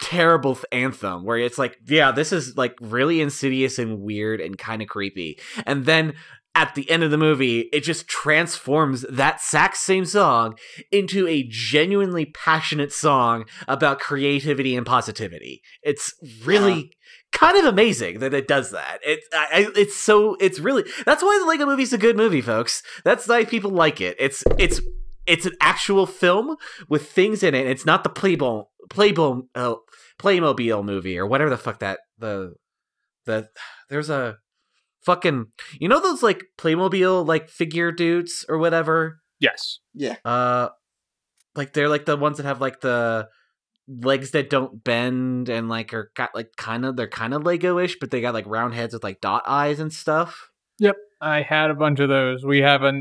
[0.00, 4.58] terrible th- anthem where it's like yeah, this is like really insidious and weird and
[4.58, 5.38] kind of creepy.
[5.66, 6.14] And then
[6.54, 10.58] at the end of the movie, it just transforms that exact same song
[10.90, 15.62] into a genuinely passionate song about creativity and positivity.
[15.82, 16.12] It's
[16.44, 16.92] really
[17.32, 18.98] kind of amazing that it does that.
[19.02, 22.82] It, I, it's so, it's really that's why the Lego Movie's a good movie, folks.
[23.04, 24.16] That's why people like it.
[24.18, 24.80] It's it's
[25.26, 26.56] it's an actual film
[26.88, 27.66] with things in it.
[27.66, 29.76] It's not the Playboy Playboy uh,
[30.18, 32.54] Playmobil movie or whatever the fuck that the
[33.24, 33.48] the
[33.88, 34.36] there's a
[35.04, 35.46] fucking
[35.78, 39.20] you know those like Playmobil like figure dudes or whatever.
[39.40, 39.80] Yes.
[39.94, 40.16] Yeah.
[40.24, 40.68] Uh,
[41.54, 43.28] like they're like the ones that have like the
[43.88, 47.98] legs that don't bend and like are got like kind of they're kind of Lego-ish,
[47.98, 50.48] but they got like round heads with like dot eyes and stuff.
[50.78, 52.44] Yep, I had a bunch of those.
[52.44, 52.92] We have a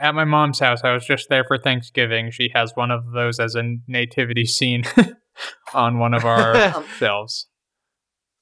[0.00, 0.80] at my mom's house.
[0.84, 2.30] I was just there for Thanksgiving.
[2.30, 4.84] She has one of those as a nativity scene
[5.74, 7.48] on one of our Um, shelves.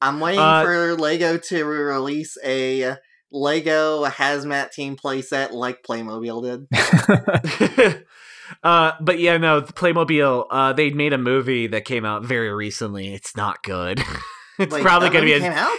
[0.01, 2.97] I'm waiting Uh, for Lego to release a
[3.33, 8.05] Lego hazmat team playset like Playmobil did.
[8.63, 10.47] uh, but yeah, no, Playmobil.
[10.51, 13.15] Uh, they made a movie that came out very recently.
[13.15, 14.01] It's not good.
[14.59, 15.33] it's Wait, probably gonna be.
[15.33, 15.79] movie A, came out.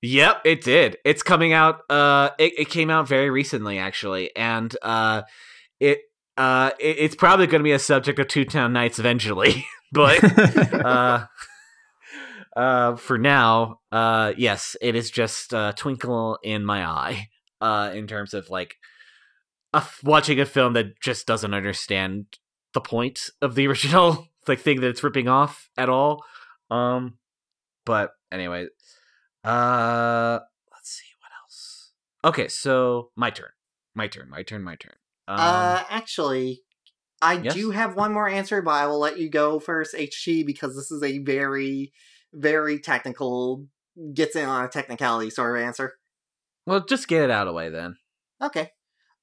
[0.00, 0.98] Yep, it did.
[1.04, 1.80] It's coming out.
[1.90, 5.22] Uh, it, it came out very recently, actually, and uh,
[5.80, 6.02] it
[6.36, 9.66] uh, it, it's probably going to be a subject of Toontown Nights eventually.
[9.92, 10.22] but
[10.84, 11.26] uh,
[12.58, 17.28] uh, for now, uh, yes, it is just a twinkle in my eye.
[17.60, 18.76] Uh, in terms of like
[19.72, 22.26] a f- watching a film that just doesn't understand
[22.72, 26.24] the point of the original like thing that it's ripping off at all.
[26.70, 27.18] Um,
[27.84, 28.66] but anyway,
[29.44, 30.38] uh,
[30.72, 31.92] let's see what else.
[32.24, 33.50] Okay, so my turn,
[33.94, 34.94] my turn, my turn, my turn.
[35.26, 36.62] Um, uh, actually,
[37.20, 37.54] I yes?
[37.54, 40.90] do have one more answer, but I will let you go first, HG, because this
[40.90, 41.92] is a very,
[42.32, 43.66] very technical,
[44.14, 45.94] gets in on a technicality sort of answer.
[46.66, 47.96] well, just get it out of the way then.
[48.42, 48.70] Okay.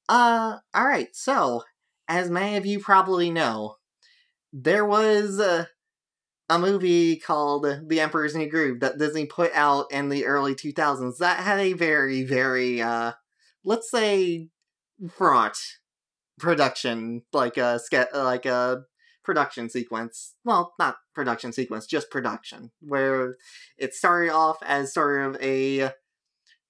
[0.10, 1.64] Uh, alright, so,
[2.08, 3.76] as many of you probably know,
[4.54, 5.66] there was uh,
[6.50, 11.18] a movie called The Emperor's New Groove that Disney put out in the early 2000s
[11.18, 13.14] that had a very, very, uh,
[13.64, 14.50] let's say,
[15.10, 15.58] fraught
[16.40, 17.80] production, like a,
[18.14, 18.84] like a
[19.26, 20.36] production sequence.
[20.44, 23.36] Well, not production sequence, just production, where
[23.78, 25.92] it started off as sort of a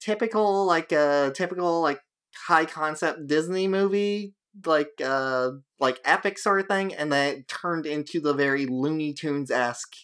[0.00, 2.00] typical, like a typical, like,
[2.48, 4.34] high concept Disney movie,
[4.64, 5.50] like uh
[5.80, 9.94] like epic sort of thing, and then it turned into the very Looney Tunes esque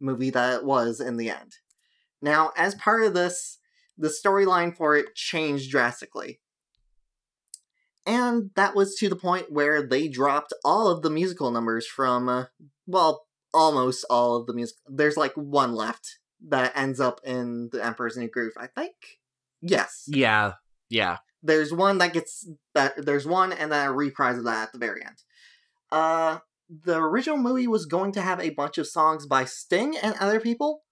[0.00, 1.56] movie that it was in the end.
[2.22, 3.58] Now, as part of this,
[3.98, 6.40] the storyline for it changed drastically.
[8.06, 12.28] And that was to the point where they dropped all of the musical numbers from,
[12.28, 12.44] uh,
[12.86, 14.76] well, almost all of the music.
[14.86, 16.18] There's like one left
[16.48, 18.94] that ends up in The Emperor's New Groove, I think.
[19.62, 20.54] Yes Yeah,
[20.90, 21.18] yeah.
[21.42, 24.78] there's one that gets that there's one and then a reprise of that at the
[24.78, 25.22] very end.
[25.90, 30.14] Uh the original movie was going to have a bunch of songs by Sting and
[30.20, 30.82] other people.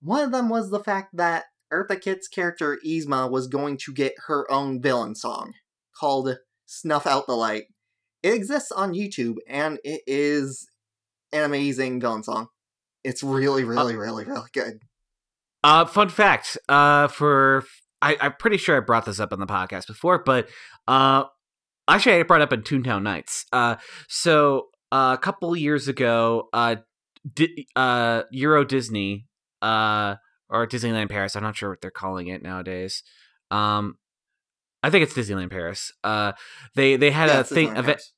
[0.00, 4.14] One of them was the fact that Eartha Kitt's character Yzma was going to get
[4.26, 5.52] her own villain song
[5.98, 6.36] called
[6.68, 7.64] Snuff Out the Light.
[8.22, 10.68] It exists on YouTube and it is
[11.32, 12.48] an amazing villain song.
[13.02, 14.80] It's really, really, really, really good.
[15.64, 16.58] Uh, fun fact.
[16.68, 17.64] Uh, for
[18.02, 20.48] I, I'm pretty sure I brought this up on the podcast before, but
[20.86, 21.24] uh,
[21.88, 23.46] actually I brought it up in Toontown Nights.
[23.52, 23.76] Uh,
[24.08, 26.76] so uh, a couple years ago, uh,
[27.34, 29.26] Di- uh, Euro Disney,
[29.62, 30.16] uh,
[30.50, 31.34] or Disneyland Paris.
[31.34, 33.02] I'm not sure what they're calling it nowadays.
[33.50, 33.96] Um,
[34.82, 35.92] I think it's Disneyland Paris.
[36.04, 36.32] Uh,
[36.74, 37.86] they they had Yeah, a thing Disneyland event.
[37.86, 38.12] Paris.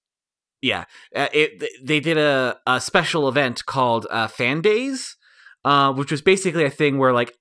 [0.63, 0.85] Yeah,
[1.17, 5.17] uh, it they did a, a special event called uh, Fan Days,
[5.65, 7.33] uh, which was basically a thing where like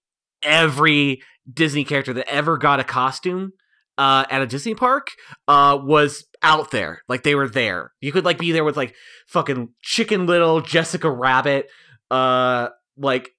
[0.42, 1.22] every
[1.52, 3.52] Disney character that ever got a costume
[3.98, 5.08] uh, at a Disney park
[5.50, 7.02] uh, was out there.
[7.10, 7.92] Like they were there.
[8.00, 8.96] You could like be there with like
[9.28, 11.70] fucking Chicken Little, Jessica Rabbit,
[12.10, 13.32] uh, like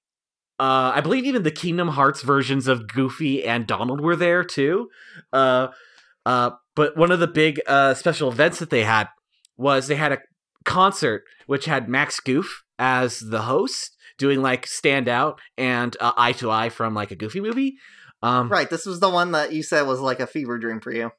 [0.61, 4.89] uh, I believe even the Kingdom Hearts versions of Goofy and Donald were there too.
[5.33, 5.69] Uh,
[6.23, 9.07] uh, but one of the big uh, special events that they had
[9.57, 10.19] was they had a
[10.63, 16.33] concert which had Max Goof as the host doing like stand out and uh, eye
[16.33, 17.77] to eye from like a Goofy movie.
[18.21, 20.93] Um, Right, this was the one that you said was like a fever dream for
[20.93, 21.09] you.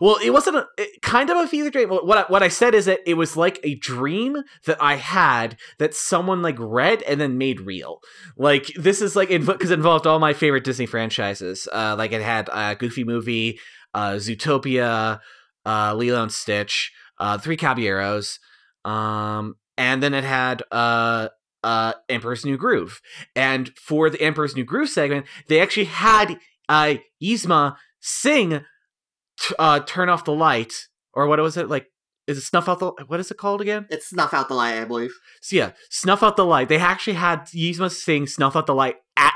[0.00, 1.88] Well, it wasn't a it, kind of a fever dream.
[1.88, 4.36] What I, what I said is that it was like a dream
[4.66, 8.00] that I had that someone like read and then made real.
[8.36, 11.68] Like this is like because it involved all my favorite Disney franchises.
[11.72, 13.58] Uh, like it had uh, Goofy movie,
[13.94, 15.20] uh, Zootopia,
[15.64, 18.38] uh, Lilo and Stitch, uh, Three Caballeros,
[18.84, 21.28] um, and then it had uh,
[21.62, 23.00] uh, Emperor's New Groove.
[23.34, 26.38] And for the Emperor's New Groove segment, they actually had
[26.68, 28.64] uh, Yzma sing
[29.48, 30.74] t- uh, turn off the light
[31.14, 31.86] or what was it like
[32.26, 34.80] is it snuff out the what is it called again It's Snuff Out the Light,
[34.80, 35.12] I believe.
[35.40, 38.96] so yeah snuff out the light they actually had Yzma sing snuff out the light
[39.16, 39.32] at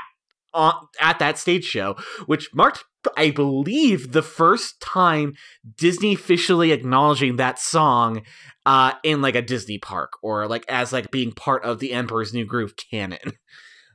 [0.53, 1.95] on, at that stage show,
[2.27, 2.83] which marked,
[3.17, 5.33] I believe, the first time
[5.77, 8.21] Disney officially acknowledging that song
[8.67, 12.35] uh, in like a Disney park or like as like being part of the Emperor's
[12.35, 13.19] New Groove canon.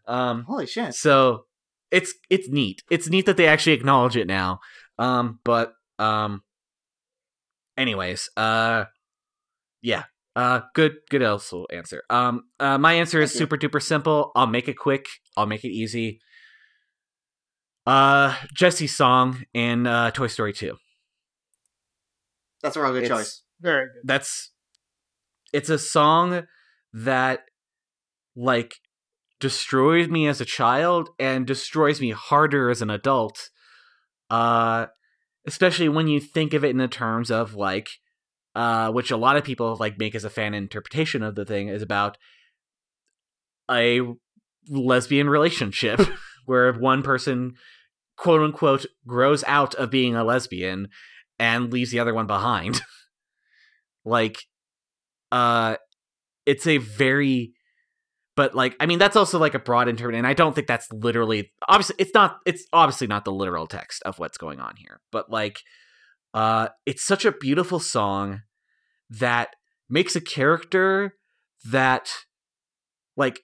[0.08, 0.94] Um, Holy shit.
[0.94, 1.44] so
[1.90, 2.82] it's it's neat.
[2.90, 4.58] It's neat that they actually acknowledge it now.
[4.98, 6.42] Um, but um,
[7.76, 8.84] anyways, uh,
[9.82, 10.04] yeah,
[10.36, 12.02] uh, good good also answer.
[12.10, 13.38] Um, uh, my answer is you.
[13.38, 14.32] super duper simple.
[14.36, 15.06] I'll make it quick.
[15.36, 16.20] I'll make it easy.
[17.86, 20.76] Uh, Jesse's song in uh, Toy Story Two.
[22.62, 23.42] That's a real good It's- choice.
[23.60, 24.02] Very good.
[24.04, 24.52] That's
[25.52, 26.46] it's a song
[26.92, 27.40] that
[28.36, 28.74] like
[29.40, 33.50] destroyed me as a child and destroys me harder as an adult.
[34.30, 34.86] Uh
[35.48, 37.88] especially when you think of it in the terms of like
[38.54, 41.68] uh which a lot of people like make as a fan interpretation of the thing
[41.68, 42.18] is about
[43.70, 44.00] a
[44.68, 46.00] lesbian relationship
[46.46, 47.54] where one person
[48.16, 50.88] quote unquote grows out of being a lesbian
[51.38, 52.82] and leaves the other one behind.
[54.04, 54.44] like
[55.32, 55.76] uh
[56.44, 57.52] it's a very
[58.38, 60.86] but like i mean that's also like a broad interpret and i don't think that's
[60.92, 65.00] literally obviously it's not it's obviously not the literal text of what's going on here
[65.10, 65.58] but like
[66.34, 68.42] uh it's such a beautiful song
[69.10, 69.56] that
[69.90, 71.16] makes a character
[71.68, 72.12] that
[73.16, 73.40] like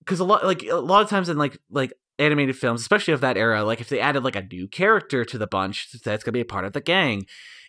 [0.00, 3.20] because a lot like a lot of times in like like animated films especially of
[3.20, 6.32] that era like if they added like a new character to the bunch that's gonna
[6.32, 7.26] be a part of the gang.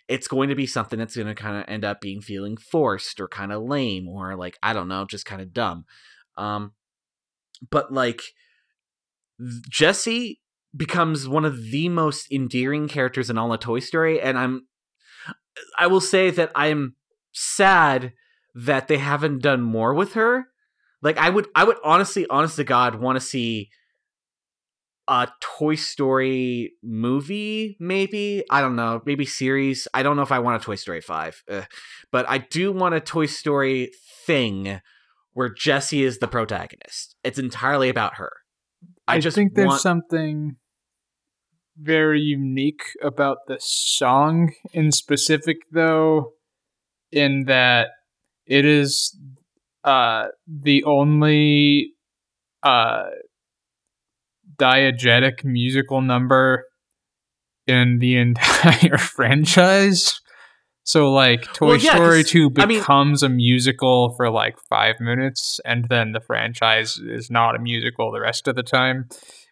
[0.08, 3.20] It's going to be something that's going to kind of end up being feeling forced
[3.20, 5.84] or kind of lame or like i don't know just kind of dumb
[6.36, 6.72] um
[7.70, 8.20] but like
[9.68, 10.40] jesse
[10.76, 14.66] becomes one of the most endearing characters in all of toy story and i'm
[15.78, 16.94] i will say that i'm
[17.32, 18.12] sad
[18.54, 20.46] that they haven't done more with her
[21.02, 23.70] like i would i would honestly honest to god want to see
[25.08, 28.44] a Toy Story movie, maybe.
[28.50, 29.86] I don't know, maybe series.
[29.94, 31.44] I don't know if I want a Toy Story 5.
[31.48, 31.62] Uh,
[32.10, 33.92] but I do want a Toy Story
[34.26, 34.80] thing
[35.36, 37.14] where Jesse is the protagonist.
[37.22, 38.32] It's entirely about her.
[39.06, 40.56] I, I, just think there's want something
[41.78, 46.32] very unique about the song in specific, though,
[47.12, 47.88] in that
[48.46, 49.14] it is
[49.84, 51.92] uh, the only
[52.62, 53.10] uh,
[54.58, 56.64] diegetic musical number
[57.66, 60.18] in the entire franchise.
[60.86, 64.56] So, like, Toy Well, yeah, Story 'cause, 2 I mean- becomes a musical for like
[64.70, 69.08] five minutes, and then the franchise is not a musical the rest of the time.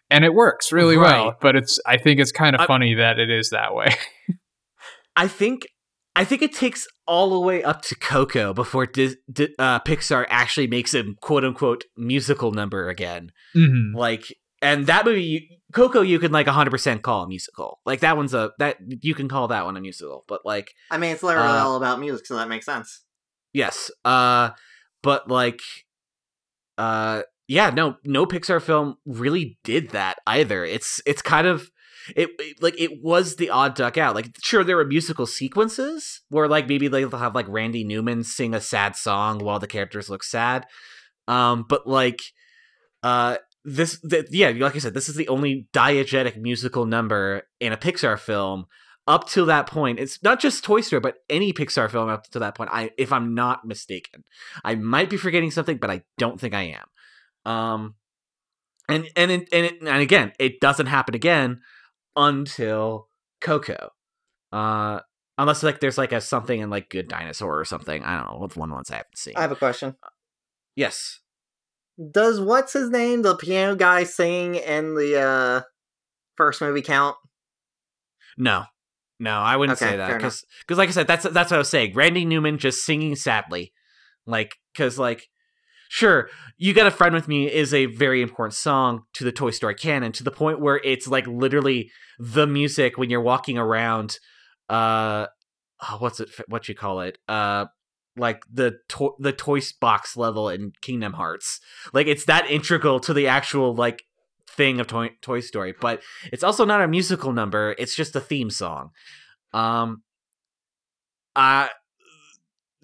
[0.09, 3.19] And it works really well, but it's I think it's kind of I- funny that
[3.19, 3.89] it is that way.
[5.15, 5.67] I think
[6.15, 9.17] I think it takes all the way up to Coco before Dis-
[9.59, 13.31] uh, Pixar actually makes a quote unquote musical number again.
[13.53, 13.93] mm-hmm.
[13.97, 15.41] Like, and that movie, you,
[15.75, 17.79] Coco, you can like 100% call a musical.
[17.85, 20.23] Like that one's a that you can call that one a musical.
[20.27, 23.03] But like, I mean, it's literally Uh, all about music, so that makes sense.
[23.53, 24.49] yes, uh,
[25.03, 25.59] but like,
[26.77, 30.65] uh, yeah, no, no Pixar film really did that either.
[30.65, 31.69] It's it's kind of
[32.15, 34.15] it, it- like it was the odd duck out.
[34.15, 38.53] Like sure there were musical sequences where like maybe they'll have like Randy Newman sing
[38.53, 40.65] a sad song while the characters look sad.
[41.27, 42.21] Um but like
[43.03, 47.73] uh this th- yeah, like I said this is the only diegetic musical number in
[47.73, 48.67] a Pixar film
[49.07, 49.99] up to that point.
[49.99, 52.69] It's not just Toy Story but any Pixar film up to that point.
[52.71, 54.23] I if I'm not mistaken.
[54.63, 57.51] I might be forgetting something but I don't think I am.
[57.51, 57.95] Um
[58.87, 61.61] and and it, and it, and again, it doesn't happen again
[62.15, 63.09] until
[63.41, 63.89] Coco.
[64.51, 64.99] Uh
[65.39, 68.03] unless like there's like a something in like Good Dinosaur or something.
[68.03, 68.37] I don't know.
[68.37, 69.33] What's one ones I haven't seen.
[69.35, 69.95] I have a question.
[70.75, 71.19] yes.
[72.11, 75.61] Does what's his name, the piano guy, sing in the uh
[76.35, 77.15] first movie count?
[78.37, 78.65] No.
[79.19, 81.57] No, I wouldn't Okay, say that because because like I said, that's that's what I
[81.57, 81.93] was saying.
[81.93, 83.71] Randy Newman just singing sadly,
[84.25, 85.29] like because like
[85.87, 89.51] sure, you got a friend with me is a very important song to the Toy
[89.51, 94.17] Story canon to the point where it's like literally the music when you're walking around.
[94.67, 95.27] Uh,
[95.81, 96.29] oh, what's it?
[96.49, 97.17] What you call it?
[97.29, 97.67] Uh,
[98.17, 101.59] like the to- the toy box level in Kingdom Hearts.
[101.93, 104.03] Like it's that integral to the actual like
[104.55, 106.01] thing of Toy, Toy Story, but
[106.31, 107.75] it's also not a musical number.
[107.77, 108.91] It's just a theme song.
[109.53, 110.03] Um,
[111.35, 111.67] uh,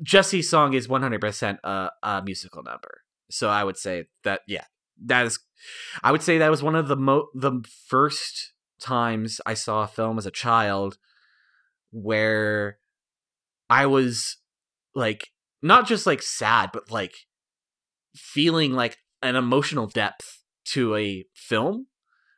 [0.03, 3.02] Jesse's song is 100% a, a musical number.
[3.30, 4.66] So I would say that, yeah,
[5.06, 5.40] that is,
[6.03, 9.88] I would say that was one of the mo the first times I saw a
[9.88, 10.98] film as a child
[11.91, 12.80] where
[13.70, 14.38] I was
[14.96, 15.30] like,
[15.62, 17.14] not just like sad, but like
[18.16, 21.88] feeling like an emotional depth to a film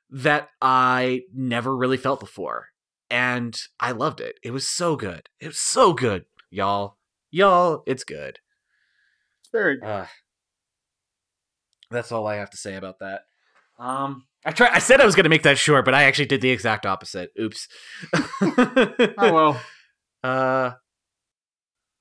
[0.10, 2.68] that I never really felt before.
[3.10, 4.36] And I loved it.
[4.44, 5.30] It was so good.
[5.40, 6.98] It was so good, y'all.
[7.32, 8.40] Y'all, it's good.
[9.42, 9.88] It's very good.
[9.88, 10.06] Uh,
[11.92, 13.22] that's all I have to say about that.
[13.80, 14.70] Um, I try.
[14.72, 16.86] I said I was going to make that short, but I actually did the exact
[16.86, 17.32] opposite.
[17.40, 17.68] Oops.
[18.14, 19.62] Oh well.
[20.24, 20.72] Uh,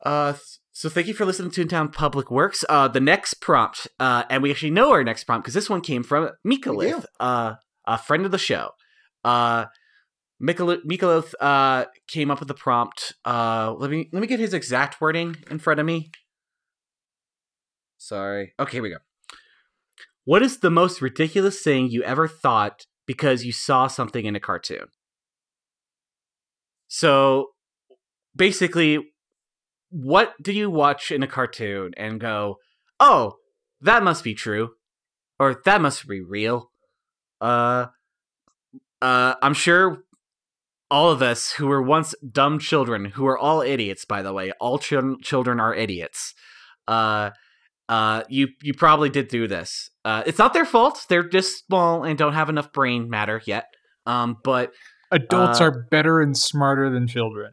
[0.03, 0.35] uh,
[0.73, 2.65] so thank you for listening to Toontown Public Works.
[2.69, 5.81] Uh, the next prompt, uh, and we actually know our next prompt because this one
[5.83, 7.55] came from Mikalith, uh,
[7.87, 8.71] a friend of the show.
[9.23, 9.67] Uh,
[10.43, 13.13] Mikal- Mikalith, uh, came up with the prompt.
[13.25, 16.11] Uh, let me let me get his exact wording in front of me.
[17.99, 18.55] Sorry.
[18.59, 18.97] Okay, here we go.
[20.25, 24.41] What is the most ridiculous thing you ever thought because you saw something in a
[24.41, 24.87] cartoon?
[26.89, 27.51] So
[28.35, 29.12] basically,
[29.93, 32.57] what do you watch in a cartoon and go,
[32.99, 33.37] oh,
[33.83, 34.71] that must be true?
[35.39, 36.71] Or that must be real?
[37.41, 37.87] Uh,
[39.03, 40.05] uh, I'm sure
[40.91, 44.53] all of us who were once dumb children, who are all idiots, by the way,
[44.61, 46.35] all chil- children are idiots.
[46.89, 47.31] Uh,
[47.89, 49.91] uh, you you probably did do this.
[50.05, 51.05] Uh, it's not their fault.
[51.09, 53.67] They're just small and don't have enough brain matter yet.
[54.07, 54.73] Um, but
[55.11, 57.53] Adults Uh, are better and smarter than children.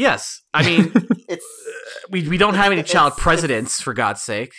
[0.00, 0.92] Yes, I mean
[1.28, 1.46] It's
[2.10, 4.52] we we don't have any child presidents for God's sake.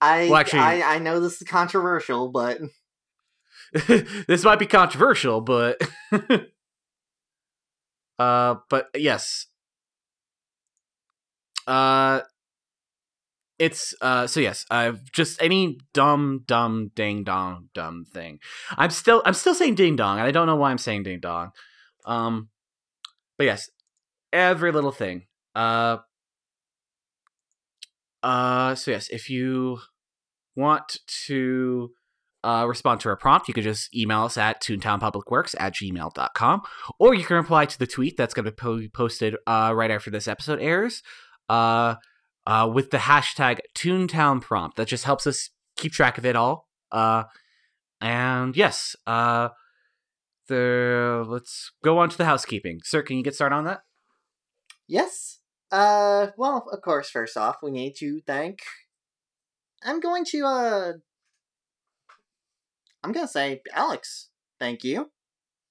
[0.00, 2.58] I Well, actually- I I know this is controversial, but
[4.28, 5.80] this might be controversial, but
[8.18, 9.46] uh, but yes,
[11.66, 12.20] uh,
[13.58, 18.38] it's uh, so yes, I've just any dumb, dumb, ding dong, dumb thing.
[18.76, 21.20] I'm still, I'm still saying ding dong, and I don't know why I'm saying ding
[21.20, 21.50] dong.
[22.04, 22.48] Um,
[23.38, 23.70] but yes,
[24.34, 25.22] every little thing.
[25.54, 25.98] Uh,
[28.22, 29.78] uh, so yes, if you
[30.56, 31.90] want to
[32.42, 36.62] uh, respond to our prompt, you can just email us at toontownpublicworks at gmail.com,
[36.98, 39.90] or you can reply to the tweet that's going to be po- posted uh, right
[39.90, 41.02] after this episode airs
[41.48, 41.94] uh,
[42.46, 44.76] uh, with the hashtag Toontown prompt.
[44.76, 46.68] That just helps us keep track of it all.
[46.92, 47.24] Uh,
[48.00, 49.48] and yes, uh,
[50.48, 52.80] the let's go on to the housekeeping.
[52.84, 53.80] Sir, can you get started on that?
[54.86, 55.38] Yes.
[55.70, 57.10] Uh, well, of course.
[57.10, 58.60] First off, we need to thank.
[59.84, 60.92] I'm going to uh.
[63.02, 64.28] I'm gonna say Alex.
[64.58, 65.10] Thank you.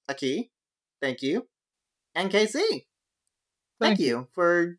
[0.08, 0.50] Aki.
[1.00, 1.48] Thank you.
[2.14, 2.52] And KC.
[2.54, 2.84] Thank,
[3.80, 4.78] Thank you for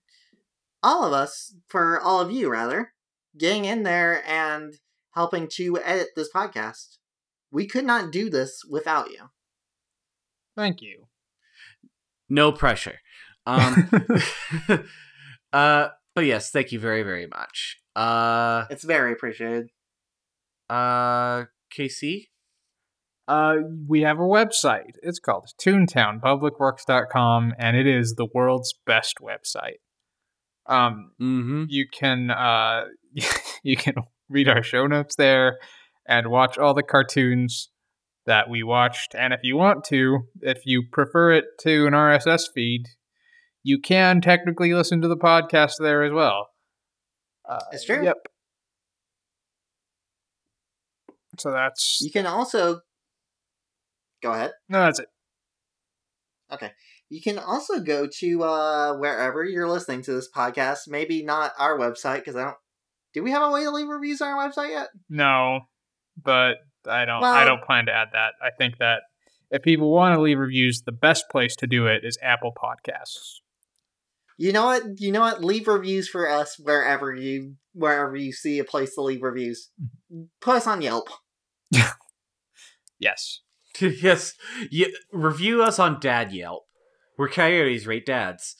[0.81, 2.93] all of us, for all of you rather,
[3.37, 4.75] getting in there and
[5.11, 6.97] helping to edit this podcast.
[7.51, 9.29] We could not do this without you.
[10.55, 11.07] Thank you.
[12.29, 12.99] No pressure.
[13.45, 13.89] Um,
[15.53, 17.77] uh, but yes, thank you very, very much.
[17.95, 19.67] Uh, It's very appreciated.
[20.69, 21.45] uh,
[21.77, 22.27] KC.
[23.27, 23.55] Uh,
[23.87, 24.91] we have a website.
[25.01, 29.79] It's called toontownpublicworks.com, and it is the world's best website.
[30.67, 31.65] Um, Mm-hmm.
[31.69, 32.85] you can uh,
[33.63, 33.95] you can
[34.29, 35.57] read our show notes there
[36.07, 37.69] and watch all the cartoons
[38.25, 39.13] that we watched.
[39.15, 42.85] And if you want to, if you prefer it to an RSS feed,
[43.65, 46.49] you can technically listen to the podcast there as well.
[47.49, 48.03] Uh, It's true.
[48.03, 48.27] Yep.
[51.39, 52.81] So that's You can also
[54.21, 54.51] go ahead.
[54.69, 55.07] no, that's it.
[56.53, 56.71] Okay.
[57.09, 60.87] You can also go to uh wherever you're listening to this podcast.
[60.87, 62.57] Maybe not our website because I don't.
[63.13, 64.89] Do we have a way to leave reviews on our website yet?
[65.09, 65.61] No,
[66.21, 67.23] but I don't.
[67.23, 68.33] I don't plan to add that.
[68.41, 69.01] I think that
[69.49, 73.39] if people want to leave reviews, the best place to do it is Apple Podcasts.
[74.37, 74.83] You know what?
[74.97, 75.43] You know what?
[75.43, 79.69] Leave reviews for us wherever you wherever you see a place to leave reviews.
[80.41, 81.09] Put us on Yelp.
[82.97, 83.41] Yes.
[83.81, 84.33] yes,
[84.71, 86.63] y- review us on Dad Yelp.
[87.17, 88.55] We're coyotes, rate dads.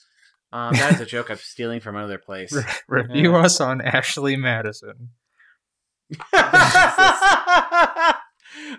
[0.51, 2.51] Um, that's a joke I'm stealing from another place.
[2.87, 3.45] Re- review Yeah.
[3.45, 5.11] us on Ashley Madison.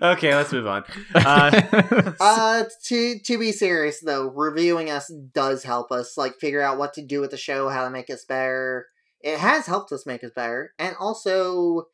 [0.02, 0.84] Okay, let's move on.
[1.14, 6.78] Uh, Uh, to to be serious though, reviewing us does help us like figure out
[6.78, 8.86] what to do with the show, how to make us better.
[9.20, 11.88] It has helped us make us better, and also,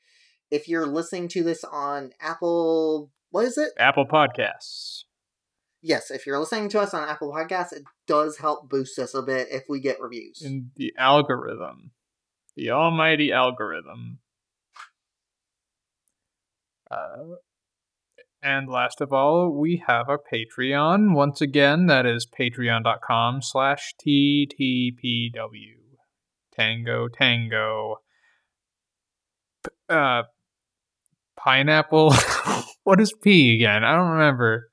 [0.51, 3.71] if you're listening to this on Apple, what is it?
[3.79, 5.05] Apple Podcasts.
[5.81, 9.23] Yes, if you're listening to us on Apple Podcasts, it does help boost us a
[9.23, 10.41] bit if we get reviews.
[10.41, 11.91] In the algorithm.
[12.55, 14.19] The almighty algorithm.
[16.91, 17.37] Uh,
[18.43, 21.15] and last of all, we have our Patreon.
[21.15, 25.77] Once again, that is patreon.com slash TTPW.
[26.55, 27.97] Tango, tango.
[29.65, 30.23] P- uh,
[31.37, 32.13] pineapple.
[32.85, 33.85] what is P again?
[33.85, 34.69] I don't remember.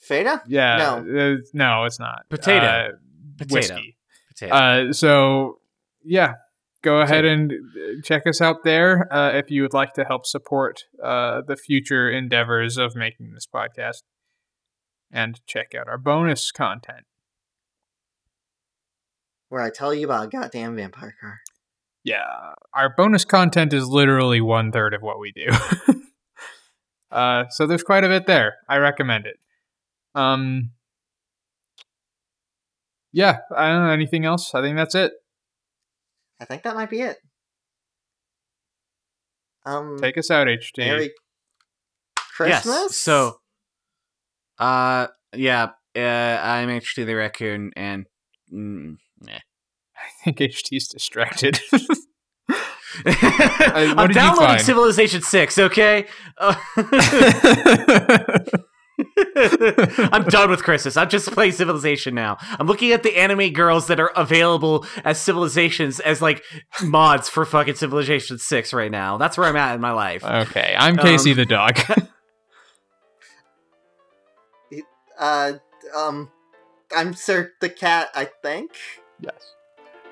[0.00, 0.42] Feta?
[0.48, 0.76] Yeah,
[1.06, 1.34] No.
[1.34, 2.66] uh, no, it's not Potato.
[2.66, 2.88] Uh,
[3.38, 3.54] Potato.
[3.54, 3.96] whiskey.
[4.28, 4.54] Potato.
[4.54, 5.58] Uh, so
[6.04, 6.34] yeah,
[6.82, 10.26] go ahead and uh, check us out there uh, if you would like to help
[10.26, 14.02] support uh, the future endeavors of making this podcast,
[15.10, 17.04] and check out our bonus content.
[19.48, 21.40] Where I tell you about a goddamn vampire car.
[22.04, 25.46] Yeah, our bonus content is literally one third of what we do.
[27.10, 28.56] uh, so there's quite a bit there.
[28.68, 29.36] I recommend it.
[30.14, 30.70] Um,
[33.12, 34.54] yeah, I don't know anything else.
[34.54, 35.12] I think that's it.
[36.42, 37.18] I think that might be it.
[39.64, 40.78] Um, Take us out, HT.
[40.78, 41.12] Merry
[42.16, 42.66] Christmas.
[42.66, 42.96] Yes.
[42.96, 43.36] So,
[44.58, 45.06] uh,
[45.36, 48.06] yeah, uh, I'm HT the raccoon, and
[48.52, 48.96] mm,
[49.28, 51.60] I think HT's distracted.
[53.06, 54.58] I'm what did you downloading?
[54.58, 55.58] Civilization Six.
[55.58, 56.06] Okay.
[56.36, 56.56] Uh,
[60.12, 60.96] I'm done with Christmas.
[60.96, 62.36] I'm just playing Civilization now.
[62.58, 66.42] I'm looking at the anime girls that are available as civilizations as like
[66.82, 69.16] mods for fucking Civilization Six right now.
[69.16, 70.24] That's where I'm at in my life.
[70.24, 71.78] okay, I'm Casey Um, the dog.
[75.18, 75.52] uh,
[75.96, 76.30] um,
[76.94, 78.72] I'm Sir the Cat, I think.
[79.20, 79.54] yes.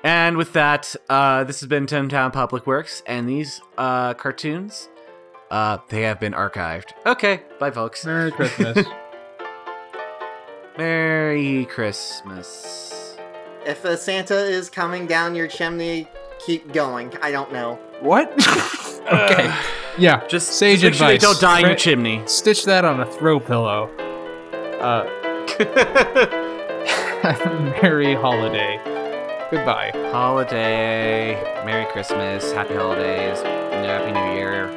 [0.03, 4.89] And with that, uh, this has been Toontown Public Works, and these uh, cartoons,
[5.51, 6.93] uh, they have been archived.
[7.05, 8.03] Okay, bye, folks.
[8.03, 8.87] Merry Christmas.
[10.77, 13.17] Merry Christmas.
[13.65, 16.07] If a Santa is coming down your chimney,
[16.45, 17.13] keep going.
[17.21, 17.75] I don't know.
[17.99, 18.31] what?
[19.11, 19.53] okay.
[19.97, 20.25] Yeah.
[20.27, 21.21] Just Sage make sure advice.
[21.21, 22.23] don't die in your chimney.
[22.25, 23.89] Stitch that on a throw pillow.
[24.79, 25.03] Uh,
[27.83, 28.79] Merry holiday.
[29.51, 29.91] Goodbye.
[30.11, 31.35] Holiday.
[31.65, 32.51] Merry Christmas.
[32.53, 33.41] Happy holidays.
[33.41, 34.69] Happy New Year.